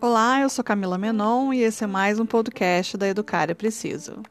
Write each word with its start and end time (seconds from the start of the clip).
Olá, 0.00 0.40
eu 0.40 0.48
sou 0.48 0.64
Camila 0.64 0.96
Menon 0.96 1.52
e 1.52 1.62
esse 1.62 1.82
é 1.82 1.88
mais 1.88 2.20
um 2.20 2.26
podcast 2.26 2.96
da 2.96 3.08
Educar 3.08 3.50
é 3.50 3.54
Preciso. 3.54 4.22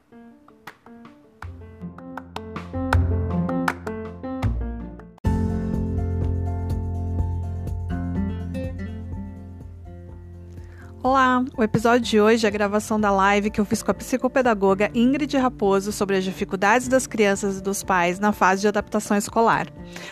O 11.60 11.64
episódio 11.64 12.00
de 12.00 12.22
hoje 12.22 12.46
é 12.46 12.48
a 12.48 12.52
gravação 12.52 12.98
da 12.98 13.12
live 13.12 13.50
que 13.50 13.60
eu 13.60 13.66
fiz 13.66 13.84
com 13.84 13.92
a 13.92 13.94
psicopedagoga 13.94 14.90
Ingrid 14.96 15.36
Raposo 15.36 15.92
sobre 15.92 16.16
as 16.16 16.24
dificuldades 16.24 16.88
das 16.88 17.06
crianças 17.06 17.58
e 17.58 17.62
dos 17.62 17.84
pais 17.84 18.18
na 18.18 18.32
fase 18.32 18.62
de 18.62 18.70
adaptação 18.70 19.18
escolar. 19.18 19.68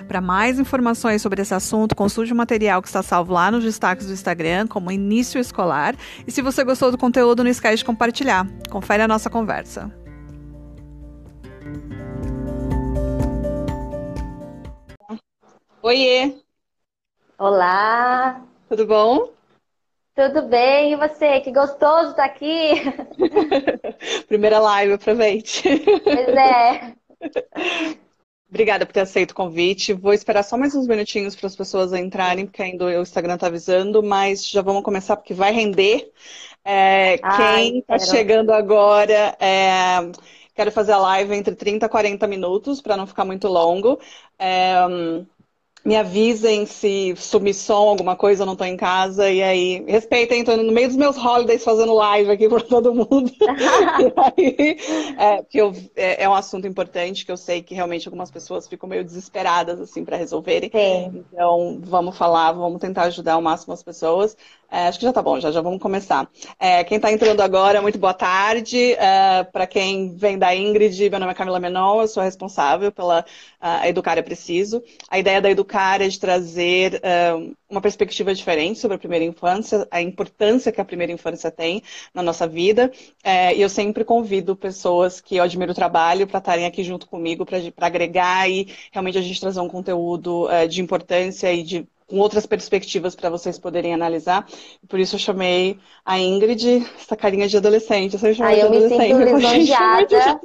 Para 0.10 0.20
mais 0.20 0.60
informações 0.60 1.22
sobre 1.22 1.42
esse 1.42 1.54
assunto, 1.54 1.96
consulte 1.96 2.34
o 2.34 2.36
material 2.36 2.82
que 2.82 2.90
está 2.90 3.02
salvo 3.02 3.32
lá 3.32 3.50
nos 3.50 3.64
destaques 3.64 4.08
do 4.08 4.12
Instagram, 4.12 4.68
como 4.68 4.92
Início 4.92 5.40
Escolar. 5.40 5.96
E 6.28 6.32
se 6.34 6.42
você 6.42 6.66
gostou 6.66 6.92
do 6.92 6.98
conteúdo, 6.98 7.46
não 7.46 7.50
esquece 7.50 7.78
de 7.78 7.86
compartilhar. 7.86 8.46
Confere 8.70 9.04
a 9.04 9.08
nossa 9.08 9.30
conversa. 9.30 9.90
Oiê! 15.82 16.36
Olá! 17.40 18.42
Tudo 18.68 18.86
bom? 18.86 19.37
Tudo 20.18 20.48
bem, 20.48 20.94
e 20.94 20.96
você? 20.96 21.40
Que 21.42 21.52
gostoso 21.52 22.10
estar 22.10 22.26
aqui. 22.26 22.72
Primeira 24.28 24.58
live, 24.58 24.94
aproveite. 24.94 25.62
Pois 25.62 26.28
é. 26.30 26.96
Obrigada 28.50 28.84
por 28.84 28.94
ter 28.94 29.02
aceito 29.02 29.30
o 29.30 29.36
convite. 29.36 29.94
Vou 29.94 30.12
esperar 30.12 30.42
só 30.42 30.58
mais 30.58 30.74
uns 30.74 30.88
minutinhos 30.88 31.36
para 31.36 31.46
as 31.46 31.56
pessoas 31.56 31.94
entrarem, 31.94 32.48
porque 32.48 32.64
ainda 32.64 32.86
o 32.86 33.02
Instagram 33.04 33.36
está 33.36 33.46
avisando, 33.46 34.02
mas 34.02 34.50
já 34.50 34.64
vamos 34.64 34.82
começar 34.82 35.18
porque 35.18 35.36
vai 35.36 35.52
render. 35.52 36.12
É, 36.66 37.20
quem 37.20 37.78
está 37.78 38.00
chegando 38.00 38.52
agora, 38.52 39.38
é, 39.40 39.98
quero 40.56 40.72
fazer 40.72 40.94
a 40.94 40.98
live 40.98 41.36
entre 41.36 41.54
30 41.54 41.86
e 41.86 41.90
40 41.90 42.26
minutos, 42.26 42.82
para 42.82 42.98
não 42.98 43.06
ficar 43.06 43.24
muito 43.24 43.48
longo. 43.48 44.00
É, 44.40 44.78
me 45.86 45.96
avisem 45.96 46.66
se 46.66 47.14
sumir 47.16 47.54
som, 47.54 47.90
alguma 47.90 48.16
coisa, 48.16 48.42
eu 48.42 48.46
não 48.46 48.54
estou 48.54 48.68
em 48.68 48.76
casa. 48.76 49.30
E 49.30 49.42
aí, 49.42 49.84
respeitem, 49.88 50.40
estou 50.40 50.58
no 50.58 50.72
meio 50.72 50.88
dos 50.88 50.98
meus 50.98 51.18
holidays 51.18 51.64
fazendo 51.64 51.94
live 51.94 52.32
aqui 52.32 52.48
para 52.50 52.62
todo 52.62 52.94
mundo. 52.94 53.32
aí, 54.38 54.78
é, 55.18 55.42
porque 55.42 55.62
eu, 55.62 55.74
é, 55.96 56.24
é, 56.24 56.30
um 56.30 56.34
assunto 56.34 56.68
importante 56.68 57.26
que 57.26 57.32
eu 57.32 57.38
sei 57.38 57.62
que 57.62 57.74
realmente 57.74 58.08
algumas 58.08 58.30
pessoas 58.30 58.68
ficam 58.68 58.90
meio 58.90 59.04
desesperadas 59.04 59.80
assim 59.80 60.04
para 60.04 60.18
resolverem. 60.18 60.70
Sim. 60.70 61.26
Então, 61.32 61.80
vamos 61.82 62.18
falar, 62.18 62.52
vamos 62.52 62.80
tentar 62.80 63.04
ajudar 63.04 63.34
ao 63.34 63.42
máximo 63.42 63.74
as 63.74 63.84
pessoas. 63.84 64.36
É, 64.70 64.88
acho 64.88 65.00
que 65.00 65.06
já 65.06 65.14
tá 65.14 65.22
bom, 65.22 65.40
já, 65.40 65.50
já 65.50 65.62
vamos 65.62 65.82
começar. 65.82 66.30
É, 66.60 66.84
quem 66.84 66.98
está 66.98 67.10
entrando 67.12 67.40
agora, 67.42 67.82
muito 67.82 67.98
boa 67.98 68.14
tarde. 68.14 68.94
É, 68.94 69.44
Para 69.46 69.66
quem 69.66 70.14
vem 70.16 70.38
da 70.38 70.54
Ingrid, 70.54 71.10
meu 71.10 71.20
nome 71.20 71.32
é 71.32 71.36
Camila 71.36 71.60
Menon, 71.60 72.02
eu 72.02 72.08
sou 72.08 72.22
responsável 72.22 72.92
pela 72.92 73.26
uh, 73.62 73.86
Educar 73.88 74.18
é 74.18 74.22
Preciso. 74.22 74.84
A 75.10 75.18
ideia 75.18 75.42
da 75.42 75.50
Educar 75.50 76.02
é 76.02 76.10
de 76.10 76.20
trazer 76.20 76.96
uh, 76.96 77.56
uma 77.70 77.80
perspectiva 77.80 78.34
diferente 78.34 78.78
sobre 78.80 78.96
a 78.96 79.00
primeira 79.00 79.24
infância, 79.24 79.88
a 79.90 80.02
importância 80.02 80.72
que 80.72 80.82
a 80.82 80.86
primeira 80.86 81.14
infância 81.14 81.50
tem 81.50 81.82
na 82.14 82.22
nossa 82.22 82.46
vida. 82.46 82.92
É, 83.24 83.56
e 83.56 83.62
eu 83.62 83.70
sempre 83.70 84.04
convido 84.04 84.56
pessoas 84.56 85.22
que 85.22 85.38
eu 85.38 85.44
admiro 85.44 85.72
o 85.72 85.76
trabalho 85.76 86.28
para 86.28 86.40
estarem 86.40 86.66
aqui 86.66 86.84
junto 86.84 87.08
comigo, 87.08 87.46
para 87.46 87.88
agregar 87.88 88.50
e 88.50 88.68
realmente 88.92 89.18
a 89.18 89.22
gente 89.22 89.40
trazer 89.40 89.62
um 89.62 89.70
conteúdo 89.70 90.48
uh, 90.48 90.68
de 90.68 90.82
importância 90.82 91.54
e 91.54 91.64
de 91.64 91.88
com 92.08 92.18
outras 92.20 92.46
perspectivas 92.46 93.16
para 93.16 93.30
vocês 93.30 93.60
poderem 93.60 93.94
analisar. 93.94 94.48
Por 94.88 95.00
isso 95.00 95.16
eu 95.16 95.20
chamei 95.20 95.78
a 96.06 96.18
Ingrid, 96.18 96.88
essa 96.98 97.18
carinha 97.18 97.48
de 97.48 97.58
adolescente. 97.58 98.14
Eu 98.14 98.20
sempre 98.20 98.44
Ai, 98.44 98.62
eu 98.62 98.70
me 98.70 98.88
sinto 98.88 99.18
lisonjeada. 99.36 100.40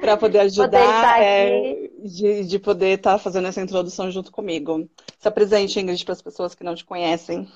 para 0.00 0.16
poder 0.16 0.40
ajudar, 0.40 1.14
poder 1.14 1.22
é, 1.22 1.90
de, 2.02 2.44
de, 2.44 2.58
poder 2.58 2.98
estar 2.98 3.12
tá 3.12 3.18
fazendo 3.18 3.48
essa 3.48 3.60
introdução 3.60 4.10
junto 4.10 4.32
comigo. 4.32 4.88
Se 5.18 5.28
apresente, 5.28 5.78
Ingrid, 5.78 6.02
para 6.04 6.14
as 6.14 6.22
pessoas 6.22 6.54
que 6.54 6.64
não 6.64 6.74
te 6.74 6.84
conhecem. 6.84 7.46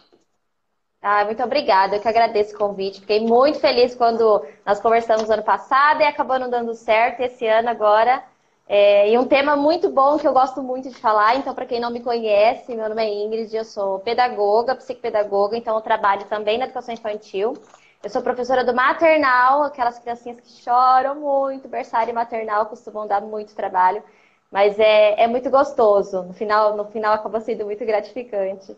Ah, 1.00 1.25
muito 1.25 1.43
obrigada, 1.43 1.97
eu 1.97 2.00
que 2.00 2.06
agradeço 2.06 2.54
o 2.54 2.59
convite. 2.59 3.00
Fiquei 3.00 3.19
muito 3.19 3.59
feliz 3.59 3.93
quando 3.93 4.44
nós 4.65 4.78
conversamos 4.78 5.28
ano 5.31 5.43
passado 5.43 6.00
e 6.00 6.04
acabou 6.04 6.38
não 6.38 6.48
dando 6.48 6.75
certo. 6.75 7.21
Esse 7.21 7.44
ano 7.47 7.71
agora 7.71 8.22
é, 8.75 9.10
e 9.10 9.19
um 9.19 9.27
tema 9.28 9.55
muito 9.55 9.91
bom 9.91 10.16
que 10.19 10.27
eu 10.27 10.33
gosto 10.33 10.62
muito 10.62 10.88
de 10.88 10.94
falar, 10.97 11.37
então, 11.37 11.55
para 11.55 11.66
quem 11.66 11.78
não 11.78 11.91
me 11.91 12.00
conhece, 12.00 12.75
meu 12.75 12.88
nome 12.88 13.03
é 13.03 13.22
Ingrid, 13.22 13.55
eu 13.55 13.66
sou 13.66 13.99
pedagoga, 13.99 14.75
psicopedagoga, 14.75 15.59
então 15.59 15.75
eu 15.77 15.83
trabalho 15.83 16.25
também 16.25 16.56
na 16.56 16.65
educação 16.65 16.94
infantil. 16.94 17.53
Eu 18.03 18.09
sou 18.09 18.22
professora 18.22 18.65
do 18.65 18.75
maternal, 18.75 19.62
aquelas 19.65 19.99
criancinhas 19.99 20.41
que 20.41 20.49
choram 20.62 21.16
muito, 21.16 21.69
berçário 21.69 22.15
maternal 22.15 22.65
costumam 22.65 23.06
dar 23.06 23.21
muito 23.21 23.55
trabalho, 23.55 24.03
mas 24.50 24.78
é, 24.78 25.22
é 25.22 25.27
muito 25.27 25.50
gostoso. 25.50 26.22
No 26.22 26.33
final, 26.33 26.75
no 26.75 26.87
final 26.87 27.12
acaba 27.12 27.41
sendo 27.43 27.66
muito 27.66 27.84
gratificante. 27.84 28.75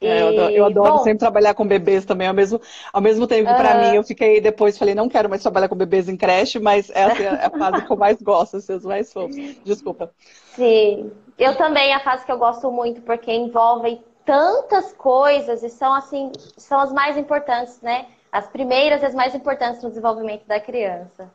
É, 0.00 0.22
eu 0.22 0.28
adoro, 0.28 0.52
eu 0.52 0.64
adoro 0.66 0.92
Bom, 0.96 0.98
sempre 0.98 1.18
trabalhar 1.18 1.54
com 1.54 1.66
bebês 1.66 2.04
também, 2.04 2.28
ao 2.28 2.34
mesmo, 2.34 2.60
ao 2.92 3.00
mesmo 3.00 3.26
tempo 3.26 3.48
que 3.48 3.54
uh, 3.54 3.56
para 3.56 3.74
mim 3.76 3.96
eu 3.96 4.04
fiquei 4.04 4.40
depois, 4.40 4.76
falei, 4.76 4.94
não 4.94 5.08
quero 5.08 5.28
mais 5.28 5.42
trabalhar 5.42 5.68
com 5.68 5.74
bebês 5.74 6.08
em 6.08 6.16
creche, 6.16 6.58
mas 6.58 6.90
essa 6.90 7.22
é 7.22 7.46
a 7.46 7.50
fase 7.50 7.86
que 7.86 7.92
eu 7.92 7.96
mais 7.96 8.20
gosto, 8.20 8.60
seus 8.60 8.84
mais 8.84 9.12
fofos. 9.12 9.36
Desculpa. 9.64 10.10
Sim, 10.54 11.10
eu 11.38 11.56
também, 11.56 11.94
a 11.94 12.00
fase 12.00 12.24
que 12.26 12.32
eu 12.32 12.38
gosto 12.38 12.70
muito, 12.70 13.00
porque 13.02 13.32
envolve 13.32 14.00
tantas 14.24 14.92
coisas 14.92 15.62
e 15.62 15.70
são 15.70 15.94
assim, 15.94 16.32
são 16.56 16.80
as 16.80 16.92
mais 16.92 17.16
importantes, 17.16 17.80
né? 17.80 18.06
As 18.30 18.48
primeiras 18.48 19.02
e 19.02 19.06
as 19.06 19.14
mais 19.14 19.34
importantes 19.34 19.82
no 19.82 19.88
desenvolvimento 19.88 20.46
da 20.46 20.60
criança. 20.60 21.30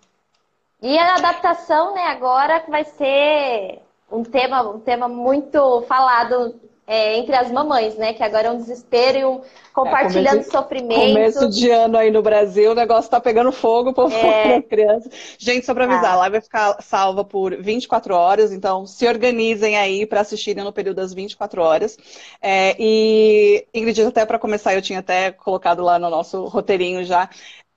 E 0.81 0.97
a 0.97 1.16
adaptação, 1.16 1.93
né, 1.93 2.07
agora 2.07 2.63
vai 2.67 2.83
ser 2.83 3.79
um 4.11 4.23
tema, 4.23 4.61
um 4.67 4.79
tema 4.79 5.07
muito 5.07 5.81
falado 5.83 6.59
é, 6.91 7.18
entre 7.18 7.34
as 7.34 7.50
mamães, 7.50 7.96
né? 7.96 8.13
Que 8.13 8.22
agora 8.22 8.50
é 8.50 8.52
um 8.52 8.57
desespero 8.57 9.18
e 9.18 9.24
um 9.24 9.41
compartilhando 9.74 10.28
é, 10.28 10.44
começo, 10.44 10.52
sofrimento. 10.52 11.13
Começo 11.13 11.50
de 11.50 11.69
ano 11.69 11.97
aí 11.97 12.12
no 12.12 12.22
Brasil, 12.22 12.72
o 12.72 12.75
negócio 12.75 13.09
tá 13.09 13.18
pegando 13.18 13.50
fogo 13.50 13.94
por 13.94 14.12
é. 14.12 14.62
criança. 14.62 15.09
Gente, 15.38 15.66
só 15.66 15.74
para 15.74 15.85
avisar, 15.85 16.12
ah. 16.12 16.13
a 16.13 16.18
live 16.18 16.34
vai 16.34 16.41
ficar 16.41 16.81
salva 16.81 17.24
por 17.24 17.56
24 17.56 18.13
horas, 18.13 18.52
então 18.52 18.85
se 18.85 19.07
organizem 19.07 19.78
aí 19.78 20.06
para 20.06 20.19
assistirem 20.19 20.66
no 20.66 20.74
período 20.74 20.97
das 20.97 21.13
24 21.13 21.62
horas. 21.62 21.97
É, 22.41 22.75
e, 22.78 23.66
Ingrid, 23.73 24.02
até 24.02 24.25
para 24.25 24.38
começar, 24.38 24.75
eu 24.75 24.81
tinha 24.81 25.00
até 25.00 25.31
colocado 25.31 25.81
lá 25.81 25.97
no 25.97 26.09
nosso 26.09 26.44
roteirinho 26.44 27.06
já 27.06 27.29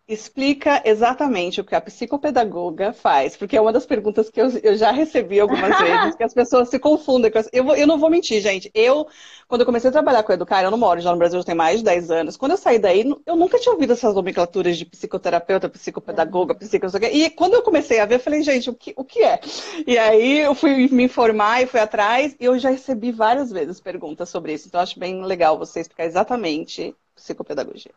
Explica 0.07 0.83
exatamente 0.85 1.63
o 1.63 1.65
que 1.65 1.75
a 1.75 1.81
psicopedagoga 1.81 2.93
faz, 2.93 3.39
porque 3.39 3.57
é 3.57 3.61
uma 3.61 3.73
das 3.73 3.87
perguntas 3.87 4.29
que 4.29 4.39
eu, 4.39 4.51
eu 4.63 4.77
já 4.77 4.91
recebi 4.91 5.41
algumas 5.41 5.77
vezes, 5.81 6.15
que 6.15 6.23
as 6.23 6.35
pessoas 6.35 6.69
se 6.69 6.79
confundem. 6.79 7.31
Com 7.31 7.39
eu, 7.51 7.75
eu 7.75 7.87
não 7.87 7.99
vou 7.99 8.11
mentir, 8.11 8.39
gente. 8.43 8.71
Eu, 8.75 9.07
quando 9.49 9.63
eu 9.63 9.67
comecei 9.67 9.89
a 9.89 9.93
trabalhar 9.93 10.23
com 10.23 10.31
Educar, 10.35 10.63
eu 10.63 10.71
não 10.71 10.77
moro 10.77 11.01
já 11.01 11.11
no 11.11 11.17
Brasil, 11.17 11.41
já 11.41 11.45
tem 11.47 11.55
mais 11.55 11.79
de 11.79 11.85
10 11.85 12.11
anos. 12.11 12.37
Quando 12.37 12.53
eu 12.53 12.59
saí 12.59 12.79
daí, 12.79 13.03
eu 13.25 13.35
nunca 13.35 13.59
tinha 13.59 13.73
ouvido 13.73 13.95
essas 13.95 14.15
nomenclaturas 14.15 14.77
de 14.77 14.85
psicoterapeuta, 14.85 15.71
psicopedagoga, 15.71 16.55
psicopedagoga. 16.55 17.11
E 17.11 17.31
quando 17.31 17.55
eu 17.55 17.63
comecei 17.63 17.99
a 17.99 18.05
ver, 18.05 18.17
eu 18.17 18.21
falei, 18.21 18.43
gente, 18.43 18.69
o 18.69 18.75
que, 18.75 18.93
o 18.97 19.05
que 19.05 19.23
é? 19.25 19.41
E 19.87 19.97
aí 19.97 20.41
eu 20.41 20.55
fui 20.55 20.87
me 20.89 21.05
informar 21.05 21.63
e 21.63 21.67
fui 21.67 21.81
atrás, 21.81 22.37
e 22.39 22.45
eu 22.45 22.59
já 22.59 22.69
recebi 22.69 23.11
várias 23.11 23.51
vezes 23.51 23.81
perguntas 23.81 24.29
sobre 24.29 24.53
isso. 24.53 24.69
Então, 24.69 24.83
acho 24.83 24.99
bem 24.99 25.25
legal 25.25 25.57
você 25.59 25.81
explicar 25.81 26.05
exatamente 26.05 26.95
psicopedagogia. 27.15 27.93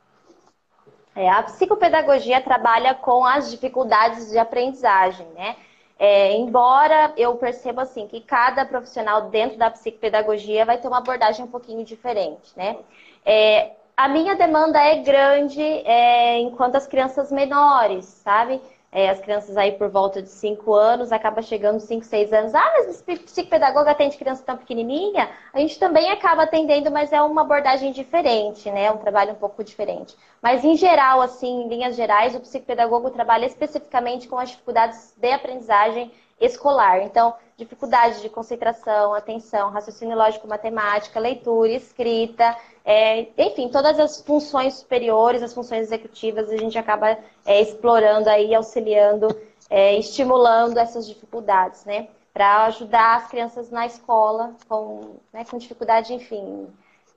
É, 1.18 1.28
a 1.28 1.42
psicopedagogia 1.42 2.40
trabalha 2.40 2.94
com 2.94 3.26
as 3.26 3.50
dificuldades 3.50 4.30
de 4.30 4.38
aprendizagem, 4.38 5.26
né? 5.36 5.56
É, 5.98 6.34
embora 6.34 7.12
eu 7.18 7.36
perceba 7.38 7.82
assim 7.82 8.06
que 8.06 8.22
cada 8.22 8.64
profissional 8.64 9.24
dentro 9.30 9.58
da 9.58 9.72
psicopedagogia 9.72 10.64
vai 10.64 10.78
ter 10.78 10.88
uma 10.88 11.00
abordagem 11.00 11.44
um 11.44 11.48
pouquinho 11.48 11.84
diferente, 11.84 12.56
né? 12.56 12.78
É, 13.26 13.72
a 13.98 14.08
minha 14.08 14.36
demanda 14.36 14.80
é 14.80 14.98
grande 14.98 15.60
é, 15.60 16.38
enquanto 16.38 16.76
as 16.76 16.86
crianças 16.86 17.32
menores, 17.32 18.06
sabe? 18.06 18.62
É, 18.92 19.10
as 19.10 19.20
crianças 19.20 19.58
aí 19.58 19.74
por 19.74 19.90
volta 19.90 20.22
de 20.22 20.30
5 20.30 20.74
anos, 20.74 21.12
acaba 21.12 21.42
chegando 21.42 21.80
5, 21.80 22.06
6 22.06 22.32
anos. 22.32 22.56
Ah, 22.56 22.74
mas 22.78 23.02
psicopedagoga 23.02 23.92
atende 23.92 24.18
criança 24.18 24.44
tão 24.46 24.58
pequenininha? 24.58 25.30
A 25.54 25.60
gente 25.60 25.78
também 25.78 26.10
acaba 26.10 26.44
atendendo, 26.44 26.90
mas 26.90 27.12
é 27.12 27.22
uma 27.22 27.42
abordagem 27.42 27.92
diferente, 27.92 28.72
né? 28.72 28.90
Um 28.92 28.98
trabalho 28.98 29.34
um 29.34 29.36
pouco 29.36 29.64
diferente. 29.64 30.16
Mas 30.42 30.64
em 30.64 30.76
geral, 30.76 31.22
assim, 31.22 31.64
em 31.64 31.68
linhas 31.68 31.96
gerais, 31.96 32.36
o 32.36 32.40
psicopedagogo 32.40 33.10
trabalha 33.10 33.46
especificamente 33.46 34.28
com 34.28 34.38
as 34.38 34.50
dificuldades 34.50 35.14
de 35.18 35.32
aprendizagem 35.32 36.12
escolar. 36.40 37.04
Então, 37.04 37.34
dificuldade 37.56 38.22
de 38.22 38.30
concentração, 38.30 39.14
atenção, 39.14 39.72
raciocínio 39.72 40.18
lógico, 40.18 40.48
matemática, 40.48 41.20
leitura, 41.20 41.72
escrita, 41.72 42.56
é, 42.86 43.28
enfim, 43.38 43.70
todas 43.70 44.00
as 44.00 44.22
funções 44.22 44.76
superiores, 44.76 45.42
as 45.42 45.54
funções 45.54 45.82
executivas, 45.84 46.50
a 46.50 46.58
gente 46.58 46.78
acaba 46.78 47.18
é, 47.46 47.62
explorando 47.62 48.30
aí, 48.30 48.54
auxiliando, 48.54 49.28
é, 49.70 49.98
estimulando 49.98 50.78
essas 50.78 51.08
dificuldades, 51.08 51.84
né? 51.86 52.08
para 52.38 52.66
ajudar 52.66 53.16
as 53.16 53.28
crianças 53.30 53.72
na 53.72 53.88
escola 53.88 54.54
com, 54.70 55.16
né, 55.34 55.44
com 55.44 55.58
dificuldade, 55.58 56.14
enfim, 56.14 56.68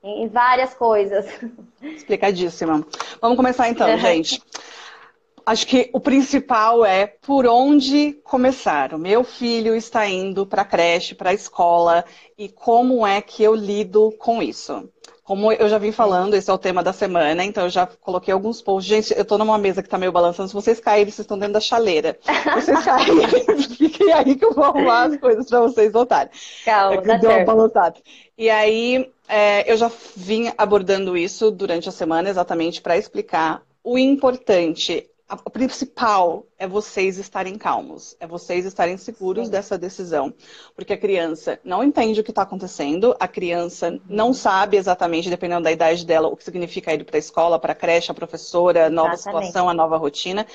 em 0.03 0.27
várias 0.29 0.73
coisas. 0.73 1.27
Explicadíssima. 1.83 2.83
Vamos 3.21 3.37
começar 3.37 3.69
então, 3.69 3.87
gente. 4.01 4.43
Acho 5.45 5.67
que 5.67 5.91
o 5.93 6.01
principal 6.01 6.85
é 6.85 7.07
por 7.07 7.47
onde 7.47 8.15
começar. 8.25 8.95
O 8.95 8.99
meu 8.99 9.25
filho 9.25 9.75
está 9.75 10.07
indo 10.09 10.47
para 10.47 10.63
a 10.63 10.65
creche, 10.65 11.15
para 11.15 11.31
a 11.31 11.35
escola, 11.35 12.05
e 12.39 12.49
como 12.49 13.07
é 13.07 13.21
que 13.21 13.43
eu 13.43 13.55
lido 13.55 14.13
com 14.19 14.43
isso? 14.43 14.89
Como 15.23 15.53
eu 15.53 15.69
já 15.69 15.79
vim 15.79 15.93
falando, 15.93 16.35
esse 16.35 16.51
é 16.51 16.53
o 16.53 16.59
tema 16.59 16.83
da 16.83 16.93
semana, 16.93 17.45
então 17.45 17.63
eu 17.63 17.71
já 17.71 17.87
coloquei 17.87 18.35
alguns 18.35 18.61
posts. 18.61 18.89
Gente, 18.89 19.15
eu 19.17 19.23
estou 19.23 19.39
numa 19.39 19.59
mesa 19.59 19.81
que 19.81 19.87
está 19.87 19.97
meio 19.97 20.11
balançando. 20.11 20.49
Se 20.49 20.55
vocês 20.55 20.81
caírem, 20.81 21.13
vocês 21.13 21.21
estão 21.21 21.39
dentro 21.39 21.53
da 21.55 21.61
chaleira. 21.61 22.19
Se 22.23 22.51
vocês 22.51 22.85
caírem, 22.85 23.29
fiquem 23.77 24.13
aí 24.13 24.35
que 24.35 24.45
eu 24.45 24.53
vou 24.53 24.65
arrumar 24.65 25.05
as 25.05 25.17
coisas 25.19 25.47
para 25.47 25.61
vocês 25.61 25.93
voltarem. 25.93 26.33
Calma, 26.65 27.13
é 27.13 27.19
deu 27.19 27.31
uma 27.31 27.45
balançada. 27.45 28.01
E 28.37 28.51
aí, 28.51 29.09
é, 29.29 29.71
eu 29.71 29.77
já 29.77 29.89
vim 30.17 30.51
abordando 30.59 31.17
isso 31.17 31.51
durante 31.53 31.89
a 31.89 31.93
semana, 31.93 32.29
exatamente 32.29 32.83
para 32.83 32.99
explicar 32.99 33.63
o 33.85 33.97
importante 33.97 35.10
o 35.45 35.51
principal 35.51 36.47
é 36.59 36.67
vocês 36.67 37.19
estarem 37.19 37.57
calmos, 37.57 38.17
é 38.19 38.27
vocês 38.27 38.65
estarem 38.65 38.97
seguros 38.97 39.47
Sim. 39.47 39.53
dessa 39.53 39.79
decisão. 39.79 40.33
Porque 40.75 40.93
a 40.93 40.99
criança 40.99 41.59
não 41.65 41.83
entende 41.85 42.21
o 42.21 42.25
que 42.25 42.31
está 42.31 42.43
acontecendo, 42.43 43.15
a 43.19 43.29
criança 43.29 43.91
uhum. 43.91 44.01
não 44.09 44.33
sabe 44.33 44.77
exatamente, 44.77 45.31
dependendo 45.31 45.65
da 45.65 45.73
idade 45.73 46.05
dela, 46.05 46.29
o 46.29 46.37
que 46.37 46.45
significa 46.45 46.93
ir 46.93 47.05
para 47.05 47.17
a 47.17 47.19
escola, 47.19 47.59
para 47.59 47.73
a 47.73 47.77
creche, 47.77 48.11
a 48.11 48.15
professora, 48.15 48.87
a 48.87 48.91
nova 48.91 49.15
exatamente. 49.15 49.47
situação, 49.47 49.69
a 49.69 49.75
nova 49.75 49.97
rotina. 49.97 50.47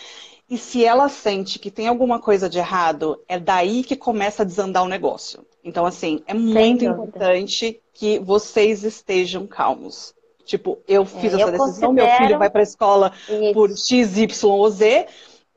E 0.50 0.58
se 0.58 0.86
ela 0.86 1.10
sente 1.10 1.58
que 1.58 1.72
tem 1.72 1.88
alguma 1.88 2.20
coisa 2.20 2.48
de 2.48 2.60
errado, 2.60 3.20
é 3.28 3.40
daí 3.40 3.84
que 3.84 3.96
começa 3.96 4.44
a 4.44 4.46
desandar 4.46 4.84
o 4.84 4.88
negócio. 4.88 5.44
Então, 5.64 5.86
assim, 5.86 6.22
é 6.28 6.34
muito 6.36 6.86
importante 6.86 7.82
que 7.92 8.20
vocês 8.20 8.84
estejam 8.84 9.48
calmos. 9.48 10.14
Tipo, 10.46 10.80
eu 10.88 11.04
é, 11.04 11.06
fiz 11.06 11.34
é, 11.34 11.38
essa 11.38 11.48
eu 11.48 11.52
decisão, 11.52 11.90
considero... 11.90 11.94
meu 11.94 12.08
filho 12.18 12.40
vai 12.40 12.50
para 12.50 12.62
a 12.62 12.64
escola 12.64 13.12
Isso. 13.28 13.54
por 13.54 13.70
X, 13.72 14.18
Y 14.18 14.52
ou 14.52 14.70
Z 14.70 15.08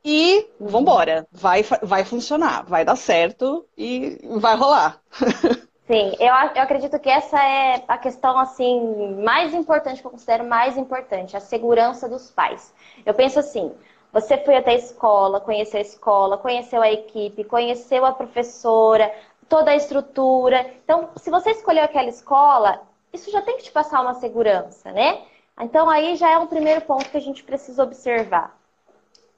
e 0.05 0.47
vambora. 0.59 1.27
Vai, 1.31 1.63
vai 1.83 2.05
funcionar, 2.05 2.65
vai 2.65 2.85
dar 2.85 2.97
certo 2.97 3.67
e 3.77 4.19
vai 4.41 4.57
rolar. 4.57 5.01
Sim, 5.87 6.13
eu, 6.21 6.27
eu 6.27 6.63
acredito 6.63 6.99
que 6.99 7.09
essa 7.09 7.43
é 7.43 7.83
a 7.89 7.97
questão 7.97 8.39
assim 8.39 9.23
mais 9.25 9.55
importante 9.55 10.03
que 10.03 10.07
eu 10.07 10.11
considero 10.11 10.45
mais 10.45 10.77
importante, 10.77 11.35
a 11.35 11.41
segurança 11.41 12.07
dos 12.07 12.31
pais. 12.31 12.75
Eu 13.07 13.15
penso 13.15 13.39
assim, 13.39 13.73
você 14.13 14.37
foi 14.37 14.57
até 14.57 14.73
a 14.73 14.75
escola, 14.75 15.41
conheceu 15.41 15.79
a 15.79 15.83
escola, 15.83 16.37
conheceu 16.37 16.83
a 16.83 16.91
equipe, 16.91 17.43
conheceu 17.45 18.05
a 18.05 18.13
professora, 18.13 19.11
toda 19.49 19.71
a 19.71 19.77
estrutura. 19.77 20.67
Então, 20.85 21.09
se 21.17 21.31
você 21.31 21.53
escolheu 21.53 21.85
aquela 21.85 22.09
escola, 22.09 22.83
isso 23.13 23.31
já 23.31 23.43
tem 23.43 23.57
que 23.57 23.65
te 23.65 23.73
passar 23.73 24.01
uma 24.01 24.15
segurança, 24.15 24.93
né? 24.93 25.23
Então 25.61 25.89
aí 25.89 26.17
já 26.17 26.31
é 26.31 26.39
um 26.39 26.47
primeiro 26.47 26.81
ponto 26.83 27.11
que 27.11 27.17
a 27.17 27.21
gente 27.21 27.43
precisa 27.43 27.83
observar. 27.83 28.57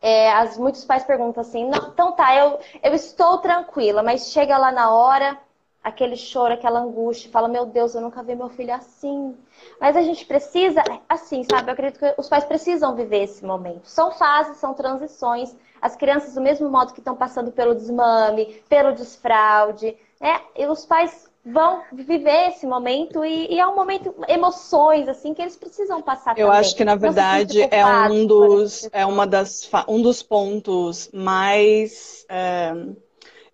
É, 0.02 0.32
as, 0.32 0.56
muitos 0.56 0.84
pais 0.84 1.04
perguntam 1.04 1.42
assim, 1.42 1.70
então 1.92 2.12
tá, 2.12 2.34
eu, 2.34 2.58
eu 2.82 2.94
estou 2.94 3.38
tranquila, 3.38 4.02
mas 4.02 4.32
chega 4.32 4.56
lá 4.56 4.72
na 4.72 4.90
hora, 4.90 5.38
aquele 5.84 6.16
choro, 6.16 6.54
aquela 6.54 6.80
angústia, 6.80 7.30
fala, 7.30 7.48
meu 7.48 7.66
Deus, 7.66 7.94
eu 7.94 8.00
nunca 8.00 8.22
vi 8.22 8.34
meu 8.34 8.48
filho 8.48 8.74
assim. 8.74 9.36
Mas 9.80 9.96
a 9.96 10.02
gente 10.02 10.24
precisa, 10.26 10.82
assim, 11.08 11.44
sabe? 11.44 11.68
Eu 11.68 11.72
acredito 11.74 11.98
que 11.98 12.14
os 12.18 12.28
pais 12.28 12.44
precisam 12.44 12.94
viver 12.94 13.24
esse 13.24 13.44
momento. 13.44 13.86
São 13.86 14.10
fases, 14.10 14.58
são 14.58 14.74
transições. 14.74 15.54
As 15.80 15.96
crianças, 15.96 16.34
do 16.34 16.40
mesmo 16.40 16.68
modo 16.68 16.92
que 16.92 17.00
estão 17.00 17.16
passando 17.16 17.50
pelo 17.52 17.74
desmame, 17.74 18.62
pelo 18.68 18.92
desfraude, 18.92 19.96
né? 20.20 20.40
E 20.56 20.66
os 20.66 20.84
pais 20.84 21.29
vão 21.44 21.82
viver 21.92 22.48
esse 22.48 22.66
momento 22.66 23.24
e, 23.24 23.54
e, 23.54 23.58
é 23.58 23.66
um 23.66 23.74
momento 23.74 24.14
emoções 24.28 25.08
assim 25.08 25.32
que 25.32 25.40
eles 25.40 25.56
precisam 25.56 26.02
passar 26.02 26.38
eu 26.38 26.46
também. 26.46 26.60
acho 26.60 26.76
que 26.76 26.84
na 26.84 26.94
verdade 26.94 27.62
é 27.70 27.84
um 27.86 28.26
dos 28.26 28.88
é 28.92 29.06
uma 29.06 29.26
das 29.26 29.68
um 29.88 30.02
dos 30.02 30.22
pontos 30.22 31.08
mais 31.14 32.26
é, 32.28 32.72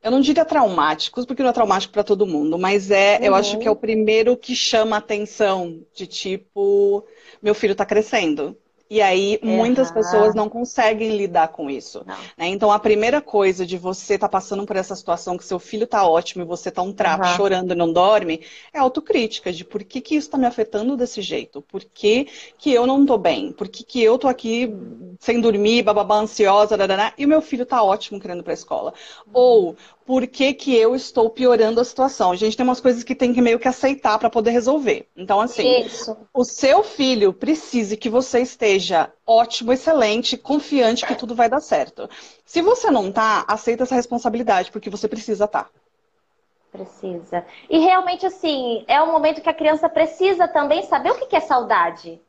eu 0.03 0.11
não 0.11 0.21
diria 0.21 0.45
traumáticos 0.45 1.25
porque 1.25 1.43
não 1.43 1.51
é 1.51 1.53
traumático 1.53 1.93
para 1.93 2.03
todo 2.03 2.27
mundo 2.27 2.59
mas 2.59 2.91
é 2.91 3.19
uhum. 3.19 3.25
eu 3.27 3.35
acho 3.37 3.57
que 3.59 3.69
é 3.69 3.71
o 3.71 3.77
primeiro 3.77 4.37
que 4.37 4.57
chama 4.57 4.97
atenção 4.97 5.81
de 5.95 6.09
tipo 6.09 7.05
meu 7.41 7.55
filho 7.55 7.73
está 7.73 7.87
crescendo 7.87 8.57
e 8.89 9.03
aí, 9.03 9.39
muitas 9.43 9.91
pessoas 9.91 10.35
não 10.35 10.49
conseguem 10.49 11.17
lidar 11.17 11.49
com 11.49 11.69
isso. 11.69 12.05
Né? 12.37 12.49
Então, 12.49 12.71
a 12.71 12.79
primeira 12.79 13.21
coisa 13.21 13.67
de 13.67 13.77
você 13.77 14.15
estar 14.15 14.29
tá 14.29 14.33
passando 14.33 14.65
por 14.65 14.77
essa 14.77 14.95
situação 14.95 15.37
que 15.37 15.45
seu 15.45 15.59
filho 15.59 15.85
está 15.85 16.07
ótimo 16.07 16.43
e 16.45 16.47
você 16.47 16.69
está 16.69 16.83
um 16.83 16.93
trapo 16.93 17.27
uhum. 17.27 17.35
chorando 17.35 17.73
e 17.73 17.77
não 17.77 17.93
dorme, 17.93 18.43
é 18.73 18.79
autocrítica 18.79 19.53
de 19.53 19.65
por 19.65 19.83
que, 19.83 20.01
que 20.01 20.15
isso 20.15 20.29
está 20.29 20.39
me 20.39 20.47
afetando 20.47 20.97
desse 20.97 21.21
jeito? 21.21 21.61
Por 21.63 21.83
que, 21.83 22.29
que 22.57 22.73
eu 22.73 22.87
não 22.87 23.01
estou 23.01 23.19
bem? 23.19 23.53
Por 23.53 23.69
que, 23.69 23.83
que 23.83 24.03
eu 24.03 24.15
estou 24.15 24.31
aqui 24.31 24.73
sem 25.19 25.41
dormir, 25.41 25.83
bababá, 25.83 26.19
ansiosa, 26.19 26.77
e 27.19 27.25
o 27.25 27.29
meu 27.29 27.43
filho 27.43 27.65
está 27.65 27.83
ótimo 27.83 28.21
querendo 28.21 28.41
ir 28.41 28.45
para 28.45 28.53
a 28.53 28.55
escola? 28.55 28.95
Uhum. 29.27 29.33
Ou 29.35 29.77
por 30.07 30.25
que, 30.29 30.55
que 30.55 30.75
eu 30.75 30.95
estou 30.95 31.29
piorando 31.29 31.81
a 31.81 31.85
situação. 31.85 32.31
A 32.31 32.37
gente 32.37 32.57
tem 32.57 32.65
umas 32.65 32.81
coisas 32.81 33.03
que 33.03 33.15
tem 33.15 33.35
que 33.35 33.43
meio 33.43 33.59
que 33.59 33.67
aceitar 33.67 34.19
para 34.19 34.31
poder 34.31 34.53
resolver. 34.53 35.09
Então, 35.17 35.41
assim, 35.41 35.81
Isso. 35.81 36.17
o 36.33 36.45
seu 36.45 36.85
filho 36.85 37.33
precisa 37.33 37.97
que 37.97 38.09
você 38.09 38.41
esteja 38.41 38.76
ótimo, 39.27 39.73
excelente, 39.73 40.37
confiante 40.37 41.07
que 41.07 41.15
tudo 41.15 41.35
vai 41.35 41.49
dar 41.49 41.61
certo. 41.61 42.09
Se 42.45 42.61
você 42.63 42.91
não 42.91 43.11
tá, 43.11 43.45
aceita 43.49 43.83
essa 43.83 43.95
responsabilidade, 43.95 44.71
porque 44.71 44.91
você 44.91 45.09
precisa 45.09 45.45
estar. 45.45 45.65
Tá. 45.65 45.71
Precisa. 46.73 47.45
E 47.71 47.79
realmente, 47.79 48.27
assim, 48.27 48.85
é 48.87 49.01
um 49.03 49.11
momento 49.11 49.41
que 49.41 49.49
a 49.49 49.55
criança 49.55 49.89
precisa 49.89 50.47
também 50.47 50.83
saber 50.83 51.11
o 51.11 51.27
que 51.27 51.35
é 51.35 51.41
saudade, 51.41 52.21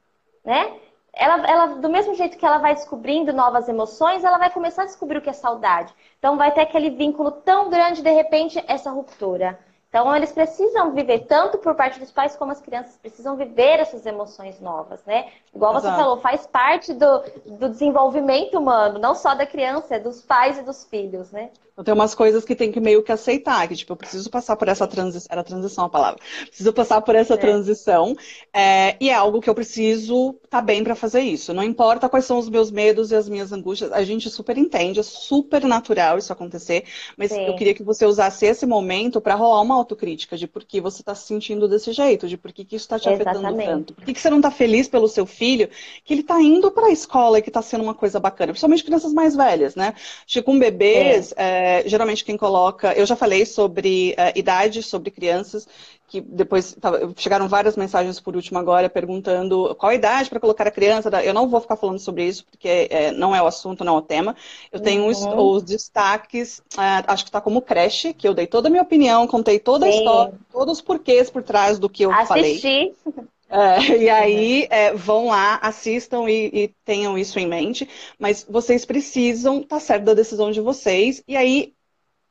né? 0.46 0.74
ela, 1.18 1.46
ela, 1.48 1.66
do 1.76 1.90
mesmo 1.90 2.14
jeito 2.14 2.38
que 2.38 2.46
ela 2.46 2.60
vai 2.60 2.76
descobrindo 2.76 3.34
novas 3.34 3.68
emoções, 3.68 4.24
ela 4.24 4.38
vai 4.38 4.52
começar 4.52 4.84
a 4.84 4.86
descobrir 4.86 5.18
o 5.18 5.22
que 5.22 5.30
é 5.30 5.34
saudade. 5.34 5.94
Então 6.20 6.38
vai 6.38 6.52
ter 6.52 6.62
aquele 6.62 6.92
vínculo 6.92 7.32
tão 7.32 7.70
grande, 7.70 8.04
de 8.04 8.12
repente, 8.12 8.64
essa 8.68 8.92
ruptura. 8.92 9.60
Então, 9.89 10.13
eles 10.16 10.31
precisam 10.31 10.94
viver, 10.94 11.19
tanto 11.28 11.57
por 11.60 11.74
parte 11.74 12.00
dos 12.00 12.12
pais 12.12 12.36
como 12.36 12.51
as 12.51 12.60
crianças 12.60 12.98
precisam 12.98 13.38
viver 13.38 13.80
essas 13.80 14.06
emoções 14.06 14.60
novas, 14.60 15.04
né? 15.06 15.31
Igual 15.56 15.78
Exato. 15.78 15.95
você 15.95 16.01
falou, 16.01 16.18
faz 16.18 16.45
parte 16.45 16.94
do, 16.94 17.24
do 17.45 17.69
desenvolvimento 17.69 18.57
humano, 18.57 19.00
não 19.00 19.16
só 19.16 19.34
da 19.34 19.45
criança, 19.45 19.95
é 19.95 20.00
dos 20.00 20.22
pais 20.22 20.57
e 20.57 20.62
dos 20.62 20.84
filhos, 20.84 21.31
né? 21.31 21.51
Então, 21.77 21.85
tem 21.85 21.94
umas 21.94 22.15
coisas 22.15 22.44
que 22.44 22.56
tem 22.56 22.71
que 22.71 22.79
meio 22.79 23.03
que 23.03 23.12
aceitar, 23.12 23.68
que 23.68 23.75
tipo, 23.75 23.94
eu 23.94 23.95
preciso 23.95 24.31
passar 24.31 24.56
por 24.56 24.68
essa 24.68 24.88
transição, 24.88 25.27
era 25.29 25.44
transição 25.44 25.85
a 25.85 25.89
palavra, 25.89 26.19
preciso 26.47 26.74
passar 26.74 27.00
por 27.01 27.13
essa 27.13 27.36
é. 27.36 27.38
transição, 27.38 28.15
é, 28.51 28.96
e 29.00 29.12
é 29.12 29.13
algo 29.13 29.39
que 29.39 29.48
eu 29.48 29.53
preciso 29.53 30.29
estar 30.43 30.57
tá 30.57 30.62
bem 30.62 30.84
para 30.84 30.96
fazer 30.96 31.22
isso. 31.22 31.53
Não 31.53 31.62
importa 31.62 32.10
quais 32.10 32.25
são 32.25 32.39
os 32.39 32.50
meus 32.50 32.72
medos 32.72 33.12
e 33.12 33.15
as 33.15 33.29
minhas 33.29 33.53
angústias, 33.53 33.91
a 33.91 34.03
gente 34.03 34.27
super 34.27 34.57
entende, 34.57 35.00
é 35.00 35.03
super 35.03 35.65
natural 35.65 36.17
isso 36.17 36.34
acontecer, 36.34 36.84
mas 37.15 37.31
Sim. 37.31 37.46
eu 37.46 37.55
queria 37.55 37.75
que 37.75 37.84
você 37.84 38.07
usasse 38.07 38.48
esse 38.48 38.65
momento 38.65 39.22
para 39.22 39.36
rolar 39.36 39.62
uma 39.62 39.75
autocrítica 39.75 40.36
de 40.36 40.48
por 40.48 40.63
que 40.63 40.81
você 40.81 41.03
está 41.03 41.13
se 41.13 41.27
sentindo 41.27 41.67
desse 41.67 41.91
jeito, 41.91 42.27
de 42.27 42.38
por 42.38 42.51
que, 42.51 42.65
que 42.65 42.75
isso 42.75 42.86
está 42.86 42.98
te 42.98 43.07
Exatamente. 43.07 43.38
afetando 43.38 43.63
tanto. 43.63 43.93
Por 43.93 44.03
que, 44.03 44.15
que 44.15 44.19
você 44.19 44.31
não 44.31 44.38
está 44.38 44.50
feliz 44.50 44.88
pelo 44.88 45.07
seu 45.07 45.27
filho, 45.27 45.69
que 46.03 46.12
ele 46.12 46.22
está 46.22 46.41
indo 46.41 46.72
para 46.72 46.88
a 46.88 46.91
escola 46.91 47.38
e 47.38 47.41
que 47.43 47.51
está 47.51 47.62
sendo 47.62 47.84
uma 47.84 47.93
coisa 47.93 48.19
bacana, 48.19 48.51
principalmente 48.51 48.84
crianças 48.84 49.13
mais 49.13 49.36
velhas, 49.36 49.75
né? 49.75 49.93
Tipo, 50.25 50.48
com 50.48 50.57
bebês, 50.57 51.36
é. 51.38 51.66
É, 51.67 51.83
geralmente 51.86 52.24
quem 52.24 52.38
coloca. 52.38 52.93
Eu 52.93 53.05
já 53.05 53.13
falei 53.13 53.45
sobre 53.45 54.15
uh, 54.17 54.39
idade, 54.39 54.81
sobre 54.81 55.12
crianças, 55.12 55.67
que 56.07 56.21
depois 56.21 56.77
chegaram 57.17 57.50
várias 57.50 57.75
mensagens 57.75 58.21
por 58.21 58.38
último 58.38 58.57
agora 58.57 58.89
perguntando 58.89 59.75
qual 59.75 59.89
a 59.89 59.95
idade 59.95 60.29
para 60.29 60.39
colocar 60.39 60.65
a 60.65 60.71
criança. 60.71 61.09
Eu 61.21 61.33
não 61.33 61.50
vou 61.50 61.59
ficar 61.59 61.75
falando 61.75 62.00
sobre 62.00 62.24
isso, 62.25 62.45
porque 62.45 62.88
é, 62.89 63.12
não 63.12 63.36
é 63.36 63.41
o 63.41 63.47
assunto, 63.47 63.83
não 63.83 63.95
é 63.95 63.97
o 63.97 64.01
tema. 64.01 64.33
Eu 64.71 64.79
tenho 64.79 65.03
uhum. 65.03 65.09
os, 65.09 65.25
os, 65.25 65.63
destaques, 65.63 66.59
uh, 66.77 67.03
acho 67.05 67.25
que 67.25 67.29
está 67.29 67.41
como 67.41 67.62
creche, 67.62 68.13
que 68.13 68.25
eu 68.25 68.33
dei 68.33 68.47
toda 68.47 68.69
a 68.69 68.71
minha 68.71 68.83
opinião, 68.83 69.27
contei 69.27 69.59
toda 69.59 69.86
Sim. 69.86 69.91
a 69.91 69.95
história, 69.95 70.33
todos 70.50 70.77
os 70.77 70.81
porquês 70.81 71.29
por 71.29 71.43
trás 71.43 71.77
do 71.77 71.89
que 71.89 72.03
eu 72.03 72.12
Assisti. 72.13 72.27
falei. 72.27 72.95
É, 73.50 73.98
e 73.98 74.10
aí 74.10 74.68
é, 74.70 74.94
vão 74.94 75.27
lá, 75.27 75.56
assistam 75.62 76.30
e, 76.30 76.48
e, 76.54 76.68
tenham 76.84 77.18
isso 77.18 77.39
em 77.39 77.48
mente, 77.48 77.88
mas 78.20 78.46
vocês 78.48 78.86
precisam 78.86 79.62
estar 79.62 79.77
tá 79.77 79.80
certo 79.80 80.04
da 80.04 80.13
decisão 80.13 80.51
de 80.51 80.60
vocês. 80.60 81.24
E 81.27 81.36
aí 81.38 81.74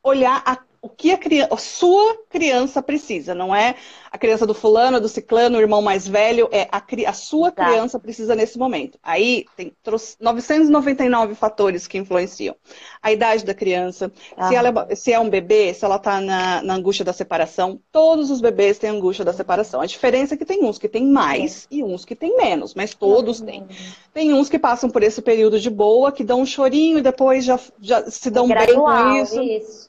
olhar 0.02 0.42
a 0.44 0.56
o 0.86 0.88
que 0.88 1.12
a, 1.12 1.18
criança, 1.18 1.52
a 1.52 1.56
sua 1.56 2.16
criança 2.30 2.80
precisa, 2.80 3.34
não 3.34 3.54
é 3.54 3.74
a 4.10 4.16
criança 4.16 4.46
do 4.46 4.54
fulano, 4.54 5.00
do 5.00 5.08
ciclano, 5.08 5.58
o 5.58 5.60
irmão 5.60 5.82
mais 5.82 6.06
velho, 6.06 6.48
é 6.52 6.68
a, 6.70 6.82
a 7.08 7.12
sua 7.12 7.50
tá. 7.50 7.66
criança 7.66 7.98
precisa 7.98 8.34
nesse 8.34 8.56
momento. 8.56 8.98
Aí 9.02 9.44
tem 9.56 9.72
999 10.20 11.34
fatores 11.34 11.86
que 11.86 11.98
influenciam. 11.98 12.54
A 13.02 13.12
idade 13.12 13.44
da 13.44 13.52
criança, 13.52 14.10
ah. 14.36 14.48
se, 14.48 14.54
ela, 14.54 14.86
é 14.88 14.94
se 14.94 15.12
é 15.12 15.18
um 15.18 15.28
bebê, 15.28 15.74
se 15.74 15.84
ela 15.84 15.96
está 15.96 16.20
na, 16.20 16.62
na, 16.62 16.74
angústia 16.74 17.04
da 17.04 17.12
separação, 17.12 17.80
todos 17.92 18.30
os 18.30 18.40
bebês 18.40 18.78
têm 18.78 18.90
angústia 18.90 19.24
da 19.24 19.32
separação. 19.32 19.80
A 19.80 19.86
diferença 19.86 20.34
é 20.34 20.36
que 20.36 20.44
tem 20.44 20.64
uns 20.64 20.78
que 20.78 20.88
têm 20.88 21.04
mais 21.04 21.64
é. 21.70 21.74
e 21.76 21.84
uns 21.84 22.04
que 22.04 22.14
têm 22.14 22.36
menos, 22.36 22.74
mas 22.74 22.94
todos 22.94 23.40
uhum. 23.40 23.46
têm. 23.46 23.66
Tem 24.14 24.32
uns 24.32 24.48
que 24.48 24.58
passam 24.58 24.88
por 24.88 25.02
esse 25.02 25.20
período 25.20 25.58
de 25.58 25.68
boa, 25.68 26.12
que 26.12 26.24
dão 26.24 26.40
um 26.40 26.46
chorinho 26.46 26.98
e 26.98 27.02
depois 27.02 27.44
já, 27.44 27.58
já 27.80 28.08
se 28.08 28.30
dão 28.30 28.48
bem 28.48 28.74
com 28.74 29.16
isso. 29.16 29.42
isso. 29.42 29.85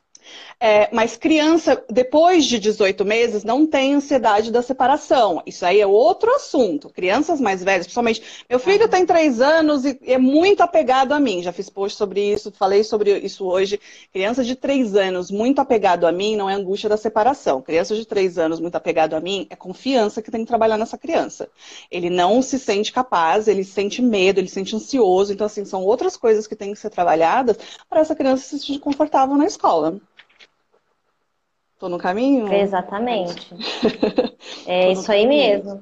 É, 0.60 0.90
mas 0.92 1.16
criança, 1.16 1.84
depois 1.88 2.44
de 2.46 2.58
18 2.58 3.06
meses, 3.06 3.44
não 3.44 3.68
tem 3.68 3.94
ansiedade 3.94 4.52
da 4.52 4.64
separação. 4.64 5.42
Isso 5.46 5.64
aí 5.64 5.80
é 5.80 5.86
outro 5.86 6.34
assunto. 6.34 6.90
Crianças 6.90 7.40
mais 7.40 7.64
velhas, 7.64 7.86
principalmente. 7.86 8.24
Meu 8.50 8.58
filho 8.58 8.88
tem 8.90 9.06
três 9.06 9.40
anos 9.40 9.86
e 9.86 10.00
é 10.02 10.18
muito 10.18 10.62
apegado 10.62 11.14
a 11.14 11.20
mim. 11.20 11.44
Já 11.44 11.54
fiz 11.54 11.70
post 11.70 11.96
sobre 11.96 12.34
isso, 12.34 12.52
falei 12.52 12.84
sobre 12.84 13.20
isso 13.20 13.46
hoje. 13.46 13.80
Criança 14.12 14.44
de 14.44 14.56
três 14.56 14.96
anos 14.96 15.30
muito 15.30 15.60
apegado 15.60 16.08
a 16.08 16.12
mim 16.12 16.36
não 16.36 16.50
é 16.50 16.56
angústia 16.56 16.90
da 16.90 16.98
separação. 16.98 17.62
Criança 17.62 17.96
de 17.96 18.06
três 18.06 18.40
anos 18.40 18.60
muito 18.60 18.76
apegado 18.76 19.14
a 19.14 19.20
mim 19.20 19.46
é 19.52 19.56
confiança 19.56 20.24
que 20.24 20.32
tem 20.32 20.42
que 20.42 20.48
trabalhar 20.48 20.78
nessa 20.78 20.98
criança. 20.98 21.50
Ele 21.92 22.10
não 22.10 22.42
se 22.42 22.58
sente 22.58 22.92
capaz, 22.92 23.48
ele 23.48 23.64
sente 23.64 24.02
medo, 24.02 24.40
ele 24.40 24.48
se 24.48 24.56
sente 24.56 24.76
ansioso. 24.76 25.32
Então, 25.32 25.46
assim, 25.46 25.66
são 25.66 25.84
outras 25.84 26.18
coisas 26.18 26.48
que 26.48 26.56
têm 26.56 26.74
que 26.74 26.80
ser 26.80 26.90
trabalhadas 26.90 27.58
para 27.88 28.00
essa 28.00 28.16
criança 28.16 28.44
se 28.44 28.60
sentir 28.60 28.80
confortável 28.80 29.38
na 29.38 29.46
escola. 29.46 30.02
Tô 31.80 31.88
no 31.88 32.00
caminho? 32.00 32.52
Exatamente. 32.52 33.54
É 34.66 34.92
isso 34.92 35.10
aí 35.10 35.26
mesmo. 35.26 35.82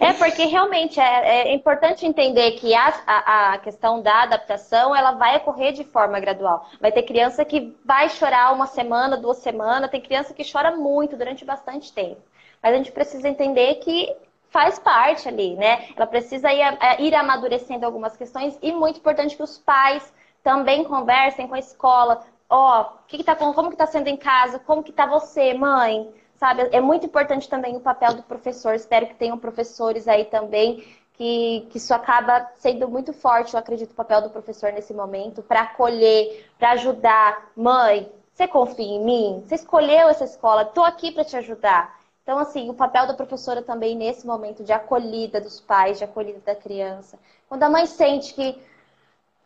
É 0.00 0.12
porque 0.14 0.46
realmente 0.46 0.98
é, 0.98 1.48
é 1.48 1.54
importante 1.54 2.04
entender 2.04 2.52
que 2.52 2.74
a, 2.74 2.92
a, 3.06 3.52
a, 3.52 3.58
questão 3.58 4.02
da 4.02 4.22
adaptação 4.22 4.94
ela 4.94 5.12
vai 5.12 5.36
ocorrer 5.36 5.72
de 5.72 5.84
forma 5.84 6.18
gradual. 6.18 6.68
Vai 6.80 6.90
ter 6.90 7.04
criança 7.04 7.44
que 7.44 7.76
vai 7.84 8.08
chorar 8.08 8.52
uma 8.52 8.66
semana, 8.66 9.16
duas 9.16 9.38
semanas, 9.38 9.90
tem 9.90 10.00
criança 10.00 10.34
que 10.34 10.50
chora 10.50 10.76
muito 10.76 11.16
durante 11.16 11.44
bastante 11.44 11.92
tempo. 11.92 12.20
Mas 12.60 12.74
a 12.74 12.76
gente 12.76 12.90
precisa 12.90 13.28
entender 13.28 13.76
que 13.76 14.12
faz 14.50 14.78
parte 14.78 15.28
ali, 15.28 15.54
né? 15.54 15.86
Ela 15.96 16.06
precisa 16.06 16.52
ir, 16.52 16.60
é, 16.60 17.02
ir 17.02 17.14
amadurecendo 17.14 17.86
algumas 17.86 18.16
questões 18.16 18.58
e 18.60 18.72
muito 18.72 18.98
importante 18.98 19.36
que 19.36 19.42
os 19.42 19.58
pais 19.58 20.12
também 20.42 20.84
conversem 20.84 21.48
com 21.48 21.54
a 21.54 21.58
escola, 21.58 22.22
ó, 22.48 22.80
oh, 22.80 22.84
que 23.06 23.18
que 23.18 23.24
tá, 23.24 23.34
como 23.36 23.70
que 23.70 23.76
tá 23.76 23.86
sendo 23.86 24.08
em 24.08 24.16
casa, 24.16 24.58
como 24.58 24.82
que 24.82 24.92
tá 24.92 25.06
você, 25.06 25.54
mãe, 25.54 26.12
sabe? 26.36 26.68
É 26.72 26.80
muito 26.80 27.06
importante 27.06 27.48
também 27.48 27.76
o 27.76 27.80
papel 27.80 28.14
do 28.14 28.22
professor. 28.22 28.74
Espero 28.74 29.06
que 29.06 29.14
tenham 29.14 29.38
professores 29.38 30.06
aí 30.08 30.24
também 30.24 30.84
que, 31.14 31.66
que 31.70 31.78
isso 31.78 31.94
acaba 31.94 32.50
sendo 32.58 32.88
muito 32.88 33.12
forte, 33.12 33.54
eu 33.54 33.60
acredito, 33.60 33.92
o 33.92 33.94
papel 33.94 34.22
do 34.22 34.30
professor 34.30 34.72
nesse 34.72 34.92
momento, 34.92 35.42
para 35.42 35.62
acolher, 35.62 36.50
para 36.58 36.72
ajudar. 36.72 37.50
Mãe, 37.56 38.10
você 38.32 38.48
confia 38.48 38.84
em 38.84 39.04
mim? 39.04 39.44
Você 39.46 39.54
escolheu 39.54 40.08
essa 40.08 40.24
escola? 40.24 40.62
Estou 40.62 40.84
aqui 40.84 41.12
para 41.12 41.24
te 41.24 41.36
ajudar. 41.36 41.98
Então, 42.22 42.38
assim, 42.38 42.68
o 42.68 42.74
papel 42.74 43.06
da 43.06 43.14
professora 43.14 43.62
também 43.62 43.94
nesse 43.94 44.26
momento 44.26 44.64
de 44.64 44.72
acolhida 44.72 45.40
dos 45.40 45.60
pais, 45.60 45.98
de 45.98 46.04
acolhida 46.04 46.40
da 46.44 46.54
criança. 46.54 47.18
Quando 47.48 47.62
a 47.62 47.70
mãe 47.70 47.86
sente 47.86 48.34
que 48.34 48.60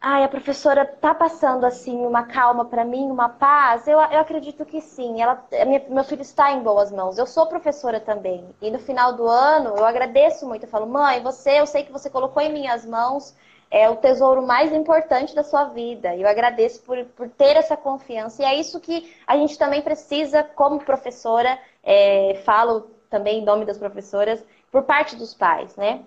Ai, 0.01 0.23
a 0.23 0.29
professora 0.29 0.85
tá 0.87 1.13
passando 1.15 1.65
assim 1.67 1.97
uma 2.07 2.23
calma 2.25 2.65
para 2.65 2.85
mim, 2.85 3.11
uma 3.11 3.29
paz. 3.29 3.87
Eu, 3.89 3.99
eu 3.99 4.21
acredito 4.21 4.65
que 4.65 4.81
sim. 4.81 5.21
Ela, 5.21 5.45
minha, 5.67 5.85
meu 5.89 6.05
filho 6.05 6.23
está 6.23 6.53
em 6.53 6.63
boas 6.63 6.93
mãos. 6.93 7.19
Eu 7.19 7.27
sou 7.27 7.47
professora 7.47 7.99
também. 8.01 8.49
E 8.63 8.71
no 8.71 8.79
final 8.79 9.13
do 9.15 9.27
ano, 9.27 9.75
eu 9.77 9.85
agradeço 9.85 10.47
muito. 10.47 10.65
Eu 10.65 10.69
falo, 10.69 10.87
mãe, 10.87 11.21
você, 11.21 11.59
eu 11.61 11.67
sei 11.67 11.83
que 11.85 11.93
você 11.93 12.09
colocou 12.09 12.41
em 12.43 12.53
minhas 12.53 12.87
mãos 12.87 13.35
é 13.71 13.89
o 13.91 13.97
tesouro 13.97 14.41
mais 14.47 14.73
importante 14.73 15.35
da 15.35 15.43
sua 15.43 15.65
vida. 15.65 16.15
E 16.15 16.23
eu 16.23 16.29
agradeço 16.29 16.81
por, 16.83 17.05
por 17.17 17.29
ter 17.29 17.57
essa 17.57 17.77
confiança. 17.77 18.43
E 18.43 18.45
é 18.47 18.55
isso 18.55 18.81
que 18.81 19.15
a 19.27 19.37
gente 19.37 19.59
também 19.59 19.83
precisa, 19.83 20.43
como 20.43 20.85
professora, 20.85 21.59
é, 21.83 22.41
falo 22.45 22.91
também 23.11 23.41
em 23.41 23.45
nome 23.45 23.65
das 23.65 23.79
professoras, 23.79 24.43
por 24.71 24.85
parte 24.85 25.17
dos 25.17 25.35
pais, 25.35 25.77
né? 25.77 26.05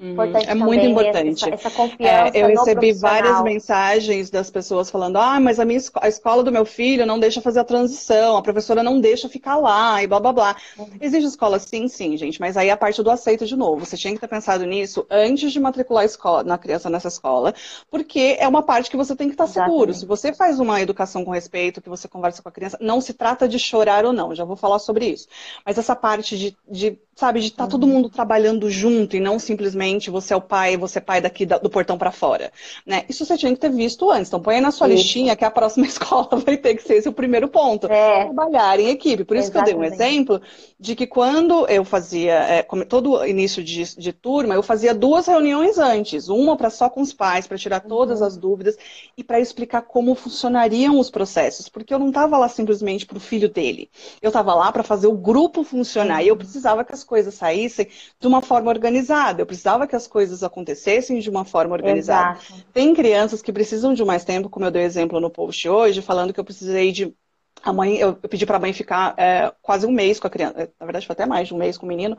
Uhum. 0.00 0.16
é 0.46 0.54
muito 0.54 0.86
importante. 0.86 1.44
Essa, 1.44 1.54
essa 1.54 1.70
confiança 1.72 2.38
é, 2.38 2.42
eu 2.42 2.46
recebi 2.46 2.92
várias 2.92 3.42
mensagens 3.42 4.30
das 4.30 4.48
pessoas 4.48 4.88
falando: 4.88 5.16
ah, 5.16 5.40
mas 5.40 5.58
a 5.58 5.64
minha 5.64 5.80
a 6.00 6.08
escola 6.08 6.44
do 6.44 6.52
meu 6.52 6.64
filho 6.64 7.04
não 7.04 7.18
deixa 7.18 7.40
fazer 7.40 7.58
a 7.58 7.64
transição, 7.64 8.36
a 8.36 8.42
professora 8.42 8.80
não 8.80 9.00
deixa 9.00 9.28
ficar 9.28 9.56
lá 9.56 10.00
e 10.00 10.06
blá 10.06 10.20
blá 10.20 10.32
blá. 10.32 10.56
Uhum. 10.78 10.88
Existe 11.00 11.26
escola 11.26 11.58
sim, 11.58 11.88
sim, 11.88 12.16
gente, 12.16 12.40
mas 12.40 12.56
aí 12.56 12.70
a 12.70 12.76
parte 12.76 13.02
do 13.02 13.10
aceito 13.10 13.44
de 13.44 13.56
novo. 13.56 13.84
Você 13.84 13.96
tinha 13.96 14.14
que 14.14 14.20
ter 14.20 14.28
pensado 14.28 14.64
nisso 14.64 15.04
antes 15.10 15.52
de 15.52 15.58
matricular 15.58 16.02
a 16.02 16.06
escola, 16.06 16.44
na 16.44 16.58
criança 16.58 16.88
nessa 16.88 17.08
escola, 17.08 17.52
porque 17.90 18.36
é 18.38 18.46
uma 18.46 18.62
parte 18.62 18.90
que 18.90 18.96
você 18.96 19.16
tem 19.16 19.26
que 19.26 19.34
estar 19.34 19.48
seguro. 19.48 19.92
Se 19.92 20.06
você 20.06 20.32
faz 20.32 20.60
uma 20.60 20.80
educação 20.80 21.24
com 21.24 21.32
respeito, 21.32 21.82
que 21.82 21.88
você 21.88 22.06
conversa 22.06 22.40
com 22.40 22.48
a 22.48 22.52
criança, 22.52 22.78
não 22.80 23.00
se 23.00 23.14
trata 23.14 23.48
de 23.48 23.58
chorar 23.58 24.04
ou 24.04 24.12
não, 24.12 24.32
já 24.32 24.44
vou 24.44 24.54
falar 24.54 24.78
sobre 24.78 25.06
isso. 25.06 25.26
Mas 25.66 25.76
essa 25.76 25.96
parte 25.96 26.38
de, 26.38 26.56
de 26.70 26.98
sabe, 27.18 27.40
de 27.40 27.46
estar 27.48 27.56
tá 27.56 27.64
uhum. 27.64 27.70
todo 27.70 27.86
mundo 27.88 28.08
trabalhando 28.08 28.70
junto 28.70 29.16
e 29.16 29.20
não 29.20 29.40
simplesmente 29.40 30.08
você 30.08 30.32
é 30.32 30.36
o 30.36 30.40
pai, 30.40 30.76
você 30.76 30.98
é 30.98 31.00
pai 31.00 31.20
daqui 31.20 31.44
do 31.44 31.68
portão 31.68 31.98
para 31.98 32.12
fora, 32.12 32.52
né? 32.86 33.04
Isso 33.08 33.26
você 33.26 33.36
tinha 33.36 33.52
que 33.52 33.58
ter 33.58 33.72
visto 33.72 34.08
antes. 34.08 34.28
Então 34.28 34.38
põe 34.40 34.54
aí 34.54 34.60
na 34.60 34.70
sua 34.70 34.86
isso. 34.86 34.98
listinha 34.98 35.34
que 35.34 35.44
a 35.44 35.50
próxima 35.50 35.84
escola 35.88 36.28
vai 36.36 36.56
ter 36.56 36.76
que 36.76 36.82
ser 36.84 36.94
esse 36.94 37.08
o 37.08 37.12
primeiro 37.12 37.48
ponto. 37.48 37.90
É. 37.90 38.26
Trabalhar 38.26 38.78
em 38.78 38.90
equipe. 38.90 39.24
Por 39.24 39.36
isso 39.36 39.48
Exatamente. 39.48 39.74
que 39.74 39.74
eu 39.74 39.80
dei 39.80 39.90
um 39.90 39.92
exemplo 39.92 40.40
de 40.78 40.94
que 40.94 41.08
quando 41.08 41.66
eu 41.66 41.84
fazia, 41.84 42.34
é, 42.34 42.62
todo 42.88 43.26
início 43.26 43.64
de, 43.64 43.96
de, 43.96 44.12
turma, 44.12 44.54
eu 44.54 44.62
fazia 44.62 44.94
duas 44.94 45.26
reuniões 45.26 45.76
antes. 45.76 46.28
Uma 46.28 46.56
para 46.56 46.70
só 46.70 46.88
com 46.88 47.00
os 47.00 47.12
pais, 47.12 47.48
para 47.48 47.58
tirar 47.58 47.80
todas 47.80 48.20
uhum. 48.20 48.26
as 48.28 48.36
dúvidas 48.36 48.76
e 49.16 49.24
para 49.24 49.40
explicar 49.40 49.82
como 49.82 50.14
funcionariam 50.14 51.00
os 51.00 51.10
processos. 51.10 51.68
Porque 51.68 51.92
eu 51.92 51.98
não 51.98 52.10
estava 52.10 52.38
lá 52.38 52.48
simplesmente 52.48 53.04
para 53.04 53.16
o 53.16 53.20
filho 53.20 53.48
dele. 53.48 53.90
Eu 54.22 54.28
estava 54.28 54.54
lá 54.54 54.70
para 54.70 54.84
fazer 54.84 55.08
o 55.08 55.16
grupo 55.16 55.64
funcionar. 55.64 56.20
Uhum. 56.20 56.24
E 56.24 56.28
eu 56.28 56.36
precisava 56.36 56.84
que 56.84 56.92
as 56.92 57.07
coisas 57.08 57.34
saíssem 57.34 57.88
de 58.20 58.26
uma 58.26 58.42
forma 58.42 58.70
organizada. 58.70 59.40
Eu 59.42 59.46
precisava 59.46 59.86
que 59.86 59.96
as 59.96 60.06
coisas 60.06 60.44
acontecessem 60.44 61.18
de 61.18 61.30
uma 61.30 61.44
forma 61.44 61.74
organizada. 61.74 62.38
Exato. 62.38 62.66
Tem 62.72 62.94
crianças 62.94 63.40
que 63.40 63.52
precisam 63.52 63.94
de 63.94 64.04
mais 64.04 64.24
tempo, 64.24 64.50
como 64.50 64.66
eu 64.66 64.70
dei 64.70 64.82
exemplo 64.82 65.18
no 65.18 65.30
post 65.30 65.68
hoje, 65.68 66.02
falando 66.02 66.32
que 66.32 66.38
eu 66.38 66.44
precisei 66.44 66.92
de 66.92 67.14
a 67.62 67.72
mãe, 67.72 67.96
eu, 67.96 68.14
pedi 68.14 68.46
para 68.46 68.56
a 68.56 68.60
mãe 68.60 68.72
ficar 68.72 69.14
é, 69.16 69.52
quase 69.60 69.84
um 69.84 69.90
mês 69.90 70.20
com 70.20 70.26
a 70.26 70.30
criança, 70.30 70.70
na 70.78 70.86
verdade 70.86 71.06
foi 71.06 71.12
até 71.12 71.26
mais 71.26 71.48
de 71.48 71.54
um 71.54 71.58
mês 71.58 71.76
com 71.76 71.86
o 71.86 71.88
menino, 71.88 72.16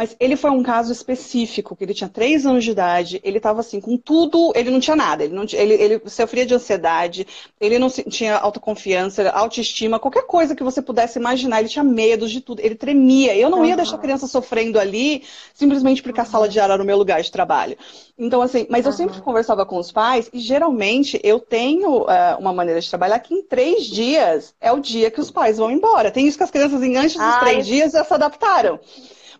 mas 0.00 0.16
ele 0.18 0.34
foi 0.34 0.48
um 0.50 0.62
caso 0.62 0.90
específico, 0.90 1.76
que 1.76 1.84
ele 1.84 1.92
tinha 1.92 2.08
três 2.08 2.46
anos 2.46 2.64
de 2.64 2.70
idade, 2.70 3.20
ele 3.22 3.36
estava 3.36 3.60
assim, 3.60 3.82
com 3.82 3.98
tudo, 3.98 4.50
ele 4.56 4.70
não 4.70 4.80
tinha 4.80 4.96
nada, 4.96 5.22
ele, 5.22 5.34
não, 5.34 5.44
ele, 5.52 5.74
ele 5.74 6.00
sofria 6.06 6.46
de 6.46 6.54
ansiedade, 6.54 7.26
ele 7.60 7.78
não 7.78 7.90
tinha 7.90 8.38
autoconfiança, 8.38 9.28
autoestima, 9.28 9.98
qualquer 9.98 10.22
coisa 10.22 10.56
que 10.56 10.62
você 10.62 10.80
pudesse 10.80 11.18
imaginar, 11.18 11.60
ele 11.60 11.68
tinha 11.68 11.84
medo 11.84 12.26
de 12.26 12.40
tudo, 12.40 12.60
ele 12.60 12.76
tremia. 12.76 13.36
Eu 13.36 13.50
não 13.50 13.62
ia 13.62 13.76
deixar 13.76 13.96
a 13.96 13.98
criança 13.98 14.26
sofrendo 14.26 14.78
ali, 14.78 15.22
simplesmente 15.52 16.02
porque 16.02 16.22
a 16.22 16.24
sala 16.24 16.48
de 16.48 16.58
aula 16.58 16.72
era 16.72 16.82
no 16.82 16.86
meu 16.86 16.96
lugar 16.96 17.20
de 17.20 17.30
trabalho. 17.30 17.76
Então, 18.18 18.40
assim, 18.40 18.66
mas 18.70 18.86
eu 18.86 18.92
sempre 18.92 19.20
conversava 19.20 19.66
com 19.66 19.76
os 19.76 19.92
pais, 19.92 20.30
e 20.32 20.38
geralmente 20.38 21.20
eu 21.22 21.38
tenho 21.38 22.04
uh, 22.04 22.38
uma 22.38 22.54
maneira 22.54 22.80
de 22.80 22.88
trabalhar 22.88 23.18
que 23.18 23.34
em 23.34 23.42
três 23.42 23.84
dias 23.84 24.54
é 24.62 24.72
o 24.72 24.80
dia 24.80 25.10
que 25.10 25.20
os 25.20 25.30
pais 25.30 25.58
vão 25.58 25.70
embora. 25.70 26.10
Tem 26.10 26.26
isso 26.26 26.38
que 26.38 26.44
as 26.44 26.50
crianças, 26.50 26.80
antes 26.80 27.16
dos 27.16 27.22
Ai. 27.22 27.40
três 27.40 27.66
dias, 27.66 27.92
já 27.92 28.02
se 28.02 28.14
adaptaram. 28.14 28.80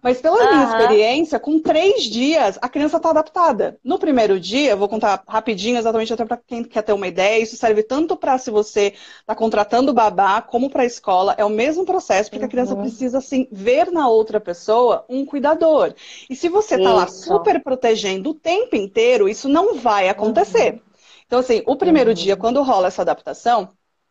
Mas 0.02 0.20
pela 0.20 0.42
uhum. 0.42 0.50
minha 0.50 0.64
experiência, 0.64 1.38
com 1.38 1.60
três 1.60 2.04
dias, 2.04 2.58
a 2.60 2.68
criança 2.68 2.96
está 2.96 3.10
adaptada. 3.10 3.78
No 3.84 3.98
primeiro 3.98 4.40
dia, 4.40 4.70
eu 4.70 4.76
vou 4.76 4.88
contar 4.88 5.22
rapidinho, 5.26 5.78
exatamente 5.78 6.12
até 6.12 6.24
para 6.24 6.38
quem 6.38 6.64
quer 6.64 6.82
ter 6.82 6.92
uma 6.92 7.06
ideia, 7.06 7.42
isso 7.42 7.56
serve 7.56 7.82
tanto 7.82 8.16
para 8.16 8.38
se 8.38 8.50
você 8.50 8.94
está 9.20 9.34
contratando 9.34 9.92
babá, 9.92 10.40
como 10.40 10.70
para 10.70 10.82
a 10.82 10.86
escola. 10.86 11.34
É 11.36 11.44
o 11.44 11.50
mesmo 11.50 11.84
processo, 11.84 12.30
porque 12.30 12.44
uhum. 12.44 12.48
a 12.48 12.50
criança 12.50 12.74
uhum. 12.74 12.82
precisa, 12.82 13.18
assim, 13.18 13.46
ver 13.52 13.90
na 13.90 14.08
outra 14.08 14.40
pessoa 14.40 15.04
um 15.08 15.24
cuidador. 15.24 15.94
E 16.28 16.34
se 16.34 16.48
você 16.48 16.76
está 16.76 16.92
lá 16.92 17.06
super 17.06 17.62
protegendo 17.62 18.30
o 18.30 18.34
tempo 18.34 18.76
inteiro, 18.76 19.28
isso 19.28 19.48
não 19.48 19.76
vai 19.76 20.08
acontecer. 20.08 20.72
Uhum. 20.74 20.80
Então, 21.26 21.38
assim, 21.38 21.62
o 21.66 21.76
primeiro 21.76 22.10
uhum. 22.10 22.14
dia, 22.14 22.36
quando 22.36 22.62
rola 22.62 22.88
essa 22.88 23.02
adaptação, 23.02 23.68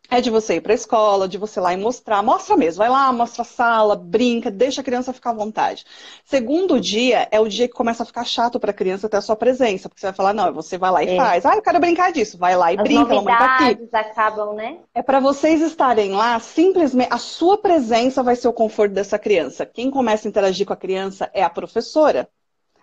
é 0.10 0.20
de 0.22 0.30
você 0.30 0.56
ir 0.56 0.62
para 0.62 0.74
a 0.74 0.76
escola, 0.76 1.28
de 1.28 1.38
você 1.38 1.60
ir 1.60 1.64
lá 1.64 1.74
e 1.74 1.78
mostrar, 1.78 2.24
mostra 2.24 2.58
mesmo, 2.58 2.80
vai 2.80 2.90
lá, 2.90 3.12
mostra 3.14 3.44
a 3.44 3.46
sala, 3.46 3.96
brinca, 3.96 4.50
deixa 4.50 4.82
a 4.82 4.84
criança 4.84 5.14
ficar 5.14 5.30
à 5.30 5.34
vontade. 5.34 5.86
Segundo 6.26 6.80
dia 6.80 7.28
é 7.32 7.40
o 7.40 7.48
dia 7.48 7.68
que 7.68 7.74
começa 7.74 8.04
a 8.04 8.06
ficar 8.06 8.26
chato 8.26 8.60
para 8.60 8.72
a 8.72 8.74
criança 8.74 9.08
ter 9.08 9.18
a 9.18 9.22
sua 9.22 9.36
presença, 9.36 9.88
porque 9.88 10.02
você 10.02 10.08
vai 10.08 10.16
falar, 10.16 10.34
não, 10.34 10.52
você 10.52 10.78
vai 10.78 10.92
lá 10.92 11.04
e 11.04 11.10
é. 11.10 11.16
faz. 11.16 11.46
Ah, 11.46 11.56
eu 11.56 11.62
quero 11.62 11.80
brincar 11.80 12.12
disso, 12.12 12.38
vai 12.38 12.56
lá 12.56 12.74
e 12.74 12.78
As 12.78 12.84
brinca, 12.84 13.16
mamãe 13.16 13.38
tá 13.38 13.58
aqui. 13.58 13.90
acabam, 13.94 14.54
né? 14.56 14.80
É 14.94 15.02
para 15.04 15.20
vocês 15.20 15.62
estarem 15.62 16.12
lá, 16.12 16.40
simplesmente, 16.40 17.14
a 17.14 17.18
sua 17.18 17.58
presença 17.58 18.24
vai 18.24 18.36
ser 18.36 18.48
o 18.48 18.54
conforto 18.54 18.94
dessa 18.94 19.20
criança. 19.20 19.66
Quem 19.66 19.92
começa 19.92 20.28
a 20.28 20.30
interagir 20.30 20.66
com 20.66 20.74
a 20.74 20.78
criança 20.78 21.30
é 21.34 21.44
a 21.44 21.50
professora. 21.50 22.28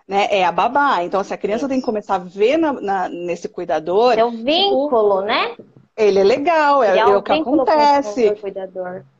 Né, 0.07 0.25
é 0.31 0.45
a 0.45 0.53
babá. 0.53 1.03
Então, 1.03 1.21
se 1.21 1.33
a 1.33 1.37
criança 1.37 1.63
Isso. 1.65 1.67
tem 1.67 1.79
que 1.81 1.85
começar 1.85 2.15
a 2.15 2.19
ver 2.19 2.55
na, 2.55 2.71
na, 2.71 3.09
nesse 3.09 3.49
cuidador. 3.49 4.17
É 4.17 4.23
o 4.23 4.31
vínculo, 4.31 5.17
o... 5.17 5.21
né? 5.21 5.53
Ele 5.97 6.19
é 6.19 6.23
legal, 6.23 6.83
é, 6.83 6.99
é 6.99 7.05
o 7.05 7.23
que 7.23 7.31
acontece. 7.31 8.33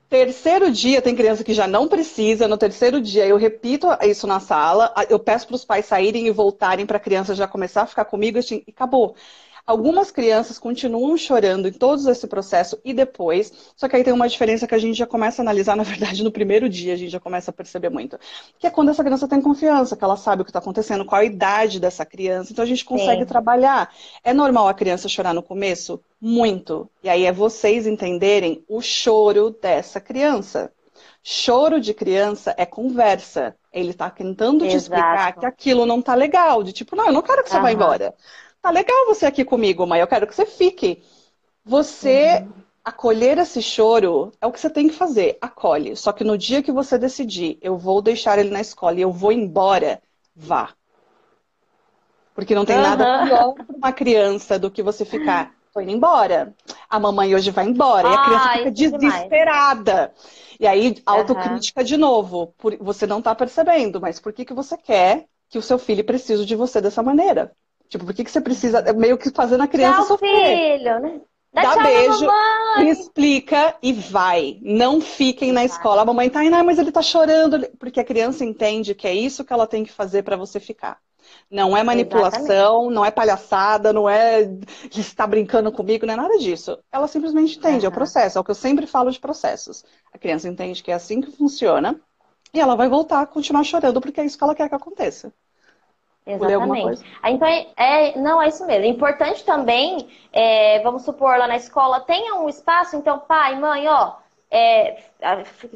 Terceiro 0.10 0.72
dia, 0.72 1.02
tem 1.02 1.16
criança 1.16 1.44
que 1.44 1.54
já 1.54 1.68
não 1.68 1.88
precisa. 1.88 2.48
No 2.48 2.58
terceiro 2.58 3.02
dia, 3.02 3.26
eu 3.28 3.36
repito 3.36 3.88
isso 4.04 4.26
na 4.26 4.40
sala. 4.40 4.94
Eu 5.10 5.20
peço 5.20 5.48
para 5.48 5.56
os 5.56 5.66
pais 5.66 5.86
saírem 5.86 6.28
e 6.28 6.32
voltarem 6.32 6.86
para 6.86 6.96
a 6.96 7.00
criança 7.00 7.36
já 7.36 7.46
começar 7.46 7.82
a 7.82 7.88
ficar 7.88 8.06
comigo 8.06 8.38
assim, 8.38 8.64
e 8.66 8.72
acabou. 8.72 9.16
Algumas 9.68 10.10
crianças 10.12 10.58
continuam 10.58 11.18
chorando 11.18 11.68
em 11.68 11.74
todo 11.74 12.10
esse 12.10 12.26
processo 12.26 12.80
e 12.86 12.94
depois, 12.94 13.52
só 13.76 13.90
que 13.90 13.98
aí 13.98 14.04
tem 14.04 14.14
uma 14.14 14.30
diferença 14.30 14.66
que 14.66 14.74
a 14.74 14.78
gente 14.78 14.98
já 14.98 15.06
começa 15.06 15.42
a 15.42 15.44
analisar, 15.44 15.76
na 15.78 15.84
verdade, 15.84 16.24
no 16.24 16.32
primeiro 16.32 16.70
dia 16.70 16.94
a 16.94 16.96
gente 16.96 17.12
já 17.12 17.20
começa 17.20 17.52
a 17.52 17.54
perceber 17.54 17.90
muito, 17.90 18.18
que 18.58 18.66
é 18.66 18.70
quando 18.70 18.92
essa 18.92 19.04
criança 19.04 19.28
tem 19.28 19.42
confiança, 19.42 19.98
que 19.98 20.04
ela 20.06 20.16
sabe 20.16 20.42
o 20.42 20.46
que 20.46 20.52
está 20.52 20.60
acontecendo, 20.60 21.04
qual 21.04 21.20
a 21.20 21.26
idade 21.26 21.82
dessa 21.82 22.06
criança, 22.06 22.54
então 22.54 22.64
a 22.64 22.68
gente 22.68 22.86
consegue 22.86 23.24
Sim. 23.24 23.28
trabalhar. 23.28 23.94
É 24.24 24.34
normal 24.34 24.70
a 24.70 24.74
criança 24.74 25.10
chorar 25.10 25.34
no 25.34 25.44
começo? 25.44 26.00
Muito. 26.22 26.90
E 27.04 27.10
aí 27.10 27.26
é 27.26 27.32
vocês 27.34 27.86
entenderem 27.86 28.64
o 28.70 28.80
choro 28.80 29.52
dessa 29.62 30.00
criança. 30.00 30.72
Choro 31.22 31.82
de 31.82 31.94
criança 31.94 32.56
é 32.58 32.66
conversa. 32.66 33.54
Ele 33.74 33.90
está 33.90 34.10
tentando 34.10 34.64
Exato. 34.64 34.72
te 34.72 34.78
explicar 34.78 35.34
que 35.34 35.46
aquilo 35.46 35.86
não 35.86 36.02
tá 36.02 36.16
legal. 36.16 36.64
De 36.64 36.72
tipo, 36.72 36.96
não, 36.96 37.08
eu 37.08 37.12
não 37.12 37.22
quero 37.22 37.44
que 37.44 37.50
você 37.50 37.60
vá 37.60 37.70
embora. 37.70 38.16
Tá 38.62 38.70
legal 38.72 39.06
você 39.06 39.26
aqui 39.26 39.46
comigo, 39.46 39.86
mãe. 39.86 40.00
Eu 40.00 40.08
quero 40.08 40.28
que 40.28 40.36
você 40.36 40.46
fique. 40.46 41.04
Você 41.64 42.42
uhum. 42.42 42.54
acolher 42.84 43.38
esse 43.38 43.62
choro 43.62 44.32
é 44.42 44.48
o 44.48 44.52
que 44.52 44.60
você 44.60 44.70
tem 44.70 44.88
que 44.88 44.96
fazer. 44.96 45.38
Acolhe. 45.42 45.96
Só 45.96 46.12
que 46.12 46.24
no 46.24 46.38
dia 46.38 46.64
que 46.64 46.72
você 46.72 46.98
decidir, 46.98 47.58
eu 47.62 47.78
vou 47.78 48.02
deixar 48.02 48.40
ele 48.40 48.50
na 48.50 48.62
escola 48.62 48.98
e 48.98 49.02
eu 49.02 49.12
vou 49.12 49.32
embora, 49.32 50.02
vá. 50.36 50.74
Porque 52.34 52.54
não 52.54 52.66
tem 52.66 52.78
uhum. 52.78 52.84
nada 52.84 53.26
pior 53.26 53.54
para 53.54 53.76
uma 53.76 53.92
criança 53.92 54.60
do 54.60 54.70
que 54.70 54.84
você 54.84 55.04
ficar 55.04 55.58
tô 55.78 55.82
indo 55.82 55.92
embora. 55.92 56.56
A 56.90 57.00
mamãe 57.00 57.36
hoje 57.36 57.52
vai 57.52 57.66
embora. 57.66 58.08
Ah, 58.08 58.12
e 58.12 58.16
a 58.16 58.24
criança 58.24 58.50
fica 58.58 58.72
desesperada. 58.72 59.94
Demais. 59.94 60.58
E 60.60 60.68
aí, 60.68 60.96
autocrítica 61.06 61.82
uhum. 61.82 61.86
de 61.86 61.98
novo. 61.98 62.54
Por, 62.58 62.76
você 62.78 63.06
não 63.06 63.22
tá 63.22 63.36
percebendo, 63.36 64.02
mas 64.02 64.20
por 64.20 64.34
que, 64.34 64.44
que 64.44 64.54
você 64.54 64.76
quer 64.76 65.26
que 65.50 65.58
o 65.58 65.62
seu 65.62 65.78
filho 65.78 66.04
precise 66.04 66.46
de 66.46 66.56
você 66.56 66.82
dessa 66.82 67.04
maneira? 67.04 67.52
Tipo, 67.90 68.06
por 68.06 68.14
que, 68.14 68.24
que 68.24 68.32
você 68.32 68.42
precisa 68.42 68.80
é 68.80 68.94
meio 68.94 69.18
que 69.18 69.30
fazendo 69.32 69.64
a 69.64 69.68
criança 69.68 69.98
Tchau, 69.98 70.08
sofrer? 70.08 70.78
filho, 70.78 71.00
né? 71.00 71.22
Dá, 71.54 71.76
Dá 71.76 71.84
beijo, 71.84 72.28
explica 72.88 73.76
e 73.82 73.92
vai. 73.92 74.60
Não 74.62 75.02
fiquem 75.02 75.52
na 75.52 75.66
escola. 75.66 76.02
A 76.02 76.06
mamãe 76.06 76.30
tá, 76.30 76.44
não, 76.44 76.64
mas 76.64 76.78
ele 76.78 76.92
tá 76.92 77.02
chorando. 77.02 77.68
Porque 77.80 78.00
a 78.00 78.04
criança 78.04 78.46
entende 78.46 78.94
que 78.94 79.08
é 79.08 79.14
isso 79.14 79.44
que 79.44 79.54
ela 79.54 79.66
tem 79.66 79.84
que 79.84 79.92
fazer 79.92 80.24
para 80.24 80.36
você 80.36 80.60
ficar. 80.60 81.00
Não 81.50 81.76
é 81.76 81.84
manipulação, 81.84 82.46
Exatamente. 82.46 82.94
não 82.94 83.06
é 83.06 83.12
palhaçada, 83.12 83.94
não 83.94 84.10
é 84.10 84.50
está 84.96 85.26
brincando 85.26 85.72
comigo, 85.72 86.06
não 86.06 86.14
é 86.14 86.18
nada 86.18 86.38
disso. 86.38 86.78
Ela 86.92 87.08
simplesmente 87.08 87.58
entende, 87.58 87.86
uhum. 87.86 87.86
é 87.86 87.90
o 87.90 87.92
processo, 87.92 88.38
é 88.38 88.42
o 88.42 88.44
que 88.44 88.52
eu 88.52 88.56
sempre 88.56 88.86
falo 88.86 89.12
de 89.12 89.20
processos. 89.20 89.84
A 90.14 90.18
criança 90.18 90.48
entende 90.48 90.84
que 90.84 90.92
é 90.92 90.94
assim 90.94 91.22
que 91.22 91.32
funciona 91.32 92.00
e 92.54 92.60
ela 92.60 92.76
vai 92.76 92.88
voltar 92.88 93.22
a 93.22 93.26
continuar 93.28 93.64
chorando 93.64 94.00
porque 94.00 94.22
é 94.22 94.26
isso 94.26 94.38
que 94.38 94.44
ela 94.44 94.56
quer 94.56 94.70
que 94.70 94.76
aconteça. 94.76 95.34
Exatamente. 96.28 97.04
Ah, 97.22 97.32
então, 97.32 97.48
é, 97.48 97.68
é, 97.78 98.18
não, 98.18 98.42
é 98.42 98.50
isso 98.50 98.66
mesmo. 98.66 98.86
É 98.86 98.88
importante 98.88 99.44
também, 99.44 100.08
é, 100.32 100.80
vamos 100.82 101.04
supor, 101.04 101.38
lá 101.38 101.48
na 101.48 101.56
escola, 101.56 102.02
tenha 102.02 102.36
um 102.36 102.50
espaço, 102.50 102.96
então, 102.96 103.20
pai, 103.20 103.56
mãe, 103.60 103.88
ó, 103.88 104.14
é, 104.52 105.02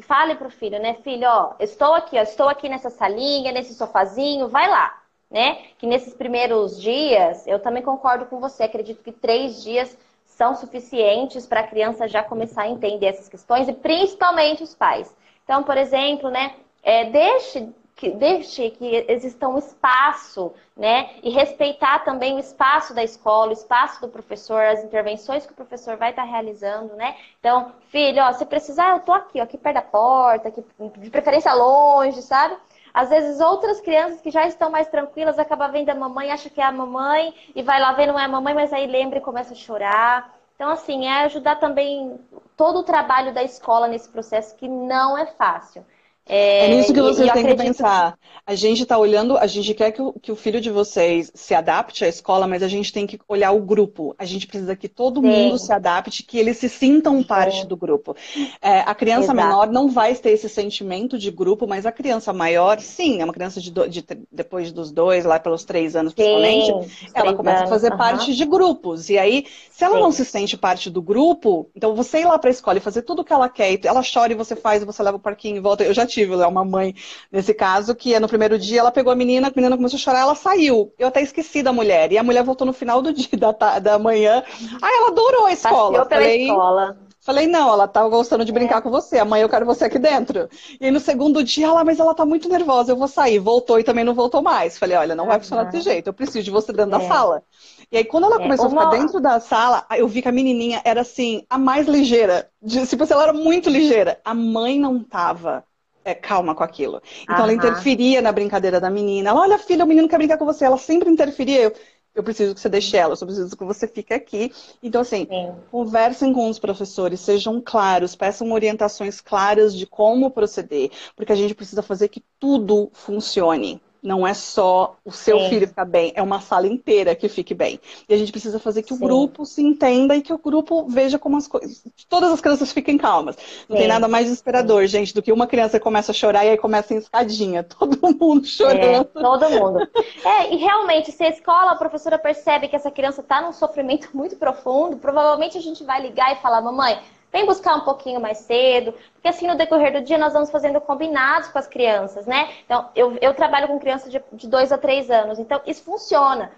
fale 0.02 0.34
pro 0.34 0.50
filho, 0.50 0.78
né, 0.78 0.94
filho, 1.02 1.26
ó, 1.26 1.54
estou 1.58 1.94
aqui, 1.94 2.18
ó, 2.18 2.22
estou 2.22 2.48
aqui 2.48 2.68
nessa 2.68 2.90
salinha, 2.90 3.52
nesse 3.52 3.74
sofazinho, 3.74 4.48
vai 4.48 4.68
lá 4.68 5.02
né? 5.32 5.62
Que 5.78 5.86
nesses 5.86 6.12
primeiros 6.12 6.80
dias, 6.80 7.46
eu 7.46 7.58
também 7.58 7.82
concordo 7.82 8.26
com 8.26 8.38
você, 8.38 8.64
acredito 8.64 9.02
que 9.02 9.10
três 9.10 9.62
dias 9.62 9.96
são 10.26 10.54
suficientes 10.54 11.46
para 11.46 11.60
a 11.60 11.66
criança 11.66 12.06
já 12.06 12.22
começar 12.22 12.62
a 12.62 12.68
entender 12.68 13.06
essas 13.06 13.28
questões 13.28 13.66
e 13.66 13.72
principalmente 13.72 14.62
os 14.62 14.74
pais. 14.74 15.14
Então, 15.44 15.62
por 15.62 15.76
exemplo, 15.76 16.30
né, 16.30 16.54
é, 16.82 17.06
deixe 17.06 17.68
que, 18.02 18.10
deixe 18.10 18.68
que 18.70 19.06
exista 19.08 19.46
um 19.46 19.56
espaço, 19.56 20.52
né? 20.76 21.10
E 21.22 21.30
respeitar 21.30 22.00
também 22.00 22.34
o 22.34 22.38
espaço 22.40 22.92
da 22.92 23.04
escola, 23.04 23.50
o 23.50 23.52
espaço 23.52 24.00
do 24.00 24.08
professor, 24.08 24.60
as 24.60 24.82
intervenções 24.82 25.46
que 25.46 25.52
o 25.52 25.54
professor 25.54 25.96
vai 25.96 26.10
estar 26.10 26.24
realizando, 26.24 26.96
né? 26.96 27.14
Então, 27.38 27.70
filho, 27.90 28.20
ó, 28.20 28.32
se 28.32 28.44
precisar, 28.44 28.90
eu 28.94 29.00
tô 29.00 29.12
aqui, 29.12 29.38
ó, 29.38 29.44
aqui 29.44 29.56
perto 29.56 29.76
da 29.76 29.82
porta, 29.82 30.48
aqui, 30.48 30.64
de 30.98 31.10
preferência 31.10 31.54
longe, 31.54 32.20
sabe? 32.22 32.56
Às 32.92 33.08
vezes 33.08 33.38
outras 33.38 33.80
crianças 33.80 34.20
que 34.20 34.32
já 34.32 34.48
estão 34.48 34.68
mais 34.68 34.88
tranquilas 34.88 35.38
acabam 35.38 35.70
vendo 35.70 35.90
a 35.90 35.94
mamãe, 35.94 36.32
acha 36.32 36.50
que 36.50 36.60
é 36.60 36.64
a 36.64 36.72
mamãe 36.72 37.32
e 37.54 37.62
vai 37.62 37.80
lá 37.80 37.92
ver 37.92 38.08
não 38.08 38.18
é 38.18 38.24
a 38.24 38.28
mamãe, 38.28 38.52
mas 38.52 38.72
aí 38.72 38.88
lembra 38.88 39.18
e 39.18 39.22
começa 39.22 39.52
a 39.52 39.56
chorar. 39.56 40.34
Então, 40.56 40.70
assim, 40.70 41.06
é 41.06 41.22
ajudar 41.22 41.56
também 41.56 42.18
todo 42.56 42.80
o 42.80 42.82
trabalho 42.82 43.32
da 43.32 43.44
escola 43.44 43.86
nesse 43.86 44.08
processo 44.08 44.56
que 44.56 44.66
não 44.66 45.16
é 45.16 45.26
fácil. 45.26 45.86
É, 46.34 46.64
é 46.64 46.74
nisso 46.74 46.94
que 46.94 47.02
vocês 47.02 47.30
têm 47.30 47.44
que 47.44 47.54
pensar. 47.54 48.16
A 48.46 48.54
gente 48.54 48.82
está 48.82 48.96
olhando, 48.96 49.36
a 49.36 49.46
gente 49.46 49.74
quer 49.74 49.92
que 49.92 50.00
o, 50.00 50.14
que 50.14 50.32
o, 50.32 50.36
filho 50.36 50.62
de 50.62 50.70
vocês 50.70 51.30
se 51.34 51.54
adapte 51.54 52.06
à 52.06 52.08
escola, 52.08 52.48
mas 52.48 52.62
a 52.62 52.68
gente 52.68 52.90
tem 52.90 53.06
que 53.06 53.20
olhar 53.28 53.52
o 53.52 53.60
grupo. 53.60 54.14
A 54.18 54.24
gente 54.24 54.46
precisa 54.46 54.74
que 54.74 54.88
todo 54.88 55.20
Sim. 55.20 55.26
mundo 55.26 55.58
se 55.58 55.70
adapte, 55.70 56.22
que 56.22 56.38
eles 56.38 56.56
se 56.56 56.70
sintam 56.70 57.18
Sim. 57.18 57.22
parte 57.24 57.66
do 57.66 57.76
grupo. 57.76 58.16
É, 58.62 58.80
a 58.80 58.94
criança 58.94 59.32
Exato. 59.32 59.36
menor 59.36 59.70
não 59.70 59.90
vai 59.90 60.14
ter 60.14 60.30
esse 60.30 60.48
sentimento 60.48 61.18
de 61.18 61.30
grupo, 61.30 61.66
mas 61.66 61.84
a 61.84 61.92
criança 61.92 62.32
maior, 62.32 62.80
sim, 62.80 63.20
é 63.20 63.24
uma 63.24 63.34
criança 63.34 63.60
de, 63.60 63.70
do, 63.70 63.86
de 63.86 64.02
depois 64.30 64.72
dos 64.72 64.90
dois, 64.90 65.26
lá 65.26 65.38
pelos 65.38 65.64
três 65.64 65.94
anos 65.94 66.14
principalmente, 66.14 66.88
sim, 66.88 67.10
ela 67.14 67.34
começa 67.34 67.58
anos. 67.58 67.70
a 67.70 67.74
fazer 67.74 67.92
uhum. 67.92 67.98
parte 67.98 68.34
de 68.34 68.44
grupos. 68.46 69.10
E 69.10 69.18
aí, 69.18 69.44
se 69.70 69.84
ela 69.84 69.96
sim. 69.96 70.00
não 70.00 70.10
se 70.10 70.24
sente 70.24 70.56
parte 70.56 70.88
do 70.88 71.02
grupo, 71.02 71.68
então 71.76 71.94
você 71.94 72.20
ir 72.20 72.24
lá 72.24 72.38
para 72.38 72.48
a 72.48 72.52
escola 72.52 72.78
e 72.78 72.80
fazer 72.80 73.02
tudo 73.02 73.20
o 73.20 73.24
que 73.24 73.34
ela 73.34 73.50
quer, 73.50 73.78
ela 73.84 74.02
chora 74.02 74.32
e 74.32 74.36
você 74.36 74.56
faz, 74.56 74.82
e 74.82 74.86
você 74.86 75.02
leva 75.02 75.18
o 75.18 75.20
parquinho 75.20 75.58
e 75.58 75.60
volta. 75.60 75.84
Eu 75.84 75.92
já 75.92 76.06
tive 76.06 76.21
é 76.24 76.46
uma 76.46 76.64
mãe 76.64 76.94
nesse 77.30 77.54
caso, 77.54 77.94
que 77.94 78.14
é 78.14 78.20
no 78.20 78.28
primeiro 78.28 78.58
dia 78.58 78.80
ela 78.80 78.90
pegou 78.90 79.12
a 79.12 79.16
menina, 79.16 79.48
a 79.48 79.52
menina 79.54 79.76
começou 79.76 79.96
a 79.96 80.00
chorar, 80.00 80.20
ela 80.20 80.34
saiu. 80.34 80.92
Eu 80.98 81.08
até 81.08 81.22
esqueci 81.22 81.62
da 81.62 81.72
mulher. 81.72 82.12
E 82.12 82.18
a 82.18 82.22
mulher 82.22 82.42
voltou 82.44 82.66
no 82.66 82.72
final 82.72 83.02
do 83.02 83.12
dia, 83.14 83.28
da, 83.36 83.78
da 83.78 83.98
manhã. 83.98 84.42
Ah, 84.80 84.90
ela 84.96 85.08
adorou 85.08 85.46
a 85.46 85.52
escola. 85.52 86.06
pela 86.06 86.20
Falei, 86.22 86.46
escola. 86.46 86.98
Falei, 87.24 87.46
não, 87.46 87.72
ela 87.72 87.86
tá 87.86 88.06
gostando 88.08 88.44
de 88.44 88.50
brincar 88.50 88.78
é. 88.78 88.80
com 88.80 88.90
você. 88.90 89.18
Amanhã 89.18 89.44
eu 89.44 89.48
quero 89.48 89.64
você 89.64 89.84
aqui 89.84 89.98
dentro. 89.98 90.48
E 90.80 90.86
aí, 90.86 90.90
no 90.90 90.98
segundo 90.98 91.42
dia, 91.44 91.68
ela, 91.68 91.84
mas 91.84 92.00
ela 92.00 92.14
tá 92.14 92.26
muito 92.26 92.48
nervosa, 92.48 92.90
eu 92.90 92.96
vou 92.96 93.06
sair. 93.06 93.38
Voltou 93.38 93.78
e 93.78 93.84
também 93.84 94.02
não 94.02 94.12
voltou 94.12 94.42
mais. 94.42 94.76
Falei, 94.76 94.96
olha, 94.96 95.14
não 95.14 95.26
vai 95.26 95.38
funcionar 95.38 95.64
desse 95.64 95.84
jeito. 95.84 96.08
Eu 96.08 96.12
preciso 96.12 96.42
de 96.42 96.50
você 96.50 96.72
dentro 96.72 96.96
é. 96.96 96.98
da 96.98 97.06
sala. 97.06 97.44
E 97.92 97.96
aí, 97.96 98.04
quando 98.04 98.24
ela 98.24 98.36
é. 98.36 98.38
começou 98.42 98.68
Uma... 98.68 98.82
a 98.82 98.90
ficar 98.90 99.00
dentro 99.00 99.20
da 99.20 99.38
sala, 99.38 99.86
eu 99.96 100.08
vi 100.08 100.20
que 100.20 100.28
a 100.28 100.32
menininha 100.32 100.82
era 100.84 101.02
assim, 101.02 101.46
a 101.48 101.56
mais 101.56 101.86
ligeira. 101.86 102.50
Tipo 102.66 103.04
assim, 103.04 103.12
ela 103.12 103.22
era 103.22 103.32
muito 103.32 103.70
ligeira. 103.70 104.20
A 104.24 104.34
mãe 104.34 104.80
não 104.80 104.98
tava 104.98 105.64
é, 106.04 106.14
calma 106.14 106.54
com 106.54 106.62
aquilo. 106.62 107.00
Então 107.28 107.44
Aham. 107.44 107.44
ela 107.44 107.52
interferia 107.52 108.20
na 108.22 108.32
brincadeira 108.32 108.80
da 108.80 108.90
menina. 108.90 109.30
Ela, 109.30 109.40
olha, 109.40 109.58
filha, 109.58 109.84
o 109.84 109.88
menino 109.88 110.08
quer 110.08 110.18
brincar 110.18 110.38
com 110.38 110.44
você. 110.44 110.64
Ela 110.64 110.78
sempre 110.78 111.10
interferia. 111.10 111.62
Eu, 111.62 111.72
eu 112.14 112.22
preciso 112.22 112.54
que 112.54 112.60
você 112.60 112.68
deixe 112.68 112.96
ela, 112.96 113.14
eu 113.14 113.26
preciso 113.26 113.56
que 113.56 113.64
você 113.64 113.88
fique 113.88 114.12
aqui. 114.12 114.52
Então, 114.82 115.00
assim, 115.00 115.26
Sim. 115.28 115.54
conversem 115.70 116.32
com 116.32 116.48
os 116.48 116.58
professores, 116.58 117.20
sejam 117.20 117.60
claros, 117.64 118.14
peçam 118.14 118.52
orientações 118.52 119.20
claras 119.20 119.74
de 119.74 119.86
como 119.86 120.30
proceder, 120.30 120.90
porque 121.16 121.32
a 121.32 121.36
gente 121.36 121.54
precisa 121.54 121.82
fazer 121.82 122.08
que 122.08 122.22
tudo 122.38 122.90
funcione. 122.92 123.80
Não 124.02 124.26
é 124.26 124.34
só 124.34 124.96
o 125.04 125.12
seu 125.12 125.38
filho 125.48 125.68
ficar 125.68 125.84
bem, 125.84 126.12
é 126.16 126.22
uma 126.22 126.40
sala 126.40 126.66
inteira 126.66 127.14
que 127.14 127.28
fique 127.28 127.54
bem. 127.54 127.78
E 128.08 128.12
a 128.12 128.18
gente 128.18 128.32
precisa 128.32 128.58
fazer 128.58 128.82
que 128.82 128.92
Sim. 128.92 128.96
o 128.96 129.06
grupo 129.06 129.46
se 129.46 129.62
entenda 129.62 130.16
e 130.16 130.22
que 130.22 130.32
o 130.32 130.38
grupo 130.38 130.86
veja 130.88 131.20
como 131.20 131.36
as 131.36 131.46
coisas. 131.46 131.84
Todas 132.08 132.32
as 132.32 132.40
crianças 132.40 132.72
fiquem 132.72 132.98
calmas. 132.98 133.36
Não 133.68 133.76
tem 133.76 133.86
nada 133.86 134.08
mais 134.08 134.24
desesperador, 134.26 134.86
gente, 134.86 135.14
do 135.14 135.22
que 135.22 135.32
uma 135.32 135.46
criança 135.46 135.78
começa 135.78 136.10
a 136.10 136.14
chorar 136.14 136.44
e 136.44 136.50
aí 136.50 136.58
começa 136.58 136.92
em 136.92 136.96
escadinha. 136.96 137.62
Todo 137.78 138.16
mundo 138.18 138.44
chorando. 138.44 138.82
É, 138.82 139.04
todo 139.04 139.50
mundo. 139.50 139.88
É, 140.24 140.52
e 140.52 140.56
realmente, 140.56 141.12
se 141.12 141.22
a 141.22 141.28
escola, 141.28 141.72
a 141.72 141.76
professora 141.76 142.18
percebe 142.18 142.68
que 142.68 142.76
essa 142.76 142.90
criança 142.90 143.20
está 143.20 143.40
num 143.40 143.52
sofrimento 143.52 144.08
muito 144.12 144.36
profundo, 144.36 144.96
provavelmente 144.96 145.56
a 145.56 145.60
gente 145.60 145.84
vai 145.84 146.02
ligar 146.02 146.32
e 146.32 146.42
falar, 146.42 146.60
mamãe 146.60 146.98
vem 147.32 147.46
buscar 147.46 147.74
um 147.76 147.80
pouquinho 147.80 148.20
mais 148.20 148.38
cedo, 148.38 148.92
porque 149.14 149.28
assim 149.28 149.46
no 149.46 149.56
decorrer 149.56 149.92
do 149.92 150.02
dia 150.02 150.18
nós 150.18 150.34
vamos 150.34 150.50
fazendo 150.50 150.80
combinados 150.80 151.48
com 151.48 151.58
as 151.58 151.66
crianças, 151.66 152.26
né? 152.26 152.50
Então, 152.64 152.90
eu, 152.94 153.16
eu 153.20 153.32
trabalho 153.34 153.68
com 153.68 153.80
crianças 153.80 154.12
de, 154.12 154.22
de 154.32 154.46
dois 154.46 154.70
a 154.70 154.78
três 154.78 155.10
anos, 155.10 155.38
então 155.38 155.60
isso 155.66 155.82
funciona. 155.82 156.52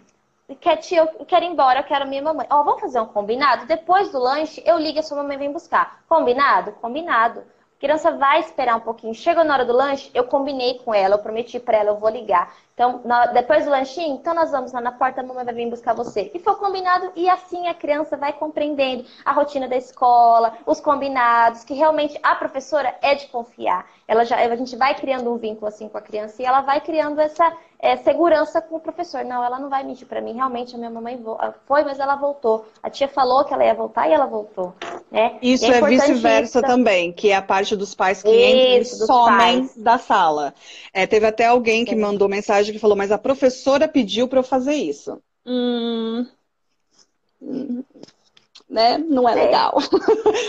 Quer 0.60 0.76
tia, 0.76 1.08
eu 1.18 1.24
quero 1.24 1.44
ir 1.44 1.48
embora, 1.48 1.80
eu 1.80 1.84
quero 1.84 2.06
minha 2.06 2.22
mamãe. 2.22 2.46
Ó, 2.50 2.60
oh, 2.60 2.64
vamos 2.64 2.80
fazer 2.80 3.00
um 3.00 3.06
combinado? 3.06 3.64
Depois 3.64 4.12
do 4.12 4.18
lanche, 4.18 4.62
eu 4.66 4.76
ligo 4.76 4.98
e 4.98 5.00
a 5.00 5.02
sua 5.02 5.16
mamãe 5.16 5.38
vem 5.38 5.50
buscar. 5.50 6.02
Combinado? 6.06 6.72
Combinado. 6.72 7.40
A 7.40 7.80
criança 7.80 8.10
vai 8.12 8.40
esperar 8.40 8.76
um 8.76 8.80
pouquinho. 8.80 9.14
Chega 9.14 9.42
na 9.42 9.54
hora 9.54 9.64
do 9.64 9.72
lanche, 9.72 10.10
eu 10.12 10.24
combinei 10.24 10.80
com 10.80 10.92
ela, 10.92 11.14
eu 11.14 11.18
prometi 11.18 11.58
para 11.58 11.78
ela, 11.78 11.90
eu 11.90 11.96
vou 11.96 12.10
ligar. 12.10 12.54
Então, 12.74 13.00
na, 13.04 13.26
depois 13.26 13.64
do 13.64 13.70
lanchinho, 13.70 14.16
então 14.16 14.34
nós 14.34 14.50
vamos 14.50 14.72
lá 14.72 14.80
na 14.80 14.90
porta, 14.90 15.20
a 15.20 15.24
mamãe 15.24 15.44
vai 15.44 15.54
vir 15.54 15.70
buscar 15.70 15.94
você. 15.94 16.32
E 16.34 16.40
foi 16.40 16.56
combinado, 16.56 17.12
e 17.14 17.30
assim 17.30 17.68
a 17.68 17.74
criança 17.74 18.16
vai 18.16 18.32
compreendendo 18.32 19.04
a 19.24 19.32
rotina 19.32 19.68
da 19.68 19.76
escola, 19.76 20.58
os 20.66 20.80
combinados, 20.80 21.62
que 21.62 21.72
realmente 21.72 22.18
a 22.20 22.34
professora 22.34 22.92
é 23.00 23.14
de 23.14 23.28
confiar. 23.28 23.86
Ela 24.08 24.24
já, 24.24 24.36
a 24.36 24.56
gente 24.56 24.76
vai 24.76 24.94
criando 24.94 25.32
um 25.32 25.38
vínculo 25.38 25.68
assim 25.68 25.88
com 25.88 25.96
a 25.96 26.02
criança 26.02 26.42
e 26.42 26.44
ela 26.44 26.60
vai 26.60 26.80
criando 26.80 27.20
essa 27.20 27.56
é, 27.84 27.96
segurança 27.98 28.62
com 28.62 28.76
o 28.76 28.80
professor. 28.80 29.24
Não, 29.24 29.44
ela 29.44 29.58
não 29.58 29.68
vai 29.68 29.84
mentir 29.84 30.06
para 30.06 30.20
mim. 30.20 30.32
Realmente 30.32 30.74
a 30.74 30.78
minha 30.78 30.90
mamãe 30.90 31.22
foi, 31.66 31.84
mas 31.84 31.98
ela 31.98 32.16
voltou. 32.16 32.66
A 32.82 32.88
tia 32.88 33.06
falou 33.06 33.44
que 33.44 33.52
ela 33.52 33.62
ia 33.62 33.74
voltar 33.74 34.08
e 34.08 34.12
ela 34.14 34.24
voltou. 34.24 34.72
Né? 35.12 35.36
Isso 35.42 35.66
é, 35.66 35.78
é 35.78 35.82
vice-versa 35.82 36.62
também, 36.62 37.12
que 37.12 37.30
é 37.30 37.36
a 37.36 37.42
parte 37.42 37.76
dos 37.76 37.94
pais 37.94 38.22
que 38.22 38.30
Isso, 38.30 38.94
entram 38.94 39.04
e 39.04 39.06
somem 39.06 39.58
pais. 39.60 39.76
da 39.76 39.98
sala. 39.98 40.54
É, 40.94 41.06
teve 41.06 41.26
até 41.26 41.46
alguém 41.46 41.84
que 41.84 41.94
mandou 41.94 42.26
mensagem 42.26 42.63
mensagem 42.64 42.74
que 42.74 42.80
falou, 42.80 42.96
mas 42.96 43.12
a 43.12 43.18
professora 43.18 43.86
pediu 43.86 44.26
para 44.26 44.38
eu 44.38 44.42
fazer 44.42 44.74
isso. 44.74 45.20
Hum, 45.46 46.26
né, 48.68 48.98
não 48.98 49.28
é, 49.28 49.32
é. 49.32 49.44
legal. 49.44 49.78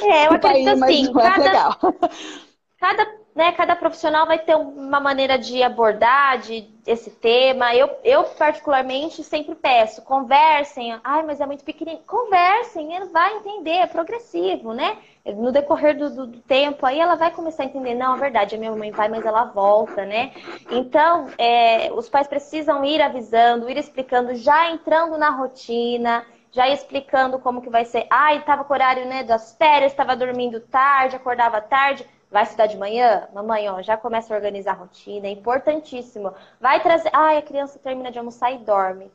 É, 0.04 0.28
eu 0.28 0.32
acredito 0.34 0.84
assim, 0.84 1.10
é 1.10 1.14
cada, 1.14 1.78
é 1.82 2.45
cada, 2.80 3.08
né, 3.34 3.52
cada 3.54 3.76
profissional 3.76 4.26
vai 4.26 4.40
ter 4.40 4.56
uma 4.56 5.00
maneira 5.00 5.38
de 5.38 5.62
abordar 5.64 6.40
de, 6.40 6.70
esse 6.86 7.10
tema. 7.10 7.74
Eu, 7.76 7.90
eu, 8.04 8.24
particularmente, 8.24 9.24
sempre 9.24 9.56
peço, 9.56 10.02
conversem. 10.04 11.00
Ai, 11.04 11.24
mas 11.24 11.42
é 11.42 11.46
muito 11.46 11.64
pequenininho. 11.64 12.04
Conversem, 12.06 12.94
ele 12.96 13.06
vai 13.06 13.38
entender, 13.38 13.72
é 13.72 13.88
progressivo, 13.88 14.74
né? 14.74 14.98
No 15.26 15.52
decorrer 15.52 15.98
do, 15.98 16.10
do, 16.10 16.28
do, 16.28 16.42
tempo, 16.42 16.86
aí 16.86 17.00
ela 17.00 17.16
vai 17.16 17.32
começar 17.32 17.64
a 17.64 17.66
entender, 17.66 17.96
não, 17.96 18.16
é 18.16 18.20
verdade, 18.20 18.54
a 18.54 18.60
minha 18.60 18.72
mãe 18.76 18.92
vai, 18.92 19.10
mas 19.10 19.26
ela 19.26 19.46
volta, 19.46 20.06
né? 20.06 20.32
Então, 20.70 21.28
é, 21.40 21.92
os 21.94 22.08
pais 22.08 22.28
precisam 22.28 22.86
ir 22.86 23.02
avisando, 23.02 23.68
ir 23.68 23.78
explicando, 23.78 24.36
já 24.36 24.70
entrando 24.70 25.18
na 25.18 25.32
rotina, 25.32 26.24
já 26.56 26.70
explicando 26.70 27.38
como 27.38 27.62
que 27.62 27.70
vai 27.70 27.84
ser. 27.84 28.08
Ai, 28.10 28.38
estava 28.38 28.64
com 28.64 28.72
o 28.72 28.76
horário 28.76 29.06
né, 29.06 29.24
das 29.24 29.56
férias, 29.58 29.92
estava 29.92 30.16
dormindo 30.16 30.62
tarde, 30.62 31.18
acordava 31.18 31.60
tarde. 31.60 32.06
Vai 32.32 32.44
estudar 32.44 32.68
de 32.68 32.78
manhã? 32.78 33.28
Mamãe, 33.34 33.70
ó, 33.70 33.82
já 33.82 33.96
começa 33.96 34.34
a 34.34 34.38
organizar 34.38 34.72
a 34.72 34.76
rotina, 34.76 35.28
é 35.28 35.32
importantíssimo. 35.32 36.34
Vai 36.60 36.82
trazer. 36.82 37.10
Ai, 37.14 37.38
a 37.38 37.42
criança 37.42 37.80
termina 37.80 38.12
de 38.12 38.20
almoçar 38.20 38.52
e 38.52 38.58
dorme 38.58 39.12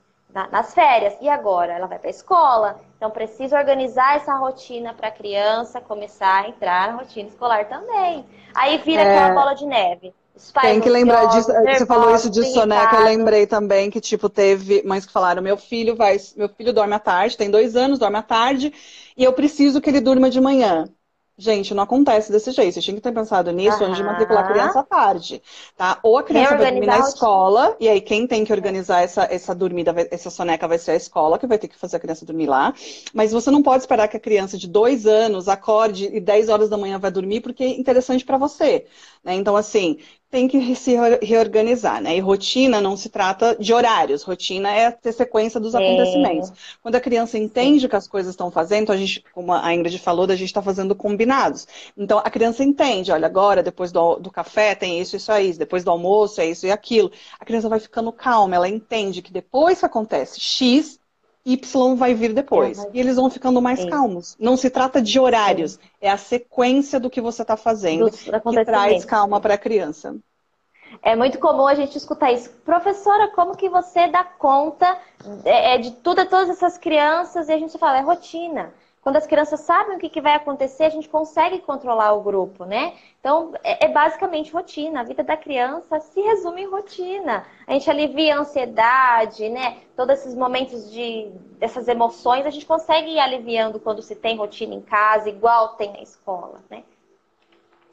nas 0.51 0.73
férias. 0.75 1.15
E 1.21 1.29
agora? 1.29 1.73
Ela 1.73 1.87
vai 1.87 1.99
para 1.99 2.09
a 2.09 2.11
escola. 2.11 2.81
Então, 2.97 3.11
precisa 3.11 3.59
organizar 3.59 4.17
essa 4.17 4.35
rotina 4.35 4.95
para 4.95 5.09
a 5.09 5.13
criança 5.13 5.81
começar 5.81 6.45
a 6.45 6.49
entrar 6.49 6.89
na 6.89 6.99
rotina 6.99 7.29
escolar 7.29 7.69
também. 7.69 8.25
Aí 8.55 8.79
vira 8.79 9.03
é... 9.03 9.19
aquela 9.19 9.35
bola 9.35 9.55
de 9.55 9.67
neve. 9.67 10.15
Tem 10.63 10.81
que 10.81 10.89
lembrar 10.89 11.27
disso. 11.27 11.53
Você 11.53 11.85
falou 11.85 12.15
isso 12.15 12.31
de 12.31 12.45
soneca, 12.45 12.97
eu 12.97 13.05
lembrei 13.05 13.47
também 13.47 13.91
que, 13.91 14.01
tipo, 14.01 14.29
teve 14.29 14.83
mães 14.85 15.05
que 15.05 15.13
falaram: 15.13 15.43
meu 15.43 15.57
filho 15.57 15.95
vai. 15.95 16.17
Meu 16.37 16.49
filho 16.49 16.73
dorme 16.73 16.95
à 16.95 16.99
tarde, 16.99 17.37
tem 17.37 17.51
dois 17.51 17.77
anos, 17.77 17.99
dorme 17.99 18.17
à 18.17 18.23
tarde, 18.23 18.73
e 19.17 19.23
eu 19.23 19.33
preciso 19.35 19.81
que 19.81 19.91
ele 19.91 20.01
durma 20.01 20.31
de 20.31 20.41
manhã. 20.41 20.87
Gente, 21.41 21.73
não 21.73 21.85
acontece 21.85 22.31
desse 22.31 22.51
jeito. 22.51 22.75
Você 22.75 22.83
tinha 22.83 22.95
que 22.95 23.01
ter 23.01 23.13
pensado 23.13 23.51
nisso 23.51 23.79
uhum. 23.79 23.87
antes 23.87 23.97
de 23.97 24.05
matricular 24.05 24.45
a 24.45 24.53
criança 24.53 24.81
à 24.81 24.83
tarde, 24.83 25.43
tá? 25.75 25.99
Ou 26.03 26.19
a 26.19 26.23
criança 26.23 26.55
vai 26.55 26.71
dormir 26.71 26.87
na 26.87 26.99
escola, 26.99 27.75
e 27.81 27.89
aí 27.89 27.99
quem 28.03 28.27
tem 28.27 28.45
que 28.45 28.53
organizar 28.53 29.01
essa, 29.01 29.25
essa 29.25 29.55
dormida, 29.55 29.95
essa 30.11 30.29
soneca 30.29 30.69
vai 30.69 30.77
ser 30.77 30.91
a 30.91 30.97
escola, 30.97 31.39
que 31.39 31.47
vai 31.47 31.57
ter 31.57 31.69
que 31.69 31.79
fazer 31.79 31.97
a 31.97 32.01
criança 32.01 32.27
dormir 32.27 32.47
lá. 32.47 32.75
Mas 33.15 33.33
você 33.33 33.51
não 33.51 33.63
pode 33.63 33.83
esperar 33.83 34.07
que 34.07 34.19
a 34.19 34.21
criança 34.21 34.59
de 34.59 34.69
dois 34.69 35.07
anos 35.07 35.49
acorde 35.49 36.11
e 36.15 36.21
10 36.21 36.51
horas 36.51 36.69
da 36.69 36.77
manhã 36.77 36.99
vai 36.99 37.11
dormir, 37.11 37.41
porque 37.41 37.65
é 37.65 37.69
interessante 37.69 38.23
para 38.23 38.37
você. 38.37 38.85
Né? 39.25 39.35
Então, 39.35 39.57
assim, 39.57 39.99
tem 40.31 40.47
que 40.47 40.77
se 40.77 40.95
reorganizar, 41.21 42.01
né? 42.01 42.17
E 42.17 42.21
rotina 42.21 42.81
não 42.81 42.97
se 42.97 43.09
trata 43.09 43.57
de 43.59 43.75
horários, 43.75 44.23
rotina 44.23 44.71
é 44.71 44.91
ter 44.93 45.13
sequência 45.13 45.59
dos 45.59 45.75
é. 45.75 45.79
acontecimentos. 45.79 46.53
Quando 46.81 46.95
a 46.95 47.01
criança 47.01 47.37
entende 47.37 47.89
que 47.89 47.97
as 47.97 48.07
coisas 48.07 48.33
estão 48.33 48.49
fazendo, 48.51 48.85
então 48.85 48.95
a 48.95 48.99
gente, 48.99 49.25
como 49.35 49.53
a 49.53 49.75
Ingrid 49.75 49.99
falou, 49.99 50.27
a 50.27 50.37
gente 50.37 50.49
está 50.49 50.63
fazendo 50.63 50.95
combinados. 50.95 51.67
Então 51.97 52.19
a 52.19 52.31
criança 52.31 52.63
entende, 52.63 53.11
olha, 53.11 53.27
agora, 53.27 53.61
depois 53.61 53.91
do, 53.91 54.17
do 54.17 54.31
café, 54.31 54.77
tem 54.77 55.01
isso, 55.01 55.17
isso 55.17 55.33
aí, 55.33 55.53
depois 55.53 55.83
do 55.83 55.91
almoço, 55.91 56.41
é 56.41 56.47
isso 56.47 56.65
e 56.65 56.71
aquilo. 56.71 57.11
A 57.41 57.45
criança 57.45 57.69
vai 57.69 57.81
ficando 57.81 58.13
calma, 58.13 58.55
ela 58.55 58.69
entende 58.69 59.23
que 59.23 59.33
depois 59.33 59.81
que 59.81 59.87
acontece 59.87 60.39
X, 60.39 61.00
Y 61.45 61.97
vai 61.97 62.15
vir 62.15 62.33
depois. 62.33 62.79
É, 62.79 62.91
E 62.93 63.01
eles 63.01 63.17
vão 63.17 63.31
ficando 63.31 63.63
mais 63.63 63.85
calmos. 63.85 64.37
Não 64.39 64.57
se 64.57 64.71
trata 64.71 65.01
de 65.01 65.19
horários, 65.19 65.79
é 66.01 66.11
a 66.11 66.17
sequência 66.17 67.01
do 67.01 67.11
que 67.11 67.21
você 67.21 67.43
está 67.43 67.57
fazendo 67.57 68.11
que 68.11 68.65
traz 68.65 69.05
calma 69.05 69.41
para 69.41 69.55
a 69.55 69.59
criança. 69.59 70.17
É 71.03 71.15
muito 71.15 71.39
comum 71.39 71.67
a 71.67 71.75
gente 71.75 71.97
escutar 71.97 72.33
isso. 72.33 72.51
Professora, 72.65 73.29
como 73.29 73.57
que 73.57 73.69
você 73.69 74.09
dá 74.09 74.25
conta 74.25 74.99
é, 75.45 75.75
é 75.75 75.79
de 75.79 75.93
tudo, 75.93 76.27
todas 76.27 76.51
essas 76.51 76.77
crianças? 76.77 77.49
E 77.49 77.53
a 77.53 77.59
gente 77.59 77.79
fala, 77.79 77.99
é 77.99 78.03
rotina. 78.03 78.73
Quando 79.03 79.17
as 79.17 79.27
crianças 79.27 79.61
sabem 79.61 79.97
o 79.97 79.99
que, 79.99 80.11
que 80.11 80.21
vai 80.21 80.35
acontecer, 80.35 80.85
a 80.85 80.91
gente 80.91 81.09
consegue 81.09 81.59
controlar 81.61 82.13
o 82.13 82.23
grupo, 82.23 82.67
né? 82.67 82.93
Então, 83.19 83.55
é, 83.65 83.87
é, 83.87 83.89
basicamente 83.89 84.53
rotina. 84.53 85.01
A 85.01 85.05
vida 85.05 85.25
da 85.25 85.39
criança 85.39 86.01
se 86.01 86.21
resume 86.21 86.63
em 86.63 86.71
rotina. 86.71 87.47
A 87.67 87.73
gente 87.73 87.89
alivia 87.89 88.37
a 88.37 88.41
ansiedade, 88.41 89.49
né? 89.49 89.79
Todos 89.97 90.19
esses 90.19 90.35
momentos 90.35 90.91
de 90.91 91.31
dessas 91.59 91.89
emoções, 91.89 92.45
a 92.45 92.51
gente 92.51 92.67
consegue 92.67 93.11
ir 93.13 93.19
aliviando 93.19 93.81
quando 93.81 94.03
se 94.03 94.15
tem 94.15 94.37
rotina 94.37 94.75
em 94.75 94.81
casa, 94.83 95.29
igual 95.31 95.71
tem 95.71 95.93
na 95.93 96.03
escola, 96.03 96.61
né? 96.71 96.83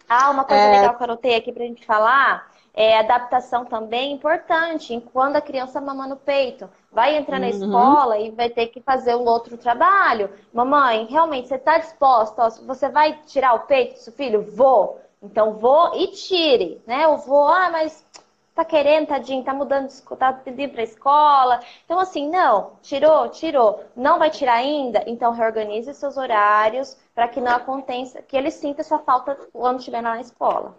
Ah, 0.10 0.30
uma 0.30 0.44
coisa 0.44 0.64
é... 0.64 0.72
legal 0.72 0.96
que 0.96 1.04
eu 1.04 1.06
anotei 1.06 1.36
aqui 1.36 1.52
pra 1.52 1.66
gente 1.66 1.86
falar 1.86 2.52
é, 2.78 3.00
adaptação 3.00 3.66
também 3.66 4.14
importante, 4.14 5.04
quando 5.12 5.36
a 5.36 5.42
criança 5.42 5.82
mama 5.82 6.06
no 6.06 6.16
peito. 6.16 6.70
Vai 6.92 7.18
entrar 7.18 7.40
na 7.40 7.48
uhum. 7.48 7.54
escola 7.54 8.20
e 8.20 8.30
vai 8.30 8.52
ter 8.52 8.68
que 8.68 8.80
fazer 8.82 9.16
um 9.16 9.26
outro 9.26 9.58
trabalho. 9.58 10.30
Mamãe, 10.54 11.08
realmente, 11.10 11.48
você 11.48 11.56
está 11.56 11.80
disposta? 11.80 12.44
Ó, 12.44 12.50
você 12.68 12.88
vai 12.88 13.20
tirar 13.26 13.56
o 13.56 13.62
peito 13.62 13.96
do 13.96 14.00
seu 14.00 14.14
filho? 14.14 14.44
Vou. 14.52 15.02
Então, 15.24 15.54
vou 15.54 15.96
e 15.96 16.12
tire. 16.12 16.80
Né? 16.86 17.06
Eu 17.06 17.18
vou, 17.18 17.48
ah, 17.48 17.72
mas 17.72 18.06
tá 18.54 18.64
querendo, 18.64 19.08
tadinho, 19.08 19.44
tá 19.44 19.56
mudando, 19.56 19.90
tá 20.16 20.32
pedindo 20.32 20.74
pra 20.74 20.84
escola. 20.84 21.60
Então, 21.84 22.00
assim, 22.00 22.30
não, 22.30 22.74
tirou, 22.84 23.28
tirou. 23.30 23.86
Não 23.96 24.20
vai 24.20 24.30
tirar 24.30 24.54
ainda? 24.54 25.04
Então, 25.08 25.32
reorganize 25.32 25.92
seus 25.96 26.16
horários 26.16 26.96
para 27.16 27.28
que 27.28 27.42
não 27.42 27.56
aconteça, 27.56 28.22
que 28.22 28.38
ele 28.38 28.52
sinta 28.52 28.82
essa 28.82 29.00
falta 29.00 29.36
quando 29.52 29.80
estiver 29.80 30.04
na 30.04 30.22
escola. 30.22 30.76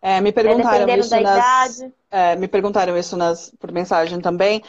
É, 0.00 0.20
me 0.20 0.32
perguntaram 0.32 0.88
é, 0.88 0.98
isso 0.98 1.20
nas, 1.20 1.84
é, 2.10 2.36
me 2.36 2.48
perguntaram 2.48 2.96
isso 2.96 3.16
nas, 3.16 3.52
por 3.58 3.70
mensagem 3.70 4.20
também. 4.20 4.62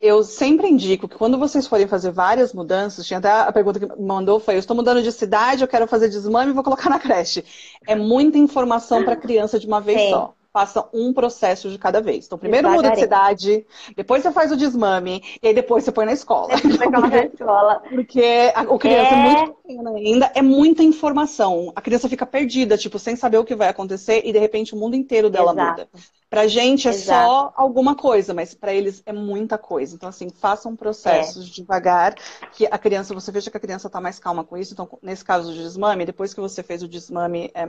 Eu 0.00 0.22
sempre 0.22 0.68
indico 0.68 1.08
que 1.08 1.16
quando 1.16 1.38
vocês 1.38 1.66
forem 1.66 1.86
fazer 1.86 2.10
várias 2.10 2.52
mudanças, 2.52 3.06
tinha 3.06 3.18
até 3.18 3.30
a 3.30 3.50
pergunta 3.52 3.80
que 3.80 4.00
mandou 4.00 4.38
foi: 4.38 4.54
eu 4.54 4.58
estou 4.58 4.76
mudando 4.76 5.02
de 5.02 5.10
cidade, 5.10 5.62
eu 5.62 5.68
quero 5.68 5.86
fazer 5.86 6.08
desmame 6.10 6.50
e 6.50 6.54
vou 6.54 6.62
colocar 6.62 6.90
na 6.90 6.98
creche. 6.98 7.44
É 7.86 7.94
muita 7.94 8.36
informação 8.36 9.02
para 9.02 9.16
criança 9.16 9.58
de 9.58 9.66
uma 9.66 9.80
vez 9.80 10.00
Sim. 10.00 10.10
só 10.10 10.34
faça 10.54 10.88
um 10.94 11.12
processo 11.12 11.68
de 11.68 11.76
cada 11.76 12.00
vez. 12.00 12.26
Então, 12.26 12.38
primeiro 12.38 12.70
muda 12.70 12.92
de 12.92 13.00
cidade, 13.00 13.66
depois 13.96 14.22
você 14.22 14.30
faz 14.30 14.52
o 14.52 14.56
desmame, 14.56 15.20
e 15.42 15.48
aí 15.48 15.52
depois 15.52 15.82
você 15.82 15.90
põe 15.90 16.06
na 16.06 16.12
escola. 16.12 16.48
Na 16.48 17.24
escola. 17.26 17.82
Porque 17.90 18.52
a, 18.54 18.62
o 18.62 18.78
criança 18.78 19.14
é... 19.14 19.18
é 19.18 19.22
muito 19.24 19.52
pequena 19.54 19.90
ainda, 19.90 20.32
é 20.32 20.40
muita 20.42 20.84
informação. 20.84 21.72
A 21.74 21.80
criança 21.80 22.08
fica 22.08 22.24
perdida, 22.24 22.78
tipo, 22.78 23.00
sem 23.00 23.16
saber 23.16 23.38
o 23.38 23.44
que 23.44 23.56
vai 23.56 23.68
acontecer, 23.68 24.22
e 24.24 24.32
de 24.32 24.38
repente 24.38 24.74
o 24.74 24.78
mundo 24.78 24.94
inteiro 24.94 25.28
dela 25.28 25.50
Exato. 25.50 25.80
muda. 25.80 25.88
Pra 26.28 26.48
gente 26.48 26.88
é 26.88 26.90
Exato. 26.90 27.28
só 27.28 27.52
alguma 27.54 27.94
coisa, 27.94 28.34
mas 28.34 28.54
para 28.54 28.72
eles 28.72 29.02
é 29.06 29.12
muita 29.12 29.56
coisa. 29.56 29.94
Então, 29.94 30.08
assim, 30.08 30.28
façam 30.30 30.74
processos 30.74 31.46
é. 31.46 31.50
devagar, 31.50 32.14
que 32.52 32.66
a 32.66 32.78
criança, 32.78 33.14
você 33.14 33.30
veja 33.30 33.50
que 33.50 33.56
a 33.56 33.60
criança 33.60 33.88
tá 33.88 34.00
mais 34.00 34.18
calma 34.18 34.42
com 34.42 34.56
isso. 34.56 34.72
Então, 34.72 34.88
nesse 35.02 35.24
caso 35.24 35.52
do 35.52 35.56
desmame, 35.56 36.04
depois 36.04 36.34
que 36.34 36.40
você 36.40 36.62
fez 36.62 36.82
o 36.82 36.88
desmame 36.88 37.52
é, 37.54 37.68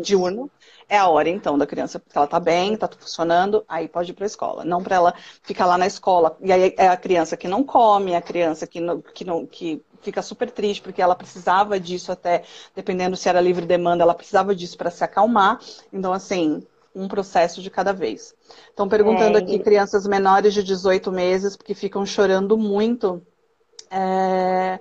diurno, 0.00 0.50
é 0.88 0.96
a 0.96 1.08
hora, 1.08 1.28
então, 1.28 1.58
da 1.58 1.66
criança, 1.66 1.98
porque 1.98 2.16
ela 2.16 2.26
tá 2.26 2.40
bem, 2.40 2.76
tá 2.76 2.88
funcionando, 2.88 3.64
aí 3.68 3.88
pode 3.88 4.12
ir 4.12 4.14
pra 4.14 4.24
escola. 4.24 4.64
Não 4.64 4.82
para 4.82 4.96
ela 4.96 5.14
ficar 5.42 5.66
lá 5.66 5.76
na 5.76 5.86
escola. 5.86 6.36
E 6.40 6.52
aí 6.52 6.74
é 6.78 6.88
a 6.88 6.96
criança 6.96 7.36
que 7.36 7.48
não 7.48 7.62
come, 7.62 8.12
é 8.12 8.16
a 8.16 8.22
criança 8.22 8.66
que 8.66 8.80
não, 8.80 9.02
que 9.02 9.24
não, 9.24 9.44
que 9.44 9.82
fica 10.00 10.22
super 10.22 10.50
triste 10.50 10.80
porque 10.80 11.02
ela 11.02 11.16
precisava 11.16 11.78
disso 11.80 12.12
até, 12.12 12.44
dependendo 12.74 13.16
se 13.16 13.28
era 13.28 13.40
livre 13.40 13.66
demanda, 13.66 14.02
ela 14.02 14.14
precisava 14.14 14.54
disso 14.54 14.78
para 14.78 14.90
se 14.90 15.02
acalmar. 15.02 15.58
Então, 15.92 16.12
assim, 16.12 16.62
um 16.96 17.06
processo 17.06 17.60
de 17.60 17.70
cada 17.70 17.92
vez. 17.92 18.34
Estão 18.70 18.88
perguntando 18.88 19.36
é, 19.36 19.40
aqui 19.40 19.58
crianças 19.58 20.06
menores 20.06 20.54
de 20.54 20.62
18 20.62 21.12
meses, 21.12 21.56
porque 21.56 21.74
ficam 21.74 22.06
chorando 22.06 22.56
muito. 22.56 23.22
É... 23.90 24.80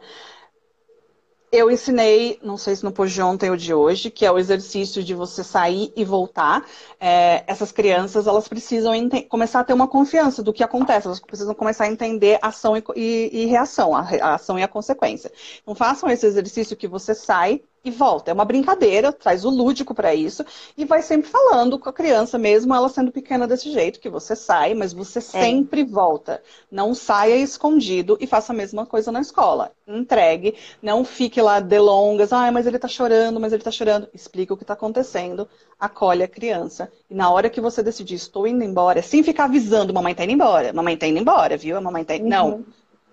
Eu 1.52 1.72
ensinei, 1.72 2.38
não 2.44 2.58
sei 2.58 2.76
se 2.76 2.84
no 2.84 2.92
pôs 2.92 3.12
de 3.14 3.22
ontem 3.22 3.50
ou 3.50 3.56
de 3.56 3.74
hoje, 3.74 4.12
que 4.12 4.26
é 4.26 4.32
o 4.32 4.38
exercício 4.38 5.02
de 5.02 5.14
você 5.14 5.42
sair 5.42 5.94
e 5.96 6.04
voltar. 6.04 6.66
É, 7.00 7.44
essas 7.48 7.72
crianças, 7.72 8.28
elas 8.28 8.48
precisam 8.48 8.94
começar 9.30 9.62
a 9.62 9.64
ter 9.64 9.72
uma 9.72 9.88
confiança 9.88 10.44
do 10.44 10.52
que 10.52 10.64
acontece, 10.64 11.08
elas 11.08 11.20
precisam 11.20 11.54
começar 11.54 11.86
a 11.86 11.92
entender 11.92 12.40
ação 12.42 12.76
e, 12.76 12.84
e, 12.96 13.44
e 13.44 13.46
reação, 13.46 13.96
a, 13.96 14.02
a 14.02 14.36
ação 14.36 14.60
e 14.60 14.64
a 14.64 14.68
consequência. 14.68 15.32
Então 15.62 15.76
façam 15.76 16.10
esse 16.10 16.26
exercício 16.26 16.76
que 16.76 16.90
você 16.90 17.16
sai 17.16 17.62
e 17.86 17.92
volta. 17.92 18.32
É 18.32 18.34
uma 18.34 18.44
brincadeira, 18.44 19.14
traz 19.14 19.46
o 19.46 19.50
lúdico 19.50 19.94
para 19.94 20.16
isso 20.16 20.44
e 20.76 20.84
vai 20.84 21.04
sempre 21.04 21.30
falando 21.30 21.78
com 21.78 21.88
a 21.88 21.94
criança, 21.94 22.38
mesmo 22.38 22.74
ela 22.74 22.90
sendo 22.90 23.12
pequena 23.12 23.48
desse 23.48 23.72
jeito, 23.72 24.00
que 24.00 24.10
você 24.10 24.36
sai, 24.36 24.74
mas 24.74 24.92
você 24.92 25.20
é. 25.20 25.22
sempre 25.22 25.84
volta. 25.84 26.42
Não 26.72 26.96
saia 26.96 27.36
escondido 27.36 28.18
e 28.20 28.26
faça 28.26 28.52
a 28.52 28.56
mesma 28.56 28.86
coisa 28.88 29.12
na 29.12 29.22
escola. 29.22 29.72
Entregue, 29.88 30.56
não 30.82 31.06
fique 31.06 31.40
lá 31.40 31.60
delongas, 31.60 32.34
ah, 32.34 32.52
mas 32.52 32.66
ele 32.66 32.80
tá 32.80 32.88
chorando, 32.88 33.40
mas 33.40 33.54
ele 33.54 33.64
tá 33.64 33.72
chorando. 33.72 34.10
Explica 34.12 34.56
o 34.56 34.58
que 34.58 34.66
tá 34.66 34.74
acontecendo, 34.74 35.48
acolhe 35.80 36.24
a 36.24 36.28
criança. 36.28 36.92
E 37.08 37.14
na 37.14 37.30
hora 37.30 37.52
que 37.52 37.62
você 37.62 37.84
decidir, 37.84 38.16
estou 38.16 38.48
indo 38.48 38.64
embora, 38.64 39.04
sem 39.04 39.22
ficar 39.22 39.44
avisando, 39.46 39.94
mamãe 39.94 40.16
tá 40.16 40.24
indo 40.24 40.34
embora, 40.34 40.74
mamãe 40.74 40.98
tá 40.98 41.06
indo 41.06 41.20
embora, 41.20 41.56
viu? 41.56 41.78
A 41.78 41.82
mamãe 41.82 42.04
tá 42.04 42.16
indo... 42.16 42.24
Uhum. 42.24 42.30
Não. 42.30 42.66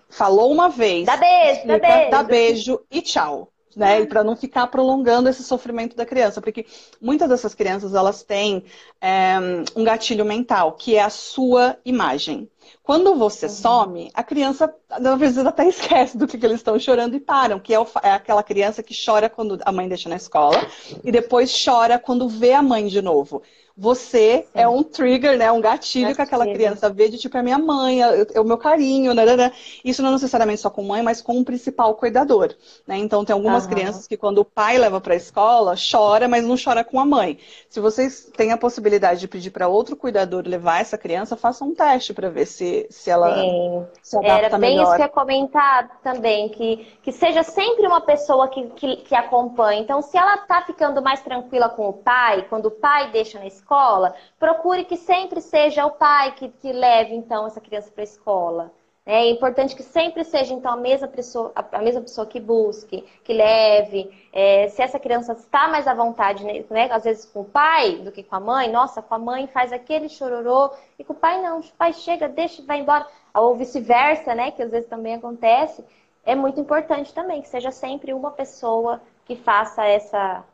Falou 0.09 0.51
uma 0.51 0.69
vez. 0.69 1.07
Dá 1.07 1.17
beijo, 1.17 1.51
explica, 1.57 1.79
dá 1.79 1.79
beijo. 1.79 2.11
Dá 2.11 2.23
beijo 2.23 2.81
e 2.91 3.01
tchau 3.01 3.52
né? 3.75 4.01
E 4.01 4.07
para 4.07 4.23
não 4.23 4.35
ficar 4.35 4.67
prolongando 4.67 5.29
esse 5.29 5.43
sofrimento 5.43 5.95
da 5.95 6.05
criança, 6.05 6.41
porque 6.41 6.65
muitas 7.01 7.29
dessas 7.29 7.53
crianças 7.53 7.93
elas 7.93 8.23
têm 8.23 8.63
é, 9.01 9.35
um 9.75 9.83
gatilho 9.83 10.25
mental 10.25 10.73
que 10.73 10.95
é 10.95 11.03
a 11.03 11.09
sua 11.09 11.77
imagem. 11.85 12.49
Quando 12.83 13.15
você 13.15 13.45
uhum. 13.45 13.51
some, 13.51 14.11
a 14.13 14.21
criança, 14.21 14.73
às 14.89 15.17
vezes, 15.17 15.37
até 15.37 15.65
esquece 15.69 16.17
do 16.17 16.27
que, 16.27 16.37
que 16.37 16.45
eles 16.45 16.57
estão 16.57 16.77
chorando 16.77 17.15
e 17.15 17.19
param, 17.19 17.57
que 17.57 17.73
é, 17.73 17.79
o, 17.79 17.87
é, 18.03 18.11
aquela 18.11 18.43
criança 18.43 18.83
que 18.83 18.93
chora 18.93 19.29
quando 19.29 19.57
a 19.63 19.71
mãe 19.71 19.87
deixa 19.87 20.09
na 20.09 20.17
escola 20.17 20.67
e 21.01 21.09
depois 21.09 21.63
chora 21.63 21.97
quando 21.97 22.27
vê 22.27 22.51
a 22.51 22.61
mãe 22.61 22.87
de 22.87 23.01
novo 23.01 23.41
você 23.75 24.43
Sim. 24.43 24.47
é 24.53 24.67
um 24.67 24.83
trigger, 24.83 25.37
né? 25.37 25.51
Um 25.51 25.59
gatilho, 25.59 26.05
gatilho, 26.07 26.15
que 26.15 26.21
aquela 26.21 26.45
criança 26.45 26.89
vê 26.89 27.09
de 27.09 27.17
tipo, 27.17 27.35
é 27.37 27.41
minha 27.41 27.57
mãe, 27.57 28.03
é, 28.03 28.27
é 28.35 28.39
o 28.39 28.45
meu 28.45 28.57
carinho, 28.57 29.13
né, 29.15 29.25
né, 29.25 29.35
né? 29.35 29.51
Isso 29.83 30.03
não 30.03 30.11
necessariamente 30.11 30.61
só 30.61 30.69
com 30.69 30.83
mãe, 30.83 31.01
mas 31.01 31.21
com 31.21 31.39
o 31.39 31.45
principal 31.45 31.95
cuidador, 31.95 32.53
né? 32.85 32.97
Então 32.97 33.25
tem 33.25 33.33
algumas 33.33 33.63
uhum. 33.63 33.71
crianças 33.71 34.05
que 34.07 34.15
quando 34.15 34.39
o 34.39 34.45
pai 34.45 34.77
leva 34.77 35.01
para 35.01 35.13
a 35.13 35.17
escola, 35.17 35.75
chora, 35.75 36.27
mas 36.27 36.43
não 36.43 36.55
chora 36.55 36.83
com 36.83 36.99
a 36.99 37.05
mãe. 37.05 37.39
Se 37.67 37.79
vocês 37.79 38.31
têm 38.37 38.51
a 38.51 38.57
possibilidade 38.57 39.19
de 39.21 39.27
pedir 39.27 39.49
para 39.49 39.67
outro 39.67 39.95
cuidador 39.95 40.43
levar 40.45 40.81
essa 40.81 40.97
criança, 40.97 41.35
faça 41.35 41.65
um 41.65 41.73
teste 41.73 42.13
para 42.13 42.29
ver 42.29 42.45
se, 42.45 42.72
se 42.89 43.09
ela 43.09 43.33
Sim. 43.35 43.87
se 44.01 44.17
adapta 44.17 44.45
Era 44.45 44.57
bem 44.57 44.77
melhor. 44.77 44.83
isso 44.83 44.95
que 44.95 45.01
eu 45.01 45.05
ia 45.05 45.11
comentar 45.11 45.99
também, 46.01 46.49
que, 46.49 46.77
que 47.01 47.11
seja 47.11 47.43
sempre 47.43 47.85
uma 47.87 48.01
pessoa 48.01 48.47
que, 48.47 48.67
que, 48.69 48.97
que 48.97 49.15
acompanhe. 49.15 49.81
Então, 49.81 50.01
se 50.01 50.17
ela 50.17 50.37
tá 50.37 50.61
ficando 50.61 51.01
mais 51.01 51.21
tranquila 51.21 51.69
com 51.69 51.89
o 51.89 51.93
pai, 51.93 52.45
quando 52.49 52.67
o 52.67 52.71
pai 52.71 53.11
deixa 53.11 53.39
na 53.39 53.45
escola, 53.45 53.63
escola, 53.63 54.15
procure 54.39 54.85
que 54.85 54.97
sempre 54.97 55.41
seja 55.41 55.85
o 55.85 55.91
pai 55.91 56.33
que, 56.33 56.49
que 56.49 56.71
leve, 56.71 57.15
então, 57.15 57.47
essa 57.47 57.61
criança 57.61 57.91
para 57.91 58.03
a 58.03 58.05
escola. 58.05 58.71
É 59.05 59.27
importante 59.29 59.75
que 59.75 59.83
sempre 59.83 60.23
seja, 60.23 60.53
então, 60.53 60.71
a 60.71 60.77
mesma 60.77 61.09
pessoa, 61.09 61.51
a 61.55 61.79
mesma 61.79 62.01
pessoa 62.01 62.25
que 62.25 62.39
busque, 62.39 63.01
que 63.23 63.33
leve. 63.33 64.09
É, 64.31 64.69
se 64.69 64.81
essa 64.81 64.97
criança 64.97 65.33
está 65.33 65.67
mais 65.67 65.87
à 65.87 65.93
vontade, 65.93 66.45
né, 66.45 66.63
né, 66.69 66.89
às 66.89 67.03
vezes 67.03 67.25
com 67.25 67.41
o 67.41 67.45
pai 67.45 67.97
do 67.97 68.13
que 68.13 68.23
com 68.23 68.35
a 68.35 68.39
mãe, 68.39 68.71
nossa, 68.71 69.01
com 69.01 69.13
a 69.13 69.19
mãe 69.19 69.45
faz 69.47 69.73
aquele 69.73 70.07
chororô, 70.07 70.71
e 70.97 71.03
com 71.03 71.11
o 71.11 71.15
pai 71.17 71.41
não, 71.41 71.59
o 71.59 71.71
pai 71.73 71.91
chega, 71.91 72.29
deixa 72.29 72.63
vai 72.63 72.79
embora. 72.79 73.05
Ou 73.33 73.55
vice-versa, 73.55 74.33
né, 74.33 74.51
que 74.51 74.63
às 74.63 74.71
vezes 74.71 74.89
também 74.89 75.15
acontece. 75.15 75.83
É 76.25 76.33
muito 76.33 76.59
importante 76.61 77.13
também 77.13 77.41
que 77.41 77.49
seja 77.49 77.71
sempre 77.71 78.13
uma 78.13 78.31
pessoa 78.31 79.01
que 79.25 79.35
faça 79.35 79.85
essa 79.85 80.45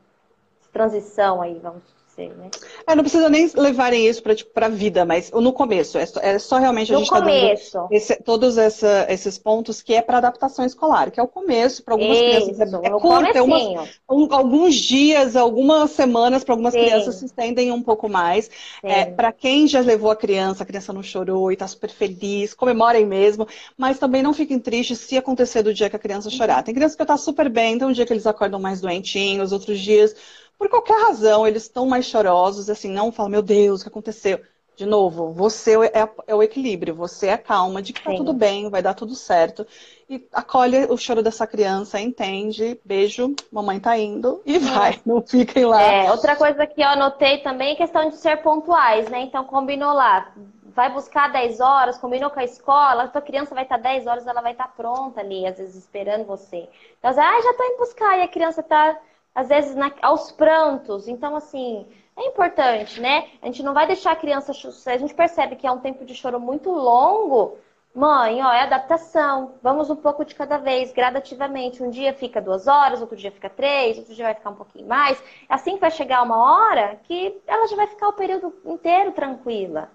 transição 0.74 1.42
aí, 1.42 1.60
vamos 1.60 1.99
né? 2.28 2.50
É, 2.86 2.96
não 2.96 3.04
precisa 3.04 3.30
nem 3.30 3.50
levarem 3.56 4.08
isso 4.08 4.22
para 4.22 4.36
tipo, 4.36 4.52
a 4.56 4.68
vida, 4.68 5.06
mas 5.06 5.32
no 5.32 5.54
começo. 5.54 5.98
É 5.98 6.06
só, 6.06 6.20
é 6.20 6.40
só 6.40 6.58
realmente 6.58 6.92
a 6.92 6.96
no 6.96 7.00
gente 7.00 7.10
começo. 7.10 7.72
Tá 7.72 7.88
esse, 7.92 8.16
todos 8.24 8.58
essa, 8.58 9.06
esses 9.10 9.38
pontos 9.38 9.82
que 9.82 9.94
é 9.94 10.02
para 10.02 10.18
adaptação 10.18 10.66
escolar, 10.66 11.12
que 11.12 11.20
é 11.20 11.24
o 11.24 11.28
começo. 11.28 11.84
Para 11.84 11.94
algumas 11.94 12.18
isso, 12.18 12.26
crianças 12.26 12.60
é, 12.60 12.88
é 12.88 12.90
curto, 12.90 13.38
é 13.38 13.42
umas, 13.42 13.90
um, 14.10 14.28
alguns 14.34 14.76
dias, 14.76 15.36
algumas 15.36 15.92
semanas, 15.92 16.44
para 16.44 16.54
algumas 16.54 16.74
Sim. 16.74 16.82
crianças 16.82 17.16
se 17.16 17.26
estendem 17.26 17.72
um 17.72 17.82
pouco 17.82 18.10
mais. 18.10 18.50
É, 18.84 19.06
para 19.06 19.32
quem 19.32 19.68
já 19.68 19.80
levou 19.80 20.12
a 20.12 20.16
criança, 20.16 20.64
a 20.64 20.66
criança 20.66 20.92
não 20.92 21.04
chorou 21.04 21.52
e 21.52 21.54
está 21.54 21.68
super 21.68 21.90
feliz, 21.90 22.54
comemorem 22.54 23.06
mesmo, 23.06 23.48
mas 23.78 24.00
também 24.00 24.22
não 24.22 24.34
fiquem 24.34 24.60
tristes 24.60 25.00
se 25.00 25.18
acontecer 25.18 25.64
do 25.64 25.74
dia 25.74 25.90
que 25.90 25.96
a 25.96 26.00
criança 26.00 26.30
chorar. 26.30 26.64
Tem 26.64 26.74
crianças 26.74 26.96
que 26.96 27.04
estão 27.04 27.16
tá 27.16 27.22
super 27.22 27.50
bem, 27.50 27.76
então 27.76 27.90
um 27.90 27.94
dia 27.94 28.06
que 28.06 28.14
eles 28.14 28.28
acordam 28.28 28.60
mais 28.60 28.82
doentinhos, 28.82 29.52
outros 29.52 29.80
dias 29.80 30.16
por 30.60 30.68
qualquer 30.68 31.02
razão, 31.02 31.48
eles 31.48 31.64
estão 31.64 31.88
mais 31.88 32.06
chorosos, 32.06 32.70
assim, 32.70 32.92
não 32.92 33.14
falam, 33.14 33.32
meu 33.32 33.42
Deus, 33.42 33.80
o 33.80 33.84
que 33.84 33.90
aconteceu? 33.90 34.42
De 34.76 34.86
novo, 34.86 35.32
você 35.32 35.76
é, 35.88 36.10
é 36.28 36.36
o 36.36 36.44
equilíbrio, 36.44 36.94
você 36.94 37.28
é 37.28 37.34
a 37.34 37.38
calma 37.38 37.82
de 37.82 37.94
que 37.94 38.04
tá 38.04 38.12
Sim. 38.12 38.18
tudo 38.18 38.34
bem, 38.34 38.70
vai 38.70 38.82
dar 38.82 38.94
tudo 38.94 39.16
certo. 39.16 39.66
E 40.10 40.26
acolhe 40.34 40.86
o 40.86 40.98
choro 40.98 41.24
dessa 41.24 41.48
criança, 41.48 42.00
entende, 42.00 42.80
beijo, 42.84 43.36
mamãe 43.52 43.80
tá 43.80 43.98
indo 43.98 44.42
e 44.46 44.58
vai, 44.58 45.00
não 45.06 45.22
fiquem 45.22 45.66
lá. 45.66 45.82
É, 45.82 46.12
outra 46.12 46.36
coisa 46.36 46.68
que 46.68 46.82
eu 46.82 46.88
anotei 46.88 47.40
também 47.40 47.74
é 47.74 47.76
questão 47.76 48.10
de 48.10 48.18
ser 48.18 48.38
pontuais, 48.38 49.10
né? 49.10 49.22
Então 49.22 49.44
combinou 49.46 49.94
lá, 49.94 50.32
vai 50.76 50.92
buscar 50.92 51.32
10 51.32 51.60
horas, 51.60 51.98
combinou 51.98 52.30
com 52.30 52.40
a 52.40 52.44
escola, 52.46 53.04
a 53.04 53.08
tua 53.08 53.22
criança 53.22 53.54
vai 53.54 53.64
estar 53.64 53.78
10 53.78 54.08
horas, 54.08 54.28
ela 54.28 54.42
vai 54.42 54.54
estar 54.54 54.70
pronta 54.76 55.20
ali, 55.20 55.46
às 55.46 55.58
vezes 55.58 55.76
esperando 55.76 56.26
você. 56.26 56.70
Então, 56.98 57.12
ah, 57.12 57.42
já 57.42 57.54
tô 57.54 57.64
indo 57.64 57.78
buscar, 57.78 58.18
e 58.18 58.22
a 58.22 58.28
criança 58.28 58.64
tá 58.64 58.98
às 59.40 59.48
vezes 59.48 59.74
na, 59.76 59.92
aos 60.02 60.32
prantos. 60.32 61.08
Então, 61.08 61.36
assim, 61.36 61.88
é 62.18 62.28
importante, 62.28 63.00
né? 63.00 63.30
A 63.42 63.46
gente 63.46 63.64
não 63.64 63.74
vai 63.74 63.88
deixar 63.88 64.12
a 64.12 64.16
criança. 64.16 64.54
Se 64.54 64.90
a 64.90 64.98
gente 64.98 65.14
percebe 65.14 65.56
que 65.56 65.66
é 65.66 65.72
um 65.72 65.80
tempo 65.80 66.04
de 66.04 66.14
choro 66.14 66.40
muito 66.42 66.70
longo, 66.70 67.58
mãe, 67.96 68.44
ó, 68.44 68.52
é 68.52 68.64
adaptação. 68.64 69.54
Vamos 69.64 69.90
um 69.90 69.96
pouco 69.96 70.26
de 70.26 70.36
cada 70.36 70.58
vez, 70.58 70.92
gradativamente. 70.92 71.82
Um 71.82 71.90
dia 71.90 72.14
fica 72.14 72.42
duas 72.42 72.68
horas, 72.68 73.00
outro 73.00 73.16
dia 73.16 73.32
fica 73.32 73.50
três, 73.50 73.98
outro 73.98 74.14
dia 74.14 74.26
vai 74.26 74.36
ficar 74.36 74.50
um 74.50 74.56
pouquinho 74.56 74.88
mais. 74.88 75.24
Assim 75.48 75.78
vai 75.78 75.90
chegar 75.90 76.22
uma 76.22 76.38
hora 76.38 77.00
que 77.04 77.42
ela 77.48 77.66
já 77.68 77.78
vai 77.78 77.88
ficar 77.88 78.10
o 78.10 78.14
período 78.14 78.54
inteiro 78.66 79.14
tranquila 79.14 79.90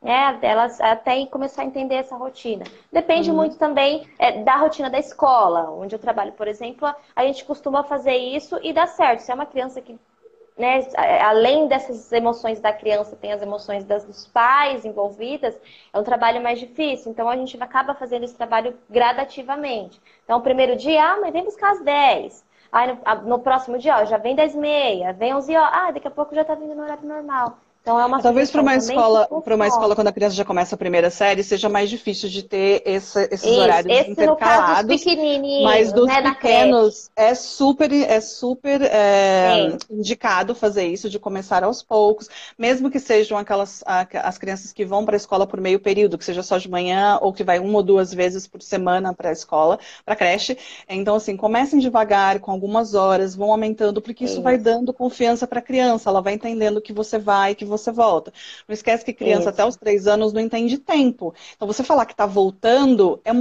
né, 0.00 0.38
elas 0.42 0.80
até 0.80 1.24
começar 1.26 1.62
a 1.62 1.64
entender 1.64 1.96
essa 1.96 2.16
rotina. 2.16 2.64
Depende 2.92 3.30
uhum. 3.30 3.36
muito 3.36 3.56
também 3.56 4.06
é, 4.18 4.42
da 4.42 4.56
rotina 4.56 4.88
da 4.88 4.98
escola, 4.98 5.70
onde 5.70 5.94
eu 5.94 5.98
trabalho, 5.98 6.32
por 6.32 6.46
exemplo, 6.46 6.92
a 7.14 7.24
gente 7.24 7.44
costuma 7.44 7.82
fazer 7.82 8.16
isso 8.16 8.58
e 8.62 8.72
dá 8.72 8.86
certo. 8.86 9.20
Se 9.20 9.30
é 9.30 9.34
uma 9.34 9.46
criança 9.46 9.80
que, 9.80 9.98
né, 10.56 10.86
além 11.24 11.66
dessas 11.66 12.12
emoções 12.12 12.60
da 12.60 12.72
criança, 12.72 13.16
tem 13.16 13.32
as 13.32 13.42
emoções 13.42 13.84
das, 13.84 14.04
dos 14.04 14.26
pais 14.26 14.84
envolvidas, 14.84 15.58
é 15.92 15.98
um 15.98 16.04
trabalho 16.04 16.40
mais 16.40 16.60
difícil. 16.60 17.10
Então 17.10 17.28
a 17.28 17.36
gente 17.36 17.60
acaba 17.60 17.94
fazendo 17.94 18.24
esse 18.24 18.36
trabalho 18.36 18.76
gradativamente. 18.88 20.00
Então, 20.24 20.38
o 20.38 20.42
primeiro 20.42 20.76
dia, 20.76 21.02
ah, 21.02 21.18
mas 21.20 21.32
vem 21.32 21.44
buscar 21.44 21.72
às 21.72 21.80
10. 21.82 22.46
Aí 22.70 22.86
no, 22.92 23.22
no 23.22 23.38
próximo 23.38 23.78
dia, 23.78 23.96
ó, 23.98 24.04
já 24.04 24.18
vem 24.18 24.34
10 24.34 24.54
e 24.54 24.58
meia, 24.58 25.12
vem 25.12 25.34
11 25.34 25.56
horas, 25.56 25.70
ah, 25.72 25.90
daqui 25.90 26.06
a 26.06 26.10
pouco 26.10 26.34
já 26.34 26.44
tá 26.44 26.54
vindo 26.54 26.74
no 26.74 26.82
horário 26.82 27.06
normal. 27.06 27.58
Então 27.82 27.98
é 27.98 28.04
uma 28.04 28.20
Talvez 28.20 28.50
para 28.50 28.60
uma 28.60 28.76
escola, 28.76 29.26
para 29.42 29.54
uma 29.54 29.66
escola 29.66 29.94
quando 29.94 30.08
a 30.08 30.12
criança 30.12 30.36
já 30.36 30.44
começa 30.44 30.74
a 30.74 30.78
primeira 30.78 31.08
série, 31.08 31.42
seja 31.42 31.68
mais 31.70 31.88
difícil 31.88 32.28
de 32.28 32.42
ter 32.42 32.82
esse, 32.84 33.18
esses 33.32 33.44
Isso, 33.44 33.60
horários 33.60 33.90
esse 33.90 34.10
intercalados. 34.10 34.90
No 34.94 34.98
caso 34.98 35.16
dos 35.16 35.62
mas 35.64 35.92
dos 35.92 36.06
né, 36.06 36.22
pequenos 36.22 37.10
é 37.16 37.34
super, 37.34 37.90
é 37.90 38.20
super 38.20 38.82
é, 38.82 39.78
indicado 39.90 40.54
fazer 40.54 40.86
isso, 40.86 41.08
de 41.08 41.18
começar 41.18 41.64
aos 41.64 41.82
poucos, 41.82 42.28
mesmo 42.58 42.90
que 42.90 43.00
sejam 43.00 43.38
aquelas 43.38 43.82
as 43.86 44.36
crianças 44.36 44.70
que 44.70 44.84
vão 44.84 45.06
para 45.06 45.16
a 45.16 45.16
escola 45.16 45.46
por 45.46 45.58
meio 45.58 45.80
período, 45.80 46.18
que 46.18 46.24
seja 46.24 46.42
só 46.42 46.58
de 46.58 46.70
manhã 46.70 47.18
ou 47.22 47.32
que 47.32 47.42
vai 47.42 47.58
uma 47.58 47.78
ou 47.78 47.82
duas 47.82 48.12
vezes 48.12 48.46
por 48.46 48.60
semana 48.60 49.14
para 49.14 49.30
a 49.30 49.32
escola, 49.32 49.78
para 50.04 50.12
a 50.12 50.16
creche. 50.16 50.58
Então 50.86 51.14
assim, 51.16 51.38
comecem 51.38 51.78
devagar, 51.78 52.38
com 52.38 52.50
algumas 52.50 52.94
horas, 52.94 53.34
vão 53.34 53.50
aumentando, 53.50 54.02
porque 54.02 54.24
isso, 54.24 54.34
isso. 54.34 54.42
vai 54.42 54.58
dando 54.58 54.92
confiança 54.92 55.46
para 55.46 55.60
a 55.60 55.62
criança. 55.62 56.10
Ela 56.10 56.20
vai 56.20 56.34
entendendo 56.34 56.82
que 56.82 56.92
você 56.92 57.18
vai, 57.18 57.54
que 57.54 57.64
você 57.64 57.77
você 57.78 57.92
volta. 57.92 58.32
Não 58.66 58.74
esquece 58.74 59.04
que 59.04 59.12
criança 59.12 59.40
Isso. 59.40 59.48
até 59.50 59.64
os 59.64 59.76
três 59.76 60.06
anos 60.06 60.32
não 60.32 60.40
entende 60.40 60.78
tempo. 60.78 61.34
Então, 61.56 61.66
você 61.66 61.82
falar 61.82 62.06
que 62.06 62.12
está 62.12 62.26
voltando 62.26 63.20
é 63.24 63.32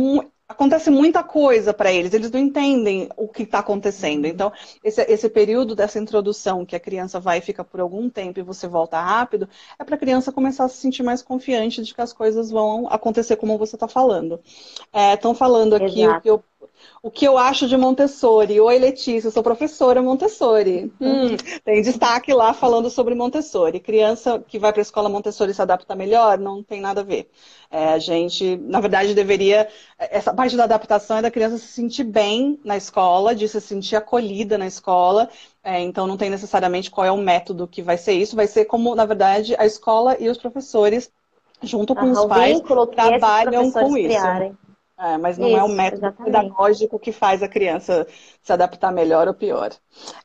acontece 0.47 0.89
muita 0.89 1.23
coisa 1.23 1.73
para 1.73 1.91
eles, 1.91 2.13
eles 2.13 2.31
não 2.31 2.39
entendem 2.39 3.09
o 3.17 3.27
que 3.27 3.43
está 3.43 3.59
acontecendo. 3.59 4.23
Uhum. 4.23 4.31
Então, 4.31 4.51
esse, 4.83 5.01
esse, 5.01 5.29
período 5.29 5.75
dessa 5.75 5.99
introdução 5.99 6.65
que 6.65 6.75
a 6.75 6.79
criança 6.79 7.19
vai 7.19 7.39
e 7.39 7.41
fica 7.41 7.63
por 7.63 7.81
algum 7.81 8.09
tempo 8.09 8.39
e 8.39 8.43
você 8.43 8.67
volta 8.67 8.99
rápido, 8.99 9.49
é 9.77 9.83
para 9.83 9.95
a 9.95 9.99
criança 9.99 10.31
começar 10.31 10.63
a 10.63 10.69
se 10.69 10.77
sentir 10.77 11.03
mais 11.03 11.21
confiante 11.21 11.83
de 11.83 11.93
que 11.93 12.01
as 12.01 12.13
coisas 12.13 12.49
vão 12.49 12.87
acontecer 12.89 13.35
como 13.35 13.57
você 13.57 13.75
está 13.75 13.87
falando. 13.87 14.39
Estão 15.13 15.31
é, 15.31 15.35
falando 15.35 15.75
aqui 15.75 16.03
Exato. 16.03 16.17
o 16.17 16.21
que 16.21 16.29
eu 16.29 16.43
o 17.01 17.11
que 17.11 17.25
eu 17.25 17.37
acho 17.37 17.67
de 17.67 17.77
Montessori. 17.77 18.59
Oi, 18.59 18.79
Letícia, 18.79 19.27
eu 19.27 19.31
sou 19.31 19.43
professora 19.43 20.01
Montessori. 20.01 20.91
Hum, 20.99 21.37
tem 21.63 21.81
destaque 21.81 22.33
lá 22.33 22.53
falando 22.53 22.89
sobre 22.89 23.15
Montessori. 23.15 23.79
Criança 23.79 24.43
que 24.47 24.59
vai 24.59 24.71
para 24.71 24.81
a 24.81 24.83
escola 24.83 25.09
Montessori 25.09 25.53
se 25.53 25.61
adapta 25.61 25.95
melhor? 25.95 26.37
Não 26.37 26.63
tem 26.63 26.81
nada 26.81 27.01
a 27.01 27.03
ver. 27.03 27.29
É, 27.69 27.89
a 27.89 27.99
gente, 27.99 28.57
na 28.57 28.79
verdade, 28.79 29.13
deveria. 29.13 29.67
Essa 29.97 30.33
parte 30.33 30.55
da 30.55 30.63
adaptação 30.63 31.17
é 31.17 31.21
da 31.21 31.31
criança 31.31 31.57
se 31.57 31.67
sentir 31.67 32.03
bem 32.03 32.59
na 32.63 32.77
escola, 32.77 33.35
de 33.35 33.47
se 33.47 33.61
sentir 33.61 33.95
acolhida 33.95 34.57
na 34.57 34.67
escola. 34.67 35.29
É, 35.63 35.79
então, 35.81 36.07
não 36.07 36.17
tem 36.17 36.29
necessariamente 36.29 36.89
qual 36.89 37.05
é 37.05 37.11
o 37.11 37.17
método 37.17 37.67
que 37.67 37.81
vai 37.81 37.97
ser 37.97 38.13
isso. 38.13 38.35
Vai 38.35 38.47
ser 38.47 38.65
como, 38.65 38.95
na 38.95 39.05
verdade, 39.05 39.55
a 39.57 39.65
escola 39.65 40.17
e 40.19 40.29
os 40.29 40.37
professores, 40.37 41.11
junto 41.61 41.93
com 41.93 42.07
ah, 42.07 42.11
os 42.11 42.25
pais, 42.25 42.61
trabalham 42.95 43.71
com 43.71 43.93
criarem. 43.93 44.57
É, 44.99 45.15
mas 45.17 45.37
não 45.37 45.47
Isso, 45.47 45.57
é 45.57 45.63
o 45.63 45.67
método 45.67 46.07
exatamente. 46.07 46.33
pedagógico 46.33 46.97
que 46.97 47.11
faz 47.11 47.43
a 47.43 47.47
criança 47.47 48.07
se 48.41 48.51
adaptar 48.51 48.91
melhor 48.91 49.27
ou 49.27 49.33
pior. 49.33 49.71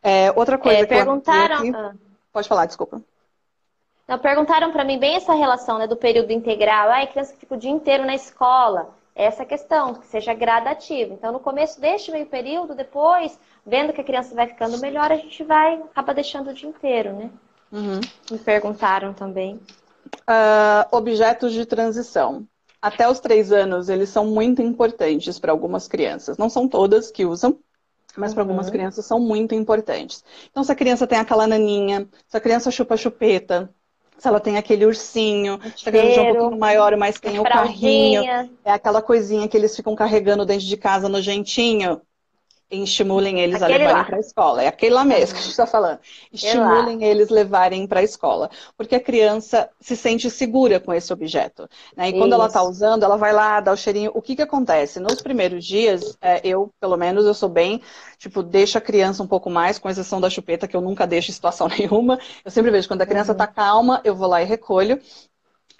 É, 0.03 0.33
outra 0.35 0.57
coisa 0.57 0.79
é, 0.79 0.83
que 0.83 0.95
perguntaram... 0.95 1.75
Ah. 1.75 1.95
Pode 2.33 2.49
falar, 2.49 2.65
desculpa. 2.65 3.03
Não, 4.09 4.19
perguntaram 4.19 4.73
para 4.73 4.85
mim 4.85 4.99
bem 4.99 5.17
essa 5.17 5.35
relação 5.35 5.77
né, 5.79 5.87
do 5.87 5.97
período 5.97 6.33
integral. 6.33 6.89
Ah, 6.89 7.03
a 7.03 7.07
criança 7.07 7.35
que 7.35 7.41
fica 7.41 7.55
o 7.55 7.59
dia 7.59 7.71
inteiro 7.71 8.07
na 8.07 8.15
escola. 8.15 8.95
Essa 9.15 9.45
questão, 9.45 9.93
que 9.93 10.07
seja 10.07 10.33
gradativo. 10.33 11.13
Então, 11.13 11.33
no 11.33 11.41
começo, 11.41 11.79
deixa 11.79 12.11
meio 12.11 12.25
período, 12.25 12.75
depois, 12.75 13.39
vendo 13.67 13.93
que 13.93 14.01
a 14.01 14.05
criança 14.05 14.35
vai 14.35 14.47
ficando 14.47 14.79
melhor, 14.79 15.13
a 15.13 15.17
gente 15.17 15.45
vai, 15.45 15.75
acaba 15.75 16.15
deixando 16.15 16.49
o 16.49 16.55
dia 16.55 16.71
inteiro, 16.71 17.13
né? 17.13 17.31
Uhum. 17.71 18.01
Me 18.31 18.39
perguntaram 18.39 19.13
também. 19.13 19.61
Uh, 20.27 20.97
objetos 20.97 21.53
de 21.53 21.67
transição 21.67 22.47
até 22.83 23.09
os 23.09 23.21
três 23.21 23.53
anos, 23.53 23.89
eles 23.89 24.09
são 24.09 24.27
muito 24.27 24.61
importantes 24.61 25.39
para 25.39 25.53
algumas 25.53 25.87
crianças. 25.87 26.37
Não 26.37 26.51
são 26.51 26.67
todas 26.67 27.13
que 27.13 27.25
usam, 27.25 27.57
mas 28.17 28.31
uhum. 28.31 28.35
para 28.35 28.43
algumas 28.43 28.69
crianças 28.69 29.07
são 29.07 29.21
muito 29.21 29.55
importantes. 29.55 30.25
Então, 30.51 30.65
se 30.65 30.73
a 30.73 30.75
criança 30.75 31.07
tem 31.07 31.19
aquela 31.19 31.47
naninha, 31.47 32.09
se 32.27 32.37
a 32.37 32.41
criança 32.41 32.73
chupa 32.73 32.97
chupeta, 32.97 33.73
se 34.19 34.27
ela 34.27 34.41
tem 34.41 34.57
aquele 34.57 34.85
ursinho, 34.85 35.61
se 35.77 35.89
a 35.89 35.93
criança 35.93 36.21
é 36.21 36.23
um 36.23 36.35
pouquinho 36.35 36.61
maior, 36.61 36.97
mas 36.97 37.21
tem 37.21 37.39
o 37.39 37.45
carrinho, 37.45 38.25
é 38.65 38.73
aquela 38.73 39.01
coisinha 39.01 39.47
que 39.47 39.57
eles 39.57 39.75
ficam 39.77 39.95
carregando 39.95 40.45
dentro 40.45 40.67
de 40.67 40.77
casa 40.77 41.09
nojentinho 41.09 42.01
estimulem 42.73 43.41
eles 43.41 43.63
aquele 43.63 43.85
a 43.85 43.89
levarem 43.89 44.05
para 44.07 44.17
a 44.17 44.21
escola. 44.21 44.63
É 44.63 44.67
aquele 44.69 44.95
lá 44.95 45.05
mesmo 45.05 45.35
que 45.35 45.41
a 45.41 45.43
gente 45.43 45.51
está 45.51 45.67
falando. 45.67 45.99
Estimulem 46.33 47.05
eles 47.05 47.29
levarem 47.29 47.87
para 47.87 48.01
a 48.01 48.03
escola. 48.03 48.51
Porque 48.77 48.95
a 48.95 49.01
criança 49.01 49.69
se 49.81 49.97
sente 49.97 50.31
segura 50.31 50.81
com 50.81 50.93
esse 50.93 51.13
objeto. 51.13 51.69
Né? 51.97 52.07
E 52.07 52.09
Isso. 52.11 52.19
quando 52.19 52.33
ela 52.33 52.47
está 52.47 52.63
usando, 52.63 53.03
ela 53.03 53.17
vai 53.17 53.33
lá, 53.33 53.61
dá 53.61 53.73
o 53.73 53.77
cheirinho. 53.77 54.11
O 54.15 54.23
que, 54.23 54.37
que 54.37 54.43
acontece? 54.43 54.99
Nos 55.01 55.21
primeiros 55.21 55.65
dias, 55.65 56.17
é, 56.21 56.41
eu, 56.43 56.71
pelo 56.81 56.97
menos, 56.97 57.27
eu 57.27 57.35
sou 57.35 57.49
bem, 57.49 57.83
tipo, 58.19 58.43
deixa 58.43 58.79
a 58.79 58.83
criança 58.83 59.23
um 59.23 59.27
pouco 59.27 59.51
mais, 59.51 59.79
com 59.79 59.91
exceção 59.91 60.21
da 60.21 60.31
chupeta, 60.31 60.67
que 60.67 60.77
eu 60.77 60.81
nunca 60.81 61.07
deixo 61.07 61.31
em 61.31 61.35
situação 61.35 61.69
nenhuma. 61.77 62.19
Eu 62.45 62.51
sempre 62.51 62.71
vejo, 62.71 62.89
quando 62.89 63.03
a 63.03 63.07
criança 63.07 63.33
está 63.33 63.47
uhum. 63.47 63.53
calma, 63.53 64.01
eu 64.05 64.15
vou 64.15 64.29
lá 64.29 64.41
e 64.41 64.45
recolho. 64.45 64.99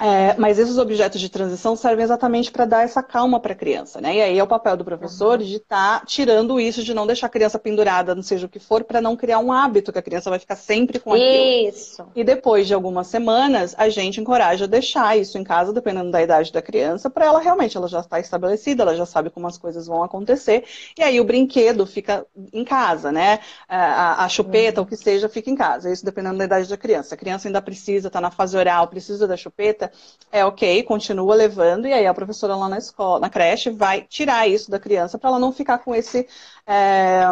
É, 0.03 0.35
mas 0.37 0.59
esses 0.59 0.79
objetos 0.79 1.21
de 1.21 1.29
transição 1.29 1.77
servem 1.77 2.03
exatamente 2.03 2.51
para 2.51 2.65
dar 2.65 2.83
essa 2.83 3.01
calma 3.05 3.39
para 3.39 3.53
a 3.53 3.55
criança, 3.55 4.01
né? 4.01 4.17
E 4.17 4.21
aí 4.21 4.37
é 4.37 4.43
o 4.43 4.49
papel 4.49 4.77
do 4.77 4.85
professor 4.85 5.39
uhum. 5.39 5.47
de 5.47 5.57
estar 5.59 6.01
tá 6.01 6.05
tirando 6.05 6.59
isso, 6.59 6.83
de 6.83 6.93
não 6.93 7.07
deixar 7.07 7.29
a 7.29 7.31
criança 7.31 7.57
pendurada, 7.57 8.13
não 8.13 8.23
seja 8.23 8.47
o 8.47 8.49
que 8.49 8.59
for, 8.59 8.83
para 8.83 9.01
não 9.01 9.15
criar 9.17 9.39
um 9.39 9.53
hábito 9.53 9.93
que 9.93 9.99
a 10.01 10.03
criança 10.03 10.29
vai 10.29 10.41
ficar 10.41 10.57
sempre 10.57 10.99
com 10.99 11.13
aquilo. 11.13 11.69
Isso. 11.69 12.05
E 12.17 12.25
depois 12.25 12.67
de 12.67 12.75
algumas 12.75 13.07
semanas, 13.07 13.77
a 13.79 13.89
gente 13.89 14.21
encoraja 14.21 14.65
a 14.65 14.67
deixar 14.67 15.17
isso 15.17 15.39
em 15.39 15.45
casa, 15.45 15.73
dependendo 15.73 16.11
da 16.11 16.21
idade 16.21 16.53
da 16.53 16.61
criança, 16.61 17.09
para 17.09 17.27
ela 17.27 17.39
realmente, 17.39 17.77
ela 17.77 17.87
já 17.87 18.01
está 18.01 18.19
estabelecida, 18.19 18.83
ela 18.83 18.97
já 18.97 19.07
sabe 19.07 19.31
como 19.31 19.47
as 19.47 19.57
coisas 19.57 19.87
vão 19.87 20.03
acontecer. 20.03 20.65
E 20.99 21.03
aí 21.05 21.21
o 21.21 21.25
brinquedo 21.25 21.87
fica 21.87 22.27
em 22.53 22.65
casa, 22.65 23.13
né? 23.13 23.39
A, 23.69 24.25
a 24.25 24.29
chupeta, 24.29 24.81
uhum. 24.81 24.85
o 24.85 24.89
que 24.89 24.97
seja, 24.97 25.29
fica 25.29 25.49
em 25.49 25.55
casa. 25.55 25.93
Isso 25.93 26.05
dependendo 26.05 26.39
da 26.39 26.45
idade 26.45 26.69
da 26.69 26.77
criança. 26.77 27.15
A 27.15 27.19
criança 27.19 27.47
ainda 27.47 27.63
precisa, 27.63 28.09
está 28.09 28.21
na 28.21 28.33
fase 28.33 28.57
oral, 28.57 28.89
precisa 28.89 29.29
da 29.29 29.37
chupeta 29.37 29.92
é 30.31 30.45
ok, 30.45 30.83
continua 30.85 31.35
levando, 31.35 31.87
e 31.87 31.93
aí 31.93 32.07
a 32.07 32.15
professora 32.15 32.57
lá 32.57 32.69
na 32.69 32.79
escola, 32.79 33.21
na 33.21 33.29
creche, 33.31 33.71
vai 33.71 34.03
tirar 34.03 34.49
isso 34.49 34.71
da 34.71 34.79
criança 34.79 35.19
para 35.19 35.29
ela 35.31 35.39
não 35.39 35.53
ficar 35.53 35.79
com 35.79 35.95
esse, 35.95 36.27
é, 36.67 37.25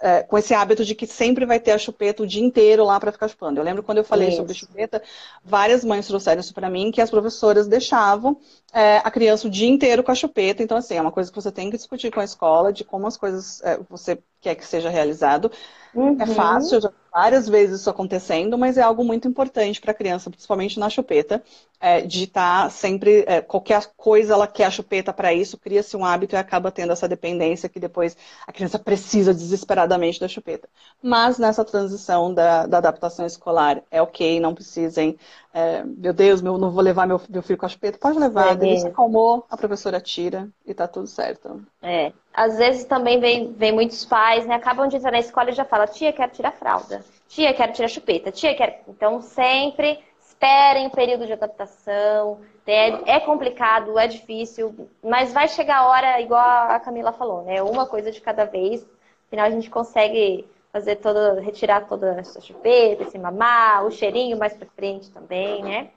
é, 0.00 0.22
com 0.22 0.36
esse 0.36 0.52
hábito 0.52 0.84
de 0.84 0.94
que 0.94 1.06
sempre 1.06 1.46
vai 1.46 1.58
ter 1.58 1.72
a 1.72 1.78
chupeta 1.78 2.22
o 2.22 2.26
dia 2.26 2.44
inteiro 2.44 2.84
lá 2.84 3.00
para 3.00 3.12
ficar 3.12 3.28
chupando. 3.28 3.58
Eu 3.58 3.64
lembro 3.64 3.82
quando 3.82 3.98
eu 3.98 4.04
falei 4.04 4.28
isso. 4.28 4.38
sobre 4.38 4.54
chupeta, 4.54 5.02
várias 5.42 5.84
mães 5.84 6.06
trouxeram 6.06 6.40
isso 6.40 6.52
para 6.52 6.68
mim, 6.68 6.90
que 6.90 7.00
as 7.00 7.10
professoras 7.10 7.66
deixavam 7.66 8.36
é, 8.72 8.98
a 8.98 9.10
criança 9.10 9.46
o 9.46 9.50
dia 9.50 9.68
inteiro 9.68 10.02
com 10.02 10.12
a 10.12 10.14
chupeta. 10.14 10.62
Então, 10.62 10.76
assim, 10.76 10.96
é 10.96 11.00
uma 11.00 11.12
coisa 11.12 11.30
que 11.30 11.40
você 11.40 11.50
tem 11.50 11.70
que 11.70 11.76
discutir 11.76 12.12
com 12.12 12.20
a 12.20 12.24
escola, 12.24 12.72
de 12.72 12.84
como 12.84 13.06
as 13.06 13.16
coisas 13.16 13.62
é, 13.62 13.78
você 13.88 14.18
quer 14.40 14.54
que 14.54 14.66
seja 14.66 14.90
realizado. 14.90 15.50
É 15.94 15.98
uhum. 15.98 16.16
É 16.20 16.26
fácil, 16.26 16.80
já 16.80 16.90
várias 17.14 17.48
vezes 17.48 17.80
isso 17.80 17.88
acontecendo, 17.88 18.58
mas 18.58 18.76
é 18.76 18.82
algo 18.82 19.04
muito 19.04 19.28
importante 19.28 19.80
para 19.80 19.92
a 19.92 19.94
criança, 19.94 20.28
principalmente 20.28 20.80
na 20.80 20.90
chupeta, 20.90 21.40
é, 21.80 22.00
de 22.00 22.24
estar 22.24 22.64
tá 22.64 22.70
sempre, 22.70 23.24
é, 23.28 23.40
qualquer 23.40 23.88
coisa 23.96 24.34
ela 24.34 24.48
quer 24.48 24.64
a 24.64 24.70
chupeta 24.70 25.12
para 25.12 25.32
isso, 25.32 25.56
cria-se 25.56 25.96
um 25.96 26.04
hábito 26.04 26.34
e 26.34 26.36
acaba 26.36 26.72
tendo 26.72 26.92
essa 26.92 27.06
dependência 27.06 27.68
que 27.68 27.78
depois 27.78 28.16
a 28.44 28.52
criança 28.52 28.73
precisa 28.78 29.32
desesperadamente 29.32 30.20
da 30.20 30.28
chupeta. 30.28 30.68
Mas 31.02 31.38
nessa 31.38 31.64
transição 31.64 32.32
da, 32.32 32.66
da 32.66 32.78
adaptação 32.78 33.26
escolar, 33.26 33.82
é 33.90 34.00
ok, 34.00 34.40
não 34.40 34.54
precisem, 34.54 35.18
é, 35.52 35.82
meu 35.84 36.12
Deus, 36.12 36.40
meu, 36.42 36.58
não 36.58 36.70
vou 36.70 36.82
levar 36.82 37.06
meu, 37.06 37.20
meu 37.28 37.42
filho 37.42 37.58
com 37.58 37.66
a 37.66 37.68
chupeta, 37.68 37.98
pode 37.98 38.18
levar, 38.18 38.60
é, 38.62 38.66
ele 38.66 38.78
se 38.78 38.86
acalmou, 38.86 39.44
a 39.50 39.56
professora 39.56 40.00
tira 40.00 40.48
e 40.66 40.74
tá 40.74 40.86
tudo 40.86 41.06
certo. 41.06 41.64
É, 41.82 42.12
às 42.32 42.56
vezes 42.56 42.84
também 42.84 43.20
vem, 43.20 43.52
vem 43.52 43.72
muitos 43.72 44.04
pais, 44.04 44.46
né? 44.46 44.54
Acabam 44.54 44.88
de 44.88 44.96
entrar 44.96 45.12
na 45.12 45.20
escola 45.20 45.50
e 45.50 45.54
já 45.54 45.64
fala, 45.64 45.86
tia, 45.86 46.12
quero 46.12 46.32
tirar 46.32 46.52
fralda. 46.52 47.04
Tia, 47.28 47.52
quero 47.52 47.72
tirar 47.72 47.88
chupeta. 47.88 48.30
Tia, 48.30 48.54
quero. 48.54 48.74
Então, 48.88 49.20
sempre 49.20 49.98
esperem 50.44 50.86
o 50.86 50.90
período 50.90 51.26
de 51.26 51.32
adaptação. 51.32 52.40
É, 52.66 53.16
é, 53.16 53.20
complicado, 53.20 53.98
é 53.98 54.06
difícil, 54.06 54.88
mas 55.02 55.32
vai 55.32 55.48
chegar 55.48 55.78
a 55.78 55.88
hora, 55.88 56.20
igual 56.20 56.70
a 56.70 56.78
Camila 56.80 57.12
falou, 57.12 57.42
né? 57.42 57.62
Uma 57.62 57.86
coisa 57.86 58.10
de 58.10 58.20
cada 58.20 58.44
vez. 58.44 58.86
Afinal, 59.26 59.46
a 59.46 59.50
gente 59.50 59.70
consegue 59.70 60.46
fazer 60.72 60.96
toda, 60.96 61.40
retirar 61.40 61.86
toda 61.86 62.18
essa 62.18 62.40
chupeta, 62.40 63.04
esse 63.04 63.18
mamar, 63.18 63.86
o 63.86 63.90
cheirinho 63.90 64.38
mais 64.38 64.54
pra 64.54 64.66
frente 64.76 65.10
também, 65.10 65.62
né? 65.62 65.90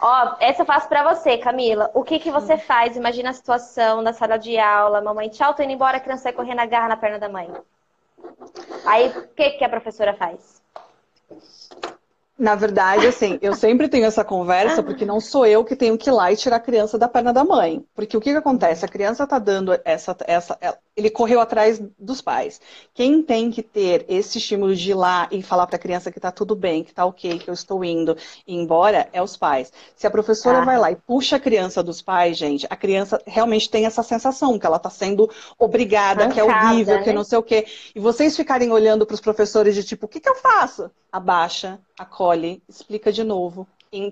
Ó, 0.00 0.36
essa 0.40 0.62
eu 0.62 0.66
faço 0.66 0.88
pra 0.88 1.14
você, 1.14 1.38
Camila. 1.38 1.90
O 1.94 2.02
que 2.02 2.18
que 2.18 2.30
você 2.30 2.56
faz? 2.56 2.96
Imagina 2.96 3.30
a 3.30 3.32
situação 3.32 4.02
na 4.02 4.12
sala 4.12 4.38
de 4.38 4.58
aula, 4.58 5.00
mamãe, 5.00 5.28
tchau, 5.28 5.54
tô 5.54 5.62
indo 5.62 5.72
embora, 5.72 5.98
a 5.98 6.00
criança 6.00 6.24
vai 6.24 6.32
correr 6.32 6.54
na 6.54 6.66
garra 6.66 6.88
na 6.88 6.96
perna 6.96 7.18
da 7.18 7.28
mãe. 7.28 7.50
Aí, 8.86 9.08
o 9.08 9.28
que 9.28 9.50
que 9.50 9.64
a 9.64 9.68
professora 9.68 10.14
faz? 10.14 10.62
Na 12.38 12.54
verdade, 12.54 13.04
assim, 13.04 13.36
eu 13.42 13.52
sempre 13.52 13.88
tenho 13.88 14.06
essa 14.06 14.24
conversa 14.24 14.80
porque 14.80 15.04
não 15.04 15.20
sou 15.20 15.44
eu 15.44 15.64
que 15.64 15.74
tenho 15.74 15.98
que 15.98 16.08
ir 16.08 16.12
lá 16.12 16.30
e 16.30 16.36
tirar 16.36 16.56
a 16.56 16.60
criança 16.60 16.96
da 16.96 17.08
perna 17.08 17.32
da 17.32 17.42
mãe. 17.44 17.84
Porque 17.94 18.16
o 18.16 18.20
que, 18.20 18.30
que 18.30 18.36
acontece? 18.36 18.84
A 18.84 18.88
criança 18.88 19.24
está 19.24 19.40
dando 19.40 19.72
essa, 19.84 20.16
essa. 20.24 20.56
Ele 20.98 21.10
correu 21.10 21.40
atrás 21.40 21.80
dos 21.96 22.20
pais. 22.20 22.60
Quem 22.92 23.22
tem 23.22 23.52
que 23.52 23.62
ter 23.62 24.04
esse 24.08 24.38
estímulo 24.38 24.74
de 24.74 24.90
ir 24.90 24.94
lá 24.94 25.28
e 25.30 25.40
falar 25.44 25.68
para 25.68 25.76
a 25.76 25.78
criança 25.78 26.10
que 26.10 26.18
está 26.18 26.32
tudo 26.32 26.56
bem, 26.56 26.82
que 26.82 26.90
está 26.90 27.06
ok, 27.06 27.38
que 27.38 27.48
eu 27.48 27.54
estou 27.54 27.84
indo 27.84 28.16
e 28.44 28.56
embora, 28.56 29.08
é 29.12 29.22
os 29.22 29.36
pais. 29.36 29.72
Se 29.94 30.08
a 30.08 30.10
professora 30.10 30.58
ah. 30.58 30.64
vai 30.64 30.76
lá 30.76 30.90
e 30.90 30.96
puxa 30.96 31.36
a 31.36 31.40
criança 31.40 31.84
dos 31.84 32.02
pais, 32.02 32.36
gente, 32.36 32.66
a 32.68 32.74
criança 32.74 33.22
realmente 33.24 33.70
tem 33.70 33.86
essa 33.86 34.02
sensação 34.02 34.58
que 34.58 34.66
ela 34.66 34.76
está 34.76 34.90
sendo 34.90 35.30
obrigada, 35.56 36.28
que 36.28 36.40
é 36.40 36.42
horrível, 36.42 36.96
né? 36.96 37.04
que 37.04 37.12
não 37.12 37.22
sei 37.22 37.38
o 37.38 37.42
quê. 37.44 37.64
E 37.94 38.00
vocês 38.00 38.36
ficarem 38.36 38.72
olhando 38.72 39.06
para 39.06 39.14
os 39.14 39.20
professores 39.20 39.76
de 39.76 39.84
tipo, 39.84 40.06
o 40.06 40.08
que, 40.08 40.18
que 40.18 40.28
eu 40.28 40.34
faço? 40.34 40.90
Abaixa 41.12 41.78
acolhe, 41.96 42.60
explica 42.68 43.12
de 43.12 43.22
novo. 43.22 43.68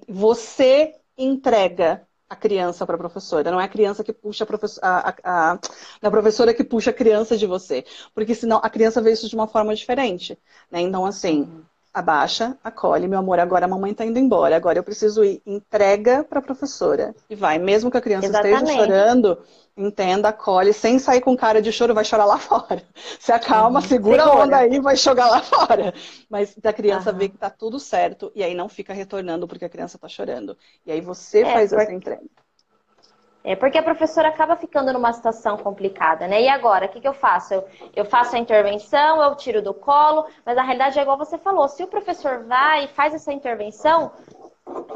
Você 0.09 0.95
entrega 1.19 2.06
a 2.29 2.37
criança 2.37 2.85
para 2.87 2.97
a 2.97 2.99
professora, 2.99 3.51
não 3.51 3.61
é 3.61 3.65
a 3.65 3.69
criança 3.69 4.03
que 4.03 4.13
puxa 4.13 4.45
a 4.45 4.47
professora, 4.47 4.87
a, 4.87 5.11
a, 5.11 5.53
a, 5.53 5.59
a, 6.03 6.11
professora 6.11 6.53
que 6.55 6.65
puxa 6.65 6.91
a 6.91 6.93
criança 6.93 7.37
de 7.37 7.47
você, 7.47 7.85
porque 8.15 8.35
senão 8.35 8.59
a 8.63 8.71
criança 8.71 9.01
vê 9.01 9.13
isso 9.13 9.29
de 9.29 9.35
uma 9.37 9.47
forma 9.47 9.75
diferente, 9.75 10.39
né? 10.71 10.81
Então 10.81 11.07
assim, 11.07 11.43
uhum. 11.43 11.65
Abaixa, 11.97 12.59
acolhe, 12.63 13.09
meu 13.09 13.19
amor, 13.19 13.41
agora 13.41 13.65
a 13.65 13.69
mamãe 13.69 13.93
está 13.93 14.05
indo 14.05 14.19
embora, 14.19 14.55
agora 14.55 14.79
eu 14.79 14.83
preciso 14.83 15.25
ir, 15.25 15.41
entrega 15.47 16.23
para 16.23 16.41
a 16.41 16.43
professora 16.43 17.15
e 17.31 17.35
vai, 17.35 17.59
mesmo 17.59 17.91
que 17.91 17.97
a 17.97 18.03
criança 18.03 18.27
Exatamente. 18.27 18.65
esteja 18.65 18.79
chorando, 18.79 19.39
entenda, 19.75 20.29
acolhe, 20.29 20.75
sem 20.75 20.99
sair 20.99 21.23
com 21.23 21.35
cara 21.35 21.63
de 21.63 21.73
choro, 21.73 21.95
vai 21.95 22.05
chorar 22.05 22.27
lá 22.27 22.37
fora. 22.39 22.83
Se 23.19 23.33
acalma, 23.33 23.81
uhum. 23.81 23.87
segura, 23.87 24.25
segura 24.25 24.43
a 24.43 24.45
onda 24.45 24.57
aí, 24.59 24.79
vai 24.79 24.95
jogar 24.95 25.31
lá 25.31 25.41
fora. 25.43 25.95
Mas 26.29 26.55
a 26.63 26.73
criança 26.73 27.13
uhum. 27.13 27.19
vê 27.19 27.31
que 27.31 27.39
tá 27.39 27.49
tudo 27.49 27.81
certo 27.81 28.31
e 28.35 28.43
aí 28.43 28.55
não 28.55 28.69
fica 28.69 28.93
retornando 28.93 29.49
porque 29.49 29.65
a 29.65 29.71
criança 29.71 29.99
tá 29.99 30.07
chorando. 30.07 30.55
E 30.85 30.93
aí 30.93 31.01
você 31.01 31.41
é, 31.41 31.51
faz 31.51 31.71
porque... 31.71 31.83
essa 31.83 31.95
entrega. 31.95 32.25
É 33.47 33.55
porque 33.55 33.79
a 33.79 33.83
professora 33.83 34.27
acaba 34.27 34.57
ficando 34.57 34.93
numa 34.93 35.13
situação 35.13 35.57
complicada, 35.57 36.27
né? 36.27 36.43
E 36.43 36.49
agora, 36.49 36.87
o 36.87 36.89
que, 36.89 37.01
que 37.01 37.07
eu 37.07 37.15
faço? 37.15 37.55
Eu, 37.55 37.65
eu 37.95 38.05
faço 38.05 38.35
a 38.35 38.41
intervenção, 38.41 39.23
eu 39.23 39.37
tiro 39.37 39.63
do 39.63 39.73
colo, 39.73 40.27
mas 40.45 40.57
na 40.57 40.65
realidade 40.65 40.99
é 40.99 41.03
igual 41.03 41.17
você 41.17 41.39
falou: 41.39 41.69
se 41.69 41.81
o 41.85 41.87
professor 41.87 42.43
vai 42.43 42.87
e 42.87 42.89
faz 42.89 43.15
essa 43.15 43.33
intervenção, 43.33 44.11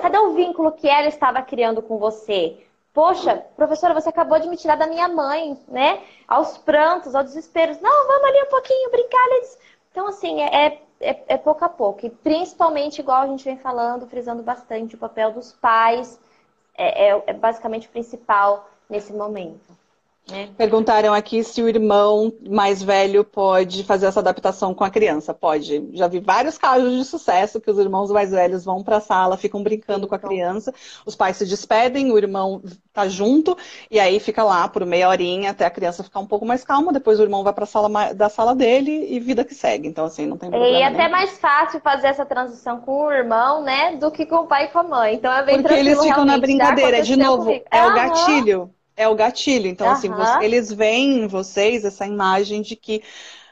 cadê 0.01 0.19
o 0.19 0.33
vínculo 0.33 0.73
que 0.73 0.89
ela 0.89 1.07
estava 1.07 1.41
criando 1.43 1.81
com 1.81 1.97
você? 1.97 2.59
Poxa, 2.93 3.37
professora, 3.55 3.95
você 3.95 4.09
acabou 4.09 4.41
de 4.41 4.49
me 4.49 4.57
tirar 4.57 4.75
da 4.75 4.89
minha 4.89 5.07
mãe, 5.07 5.57
né? 5.69 6.03
Aos 6.27 6.59
prantos, 6.59 7.15
aos 7.15 7.27
desesperos. 7.27 7.81
Não, 7.81 8.09
vamos 8.09 8.25
ali 8.31 8.43
um 8.43 8.51
pouquinho 8.51 8.91
brincar. 8.91 9.29
Então, 9.93 10.09
assim, 10.09 10.43
é, 10.43 10.81
é, 10.99 11.23
é 11.29 11.37
pouco 11.37 11.65
a 11.65 11.69
pouco. 11.69 12.05
E 12.05 12.11
principalmente, 12.11 12.99
igual 12.99 13.23
a 13.23 13.27
gente 13.29 13.45
vem 13.45 13.57
falando, 13.57 14.09
frisando 14.09 14.43
bastante, 14.43 14.97
o 14.97 14.99
papel 14.99 15.31
dos 15.31 15.53
pais 15.53 16.19
é, 16.81 17.11
é, 17.11 17.23
é 17.27 17.33
basicamente 17.35 17.87
o 17.87 17.91
principal 17.91 18.69
nesse 18.89 19.13
momento. 19.13 19.77
É. 20.33 20.49
Perguntaram 20.57 21.13
aqui 21.13 21.43
se 21.43 21.63
o 21.63 21.69
irmão 21.69 22.33
mais 22.49 22.83
velho 22.83 23.25
pode 23.25 23.85
fazer 23.85 24.07
essa 24.07 24.21
adaptação 24.21 24.75
com 24.75 24.85
a 24.85 24.91
criança. 24.91 25.35
Pode. 25.35 25.89
Já 25.93 26.07
vi 26.09 26.21
vários 26.21 26.59
casos 26.59 26.97
de 26.97 27.05
sucesso 27.05 27.61
que 27.61 27.71
os 27.71 27.79
irmãos 27.79 28.11
mais 28.11 28.31
velhos 28.31 28.65
vão 28.65 28.83
para 28.83 28.99
a 28.99 29.01
sala, 29.01 29.37
ficam 29.37 29.63
brincando 29.63 30.07
com 30.07 30.15
a 30.15 30.19
criança, 30.19 30.73
os 31.05 31.15
pais 31.15 31.37
se 31.37 31.47
despedem, 31.47 32.13
o 32.13 32.19
irmão 32.19 32.63
tá 32.93 33.09
junto 33.09 33.57
e 33.91 33.99
aí 33.99 34.19
fica 34.21 34.43
lá 34.43 34.69
por 34.69 34.85
meia 34.85 35.09
horinha 35.09 35.51
até 35.51 35.65
a 35.65 35.71
criança 35.71 36.03
ficar 36.03 36.21
um 36.21 36.27
pouco 36.27 36.45
mais 36.45 36.65
calma. 36.65 36.93
Depois 36.93 37.19
o 37.19 37.23
irmão 37.23 37.43
vai 37.43 37.53
para 37.53 37.65
a 37.65 37.67
sala 37.67 38.15
da 38.15 38.29
sala 38.29 38.55
dele 38.55 39.07
e 39.11 39.21
vida 39.21 39.45
que 39.45 39.55
segue. 39.55 39.89
Então 39.89 40.05
assim 40.05 40.27
não 40.27 40.37
tem 40.37 40.51
problema. 40.51 40.79
E 40.79 40.83
é 40.83 40.87
até 40.87 41.09
mais 41.09 41.39
fácil 41.39 41.81
fazer 41.81 42.09
essa 42.09 42.25
transição 42.25 42.81
com 42.81 43.07
o 43.07 43.13
irmão, 43.13 43.63
né, 43.63 43.97
do 43.97 44.11
que 44.11 44.27
com 44.27 44.37
o 44.37 44.47
pai 44.47 44.67
e 44.67 44.69
com 44.69 44.79
a 44.79 44.83
mãe. 44.83 45.15
Então 45.15 45.33
é 45.33 45.45
bem 45.45 45.63
Porque 45.63 45.75
eles 45.75 46.01
ficam 46.01 46.25
na 46.25 46.39
brincadeira. 46.39 47.03
De 47.03 47.17
novo, 47.17 47.45
comigo. 47.45 47.65
é 47.71 47.87
o 47.87 47.95
gatilho 47.95 48.71
é 49.01 49.09
o 49.09 49.15
gatilho. 49.15 49.67
Então, 49.67 49.87
uhum. 49.87 49.93
assim, 49.95 50.11
eles 50.43 50.71
veem 50.71 51.23
em 51.23 51.27
vocês 51.27 51.87
essa 51.87 52.07
imagem 52.07 52.61
de 52.61 52.77
que 52.77 53.03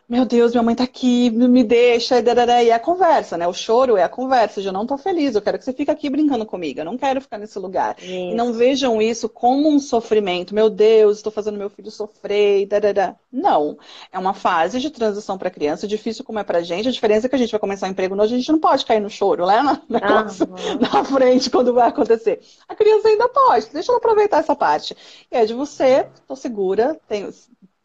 meu 0.09 0.25
Deus, 0.25 0.53
minha 0.53 0.63
mãe 0.63 0.75
tá 0.75 0.85
aqui, 0.85 1.29
me 1.29 1.63
deixa, 1.63 2.19
e, 2.19 2.23
darará, 2.23 2.63
e 2.63 2.71
é 2.71 2.73
a 2.73 2.81
conversa, 2.81 3.37
né? 3.37 3.47
O 3.47 3.53
choro 3.53 3.95
é 3.95 4.03
a 4.03 4.09
conversa, 4.09 4.59
eu 4.59 4.73
não 4.73 4.87
tô 4.87 4.97
feliz, 4.97 5.35
eu 5.35 5.43
quero 5.43 5.59
que 5.59 5.65
você 5.65 5.73
fique 5.75 5.91
aqui 5.91 6.09
brincando 6.09 6.47
comigo, 6.47 6.81
eu 6.81 6.85
não 6.85 6.97
quero 6.97 7.21
ficar 7.21 7.37
nesse 7.37 7.59
lugar. 7.59 7.95
Isso. 7.99 8.11
E 8.11 8.35
não 8.35 8.55
vejam 8.55 9.03
isso 9.03 9.29
como 9.29 9.69
um 9.69 9.79
sofrimento, 9.79 10.55
meu 10.55 10.71
Deus, 10.71 11.19
estou 11.19 11.31
fazendo 11.31 11.59
meu 11.59 11.69
filho 11.69 11.91
sofrer, 11.91 12.63
e 12.63 12.67
darará. 12.67 13.17
Não, 13.31 13.77
é 14.11 14.19
uma 14.19 14.33
fase 14.33 14.81
de 14.81 14.89
transição 14.89 15.37
para 15.37 15.51
criança, 15.51 15.87
difícil 15.87 16.25
como 16.25 16.39
é 16.39 16.45
pra 16.45 16.63
gente, 16.63 16.89
a 16.89 16.93
diferença 16.93 17.27
é 17.27 17.29
que 17.29 17.37
a 17.37 17.39
gente 17.39 17.51
vai 17.51 17.61
começar 17.61 17.87
um 17.87 17.91
emprego 17.91 18.17
novo, 18.17 18.33
a 18.33 18.37
gente 18.37 18.51
não 18.51 18.59
pode 18.59 18.87
cair 18.87 19.01
no 19.01 19.11
choro, 19.11 19.47
né? 19.47 19.61
Na, 19.63 19.79
na 20.81 21.05
frente, 21.05 21.51
quando 21.51 21.75
vai 21.75 21.89
acontecer. 21.89 22.41
A 22.67 22.75
criança 22.75 23.09
ainda 23.09 23.29
pode, 23.29 23.69
deixa 23.75 23.93
ela 23.93 23.99
aproveitar 23.99 24.39
essa 24.39 24.57
parte. 24.57 24.97
E 25.31 25.37
é 25.37 25.45
de 25.45 25.53
você, 25.53 26.07
tô 26.27 26.35
segura, 26.35 26.99
tenho 27.07 27.29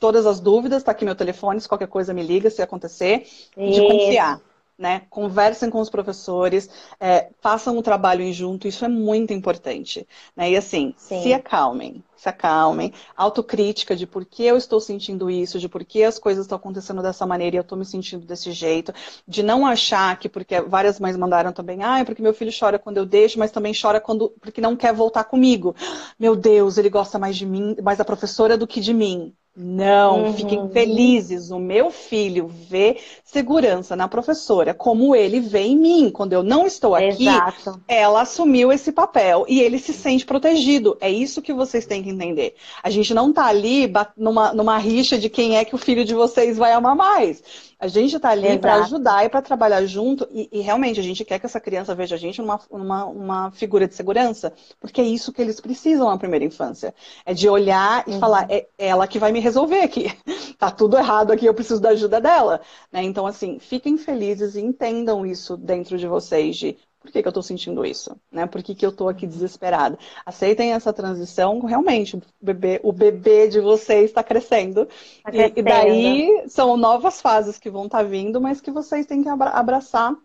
todas 0.03 0.25
as 0.25 0.41
dúvidas, 0.41 0.83
tá 0.83 0.91
aqui 0.91 1.05
meu 1.05 1.15
telefone, 1.15 1.61
se 1.61 1.69
qualquer 1.69 1.87
coisa 1.87 2.13
me 2.13 2.21
liga 2.21 2.49
se 2.49 2.61
acontecer, 2.61 3.25
de 3.55 3.87
confiar. 3.87 4.41
Né? 4.77 5.03
Conversem 5.09 5.69
com 5.69 5.79
os 5.79 5.89
professores, 5.89 6.69
é, 6.99 7.29
façam 7.39 7.77
o 7.77 7.81
trabalho 7.81 8.21
em 8.21 8.33
junto, 8.33 8.67
isso 8.67 8.83
é 8.83 8.89
muito 8.89 9.31
importante. 9.31 10.05
Né? 10.35 10.51
E 10.51 10.57
assim, 10.57 10.93
Sim. 10.97 11.21
se 11.21 11.31
acalmem, 11.31 12.03
se 12.17 12.27
acalmem, 12.27 12.91
autocrítica 13.15 13.95
de 13.95 14.05
por 14.05 14.25
que 14.25 14.43
eu 14.43 14.57
estou 14.57 14.81
sentindo 14.81 15.29
isso, 15.29 15.57
de 15.57 15.69
por 15.69 15.85
que 15.85 16.03
as 16.03 16.19
coisas 16.19 16.43
estão 16.43 16.57
acontecendo 16.57 17.01
dessa 17.01 17.25
maneira 17.25 17.55
e 17.55 17.59
eu 17.59 17.61
estou 17.61 17.77
me 17.77 17.85
sentindo 17.85 18.25
desse 18.25 18.51
jeito, 18.51 18.93
de 19.25 19.41
não 19.41 19.65
achar 19.65 20.19
que, 20.19 20.27
porque 20.27 20.59
várias 20.59 20.99
mães 20.99 21.15
mandaram 21.15 21.53
também, 21.53 21.81
ah, 21.81 21.99
é 21.99 22.03
porque 22.03 22.21
meu 22.21 22.33
filho 22.33 22.51
chora 22.51 22.77
quando 22.77 22.97
eu 22.97 23.05
deixo, 23.05 23.39
mas 23.39 23.51
também 23.51 23.73
chora 23.79 24.01
quando 24.01 24.31
porque 24.41 24.59
não 24.59 24.75
quer 24.75 24.93
voltar 24.93 25.23
comigo. 25.23 25.73
Meu 26.19 26.35
Deus, 26.35 26.77
ele 26.77 26.89
gosta 26.89 27.17
mais 27.17 27.37
de 27.37 27.45
mim, 27.45 27.77
mais 27.81 27.99
da 27.99 28.03
professora 28.03 28.57
do 28.57 28.67
que 28.67 28.81
de 28.81 28.93
mim. 28.93 29.33
Não, 29.55 30.23
uhum. 30.23 30.33
fiquem 30.33 30.67
felizes. 30.69 31.51
O 31.51 31.59
meu 31.59 31.91
filho 31.91 32.47
vê 32.47 32.97
segurança 33.23 33.95
na 33.95 34.07
professora, 34.07 34.73
como 34.73 35.15
ele 35.15 35.39
vê 35.39 35.59
em 35.59 35.77
mim. 35.77 36.09
Quando 36.09 36.33
eu 36.33 36.41
não 36.41 36.65
estou 36.65 36.95
aqui, 36.95 37.27
Exato. 37.27 37.79
ela 37.87 38.21
assumiu 38.21 38.71
esse 38.71 38.91
papel 38.91 39.45
e 39.47 39.59
ele 39.61 39.77
se 39.77 39.93
sente 39.93 40.25
protegido. 40.25 40.97
É 40.99 41.11
isso 41.11 41.41
que 41.41 41.53
vocês 41.53 41.85
têm 41.85 42.01
que 42.01 42.09
entender. 42.09 42.55
A 42.81 42.89
gente 42.89 43.13
não 43.13 43.29
está 43.29 43.45
ali 43.45 43.91
numa, 44.17 44.53
numa 44.53 44.77
rixa 44.79 45.19
de 45.19 45.29
quem 45.29 45.55
é 45.55 45.63
que 45.63 45.75
o 45.75 45.79
filho 45.79 46.03
de 46.03 46.15
vocês 46.15 46.57
vai 46.57 46.71
amar 46.71 46.95
mais. 46.95 47.43
A 47.83 47.87
gente 47.87 48.15
está 48.15 48.29
ali 48.29 48.57
para 48.57 48.75
ajudar 48.75 49.25
e 49.25 49.29
para 49.29 49.41
trabalhar 49.41 49.85
junto. 49.85 50.25
E, 50.31 50.47
e, 50.53 50.61
realmente 50.61 51.01
a 51.01 51.03
gente 51.03 51.25
quer 51.25 51.37
que 51.37 51.45
essa 51.45 51.59
criança 51.59 51.93
veja 51.93 52.15
a 52.15 52.17
gente 52.17 52.41
numa 52.41 52.57
uma, 52.71 53.05
uma 53.05 53.51
figura 53.51 53.85
de 53.85 53.93
segurança, 53.93 54.53
porque 54.79 55.01
é 55.01 55.03
isso 55.03 55.33
que 55.33 55.41
eles 55.41 55.59
precisam 55.59 56.07
na 56.07 56.17
primeira 56.17 56.45
infância. 56.45 56.95
É 57.25 57.33
de 57.33 57.49
olhar 57.49 58.05
e 58.07 58.11
uhum. 58.11 58.19
falar, 58.21 58.49
é 58.49 58.67
ela 58.77 59.05
que 59.05 59.19
vai 59.19 59.33
me 59.33 59.41
resolver 59.41 59.81
aqui. 59.81 60.05
tá 60.57 60.71
tudo 60.71 60.97
errado 60.97 61.31
aqui, 61.31 61.45
eu 61.45 61.53
preciso 61.53 61.81
da 61.81 61.89
ajuda 61.89 62.21
dela. 62.21 62.61
Né? 62.89 63.03
Então, 63.03 63.27
assim, 63.27 63.59
fiquem 63.59 63.97
felizes 63.97 64.55
e 64.55 64.61
entendam 64.61 65.25
isso 65.25 65.57
dentro 65.57 65.97
de 65.97 66.07
vocês, 66.07 66.55
de 66.55 66.77
por 67.03 67.11
que, 67.11 67.21
que 67.21 67.27
eu 67.27 67.31
estou 67.31 67.43
sentindo 67.43 67.85
isso? 67.85 68.15
Né? 68.31 68.45
Por 68.47 68.63
que, 68.63 68.73
que 68.73 68.85
eu 68.85 68.89
estou 68.89 69.09
aqui 69.09 69.27
desesperada? 69.27 69.99
Aceitem 70.25 70.71
essa 70.71 70.93
transição, 70.93 71.59
realmente, 71.59 72.15
o 72.15 72.21
bebê, 72.41 72.79
o 72.81 72.93
bebê 72.93 73.49
de 73.49 73.59
vocês 73.59 74.05
está 74.05 74.23
crescendo. 74.23 74.87
Tá 75.21 75.29
crescendo. 75.29 75.57
E, 75.57 75.59
e, 75.59 75.63
daí 75.63 76.43
são 76.47 76.77
novas 76.77 77.19
fases 77.19 77.59
que 77.59 77.69
vão 77.69 77.85
estar 77.85 77.97
tá 77.97 78.03
vindo, 78.05 78.39
mas 78.39 78.61
que 78.61 78.71
vocês 78.71 79.05
têm 79.05 79.21
que 79.21 79.27
abraçar 79.27 80.15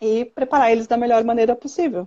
e 0.00 0.24
preparar 0.24 0.70
eles 0.70 0.86
da 0.86 0.96
melhor 0.96 1.24
maneira 1.24 1.56
possível. 1.56 2.06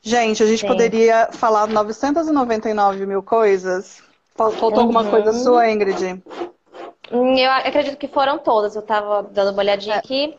Gente, 0.00 0.42
a 0.42 0.46
gente 0.46 0.62
Sim. 0.62 0.66
poderia 0.66 1.28
falar 1.30 1.66
999 1.66 3.04
mil 3.04 3.22
coisas. 3.22 4.02
Faltou 4.34 4.72
uhum. 4.72 4.80
alguma 4.80 5.04
coisa 5.04 5.34
sua, 5.34 5.70
Ingrid? 5.70 6.22
Hum, 7.12 7.36
eu 7.36 7.50
acredito 7.50 7.98
que 7.98 8.08
foram 8.08 8.38
todas. 8.38 8.74
Eu 8.74 8.80
estava 8.80 9.22
dando 9.22 9.52
uma 9.52 9.60
olhadinha 9.60 9.96
é. 9.96 9.98
aqui. 9.98 10.34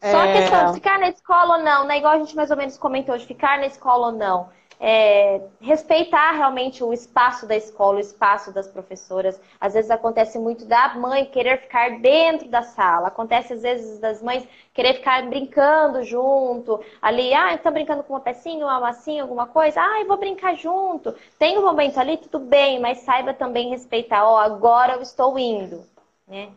Só 0.00 0.16
a 0.16 0.32
questão 0.32 0.66
de 0.66 0.74
ficar 0.74 0.98
na 0.98 1.08
escola 1.08 1.56
ou 1.56 1.62
não, 1.62 1.84
né? 1.84 1.98
Igual 1.98 2.14
a 2.14 2.18
gente 2.18 2.36
mais 2.36 2.50
ou 2.50 2.56
menos 2.56 2.78
comentou, 2.78 3.16
de 3.18 3.26
ficar 3.26 3.58
na 3.58 3.66
escola 3.66 4.06
ou 4.06 4.12
não. 4.12 4.48
É, 4.80 5.40
respeitar 5.60 6.30
realmente 6.32 6.84
o 6.84 6.92
espaço 6.92 7.48
da 7.48 7.56
escola, 7.56 7.96
o 7.96 8.00
espaço 8.00 8.52
das 8.52 8.68
professoras. 8.68 9.40
Às 9.60 9.74
vezes 9.74 9.90
acontece 9.90 10.38
muito 10.38 10.64
da 10.66 10.94
mãe 10.94 11.24
querer 11.26 11.62
ficar 11.62 11.98
dentro 11.98 12.48
da 12.48 12.62
sala. 12.62 13.08
Acontece 13.08 13.54
às 13.54 13.62
vezes 13.62 13.98
das 13.98 14.22
mães 14.22 14.46
querer 14.72 14.94
ficar 14.94 15.26
brincando 15.26 16.04
junto. 16.04 16.80
Ali, 17.02 17.34
ah, 17.34 17.54
estão 17.54 17.72
brincando 17.72 18.04
com 18.04 18.12
uma 18.12 18.20
pecinha, 18.20 18.64
uma 18.64 18.78
massinha, 18.78 19.22
alguma 19.22 19.48
coisa. 19.48 19.80
Ah, 19.80 20.00
eu 20.00 20.06
vou 20.06 20.16
brincar 20.16 20.54
junto. 20.54 21.12
Tem 21.40 21.58
um 21.58 21.62
momento 21.62 21.98
ali, 21.98 22.16
tudo 22.16 22.38
bem, 22.38 22.78
mas 22.78 22.98
saiba 22.98 23.34
também 23.34 23.70
respeitar. 23.70 24.24
Ó, 24.24 24.34
oh, 24.34 24.38
agora 24.38 24.92
eu 24.92 25.02
estou 25.02 25.36
indo, 25.36 25.84
né? 26.28 26.50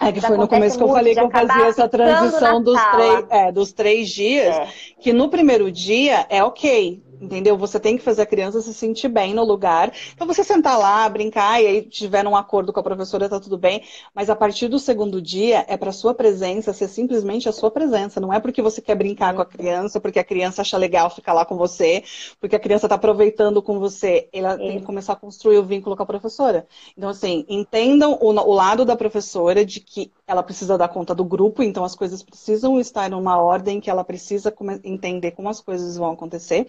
É 0.00 0.12
que 0.12 0.20
foi 0.20 0.36
no 0.36 0.46
começo 0.46 0.76
que 0.76 0.84
eu 0.84 0.88
falei 0.88 1.14
que 1.14 1.20
eu 1.20 1.30
fazia 1.30 1.66
essa 1.66 1.88
transição 1.88 2.62
dos 2.62 2.80
três, 2.92 3.24
é, 3.30 3.52
dos 3.52 3.72
três 3.72 4.08
dias, 4.08 4.56
é. 4.56 4.68
que 5.00 5.12
no 5.12 5.28
primeiro 5.28 5.72
dia 5.72 6.26
é 6.28 6.42
ok, 6.42 7.02
Entendeu? 7.20 7.56
Você 7.56 7.80
tem 7.80 7.96
que 7.96 8.02
fazer 8.02 8.22
a 8.22 8.26
criança 8.26 8.60
se 8.60 8.72
sentir 8.72 9.08
bem 9.08 9.34
no 9.34 9.44
lugar. 9.44 9.92
Então, 10.14 10.26
você 10.26 10.44
sentar 10.44 10.78
lá, 10.78 11.08
brincar, 11.08 11.62
e 11.62 11.66
aí 11.66 11.82
tiver 11.82 12.26
um 12.26 12.36
acordo 12.36 12.72
com 12.72 12.80
a 12.80 12.82
professora, 12.82 13.28
tá 13.28 13.40
tudo 13.40 13.58
bem. 13.58 13.82
Mas 14.14 14.30
a 14.30 14.36
partir 14.36 14.68
do 14.68 14.78
segundo 14.78 15.20
dia, 15.20 15.64
é 15.68 15.76
para 15.76 15.92
sua 15.92 16.14
presença 16.14 16.72
ser 16.72 16.88
simplesmente 16.88 17.48
a 17.48 17.52
sua 17.52 17.70
presença. 17.70 18.20
Não 18.20 18.32
é 18.32 18.38
porque 18.38 18.62
você 18.62 18.80
quer 18.80 18.94
brincar 18.94 19.34
com 19.34 19.42
a 19.42 19.46
criança, 19.46 20.00
porque 20.00 20.18
a 20.18 20.24
criança 20.24 20.62
acha 20.62 20.76
legal 20.76 21.10
ficar 21.10 21.32
lá 21.32 21.44
com 21.44 21.56
você, 21.56 22.04
porque 22.40 22.56
a 22.56 22.60
criança 22.60 22.88
tá 22.88 22.94
aproveitando 22.94 23.60
com 23.60 23.78
você. 23.78 24.28
Ela 24.32 24.54
é. 24.54 24.56
tem 24.56 24.78
que 24.80 24.86
começar 24.86 25.14
a 25.14 25.16
construir 25.16 25.58
o 25.58 25.64
vínculo 25.64 25.96
com 25.96 26.02
a 26.02 26.06
professora. 26.06 26.66
Então, 26.96 27.08
assim, 27.08 27.44
entendam 27.48 28.16
o, 28.20 28.28
o 28.28 28.52
lado 28.52 28.84
da 28.84 28.96
professora 28.96 29.64
de 29.64 29.80
que 29.80 30.12
ela 30.26 30.42
precisa 30.42 30.76
dar 30.76 30.88
conta 30.88 31.14
do 31.14 31.24
grupo, 31.24 31.62
então 31.62 31.82
as 31.84 31.94
coisas 31.94 32.22
precisam 32.22 32.78
estar 32.78 33.08
numa 33.08 33.40
ordem 33.40 33.80
que 33.80 33.88
ela 33.88 34.04
precisa 34.04 34.54
entender 34.84 35.30
como 35.30 35.48
as 35.48 35.60
coisas 35.60 35.96
vão 35.96 36.12
acontecer. 36.12 36.68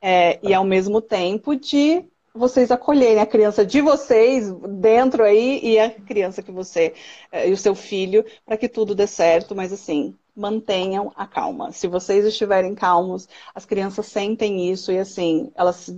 É, 0.00 0.38
e 0.42 0.52
ao 0.54 0.64
mesmo 0.64 1.00
tempo 1.00 1.56
de 1.56 2.04
vocês 2.34 2.70
acolherem 2.70 3.20
a 3.20 3.26
criança 3.26 3.66
de 3.66 3.80
vocês 3.80 4.52
dentro 4.78 5.24
aí 5.24 5.60
e 5.62 5.78
a 5.78 5.90
criança 5.90 6.42
que 6.42 6.52
você 6.52 6.94
é, 7.32 7.48
e 7.48 7.52
o 7.52 7.56
seu 7.56 7.74
filho 7.74 8.24
para 8.46 8.56
que 8.56 8.68
tudo 8.68 8.94
dê 8.94 9.06
certo, 9.06 9.54
mas 9.54 9.72
assim, 9.72 10.14
mantenham 10.34 11.12
a 11.16 11.26
calma. 11.26 11.72
Se 11.72 11.88
vocês 11.88 12.24
estiverem 12.24 12.74
calmos, 12.74 13.28
as 13.54 13.64
crianças 13.64 14.06
sentem 14.06 14.70
isso 14.70 14.92
e 14.92 14.98
assim, 14.98 15.50
elas 15.54 15.92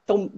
estão 0.00 0.30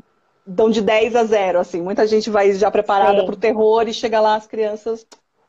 dão 0.49 0.70
de 0.70 0.80
10 0.80 1.14
a 1.14 1.24
0, 1.24 1.59
assim. 1.59 1.82
Muita 1.82 2.07
gente 2.07 2.30
vai 2.30 2.53
já 2.55 2.70
preparada 2.70 3.22
para 3.24 3.34
o 3.34 3.38
terror 3.38 3.86
e 3.86 3.92
chega 3.92 4.18
lá 4.18 4.34
as 4.34 4.46
crianças 4.46 5.07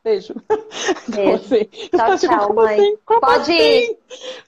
Beijo. 0.09 0.35
Então, 1.09 1.33
assim, 1.33 1.65
tchau, 1.65 2.17
tchau, 2.17 2.47
como 2.47 2.61
mãe. 2.61 2.79
Assim? 2.79 2.97
Como 3.05 3.19
Pode 3.19 3.41
assim? 3.41 3.53
ir. 3.53 3.97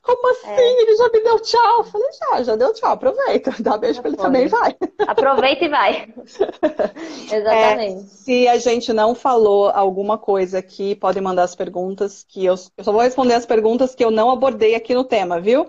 Como 0.01 0.32
assim? 0.32 0.49
É. 0.49 0.82
Ele 0.82 0.95
já 0.95 1.09
me 1.09 1.20
deu 1.22 1.39
tchau. 1.39 1.78
Eu 1.80 1.84
falei, 1.84 2.07
já, 2.14 2.43
já 2.43 2.55
deu 2.55 2.74
tchau. 2.74 2.91
Aproveita. 2.91 3.53
Dá 3.59 3.78
beijo 3.78 4.01
para 4.01 4.09
ele 4.09 4.18
também 4.18 4.47
vai. 4.47 4.76
Aproveita 5.07 5.66
e 5.66 5.70
vai. 5.70 6.14
Exatamente. 7.32 8.03
É, 8.03 8.07
se 8.07 8.47
a 8.47 8.57
gente 8.57 8.93
não 8.93 9.16
falou 9.16 9.70
alguma 9.70 10.18
coisa 10.18 10.59
aqui, 10.59 10.95
podem 10.95 11.24
mandar 11.24 11.43
as 11.43 11.55
perguntas 11.55 12.24
que 12.28 12.45
eu, 12.45 12.55
eu 12.78 12.84
só 12.84 12.91
vou 12.91 13.01
responder 13.01 13.34
as 13.34 13.45
perguntas 13.45 13.95
que 13.95 14.05
eu 14.05 14.12
não 14.12 14.30
abordei 14.30 14.76
aqui 14.76 14.93
no 14.93 15.03
tema, 15.03 15.39
viu? 15.39 15.68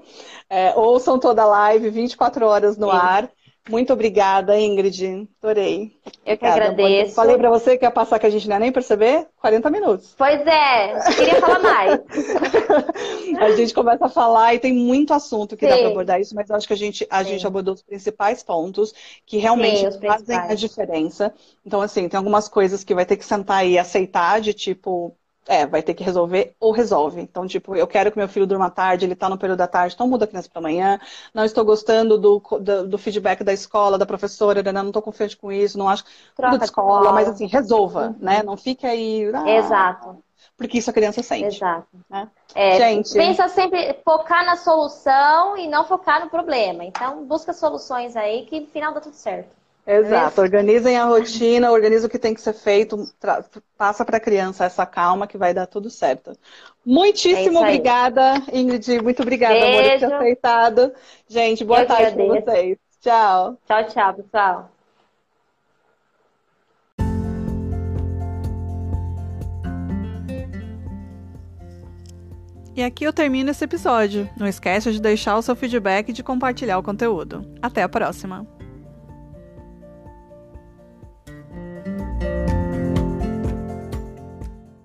É, 0.49 0.75
ouçam 0.77 1.19
toda 1.19 1.43
a 1.43 1.47
live, 1.47 1.91
24 1.91 2.47
horas 2.47 2.77
no 2.77 2.91
Sim. 2.91 2.97
ar. 2.97 3.31
Muito 3.69 3.93
obrigada, 3.93 4.59
Ingrid. 4.59 5.29
Adorei. 5.41 5.97
Eu 6.27 6.37
que 6.37 6.45
obrigada. 6.45 6.73
agradeço. 6.73 7.15
Falei 7.15 7.37
para 7.37 7.49
você 7.49 7.79
que 7.79 7.85
ia 7.85 7.91
passar 7.91 8.19
que 8.19 8.27
a 8.27 8.31
gente 8.31 8.49
não 8.49 8.57
ia 8.57 8.61
nem 8.61 8.73
perceber? 8.73 9.29
40 9.41 9.71
minutos. 9.71 10.15
Pois 10.19 10.41
é, 10.47 11.15
queria 11.15 11.41
falar 11.41 11.61
mais. 11.61 12.01
a 13.39 13.51
gente 13.53 13.73
começa 13.73 14.07
a 14.07 14.09
falar 14.09 14.55
e 14.55 14.59
tem 14.59 14.73
muito 14.73 15.15
assunto 15.15 15.57
que 15.57 15.65
Sim. 15.65 15.71
dá 15.71 15.79
para 15.79 15.89
abordar 15.89 16.21
isso, 16.21 16.35
mas 16.35 16.51
acho 16.51 16.67
que 16.67 16.73
a 16.73 16.77
gente, 16.77 17.07
a 17.09 17.23
gente 17.23 17.47
abordou 17.47 17.75
os 17.75 17.83
principais 17.83 18.43
pontos 18.43 18.93
que 19.25 19.39
realmente 19.39 19.93
Sim, 19.93 20.01
fazem 20.01 20.37
a 20.37 20.55
diferença. 20.55 21.33
Então, 21.65 21.81
assim, 21.81 22.09
tem 22.09 22.19
algumas 22.19 22.49
coisas 22.49 22.83
que 22.83 22.95
vai 22.95 23.07
ter 23.07 23.17
que 23.17 23.25
sentar 23.25 23.65
e 23.65 23.79
aceitar, 23.79 24.41
de 24.41 24.53
tipo, 24.53 25.17
é, 25.47 25.67
vai 25.67 25.83
ter 25.83 25.95
que 25.95 26.05
resolver 26.05 26.55
ou 26.61 26.73
resolve. 26.73 27.21
Então, 27.21 27.47
tipo, 27.47 27.75
eu 27.75 27.87
quero 27.87 28.11
que 28.11 28.19
meu 28.19 28.29
filho 28.29 28.47
durma 28.47 28.71
tarde, 28.71 29.05
ele 29.05 29.15
está 29.15 29.29
no 29.29 29.39
período 29.39 29.59
da 29.59 29.67
tarde, 29.67 29.95
então 29.95 30.09
muda 30.09 30.25
a 30.25 30.29
criança 30.29 30.49
para 30.49 30.61
amanhã. 30.61 31.01
Não 31.35 31.45
estou 31.45 31.65
gostando 31.65 32.19
do, 32.19 32.39
do, 32.61 32.89
do, 32.89 32.99
feedback 32.99 33.43
da 33.43 33.53
escola, 33.53 33.99
da 33.99 34.07
professora, 34.07 34.63
né? 34.63 34.73
não 34.73 34.89
estou 34.89 35.03
confiante 35.03 35.37
com 35.37 35.51
isso, 35.51 35.79
não 35.79 35.89
acho 35.89 36.05
Troca 36.37 36.59
de 36.59 36.65
escola, 36.65 37.01
escola, 37.01 37.13
mas 37.13 37.29
assim, 37.29 37.47
resolva, 37.47 38.09
uhum. 38.09 38.17
né? 38.21 38.43
Não 38.43 38.57
fique 38.57 38.87
aí. 38.87 39.31
Ah, 39.35 39.51
Exato. 39.51 40.23
Porque 40.57 40.79
isso 40.79 40.91
a 40.91 40.93
criança 40.93 41.23
sente. 41.23 41.57
Exato. 41.57 41.89
Né? 42.09 42.29
É, 42.55 42.77
Gente. 42.77 43.13
Pensa 43.13 43.49
sempre 43.49 43.99
focar 44.05 44.45
na 44.45 44.57
solução 44.57 45.57
e 45.57 45.67
não 45.67 45.85
focar 45.85 46.23
no 46.23 46.31
problema. 46.31 46.85
Então, 46.85 47.25
busca 47.25 47.53
soluções 47.53 48.17
aí 48.17 48.45
que 48.47 48.61
no 48.61 48.67
final 48.67 48.93
dá 48.93 49.01
tudo 49.01 49.15
certo. 49.15 49.62
É 49.85 49.97
Exato. 49.97 50.41
É 50.41 50.45
Organizem 50.45 50.97
a 50.97 51.05
rotina, 51.05 51.71
organize 51.71 52.07
o 52.07 52.09
que 52.09 52.19
tem 52.19 52.35
que 52.35 52.41
ser 52.41 52.53
feito, 52.53 53.09
passa 53.77 54.05
para 54.05 54.17
a 54.17 54.21
criança 54.21 54.65
essa 54.65 54.87
calma 54.87 55.27
que 55.27 55.37
vai 55.37 55.53
dar 55.53 55.67
tudo 55.67 55.91
certo. 55.91 56.37
Muitíssimo 56.85 57.59
é 57.59 57.63
obrigada, 57.63 58.35
Ingrid. 58.53 59.03
Muito 59.03 59.23
obrigada, 59.23 59.55
Beijo. 59.55 59.75
amor, 59.77 59.99
por 59.99 59.99
ter 59.99 60.15
aceitado. 60.15 60.93
Gente, 61.29 61.65
boa 61.65 61.81
Eu 61.81 61.87
tarde 61.87 62.15
para 62.15 62.25
vocês. 62.25 62.79
Tchau. 63.01 63.57
Tchau, 63.67 63.87
tchau, 63.89 64.15
pessoal. 64.15 64.71
E 72.75 72.83
aqui 72.83 73.05
eu 73.05 73.13
termino 73.13 73.51
esse 73.51 73.65
episódio. 73.65 74.31
Não 74.37 74.47
esqueça 74.47 74.91
de 74.91 75.01
deixar 75.01 75.37
o 75.37 75.43
seu 75.43 75.55
feedback 75.55 76.09
e 76.09 76.13
de 76.13 76.23
compartilhar 76.23 76.79
o 76.79 76.83
conteúdo. 76.83 77.45
Até 77.61 77.83
a 77.83 77.89
próxima! 77.89 78.47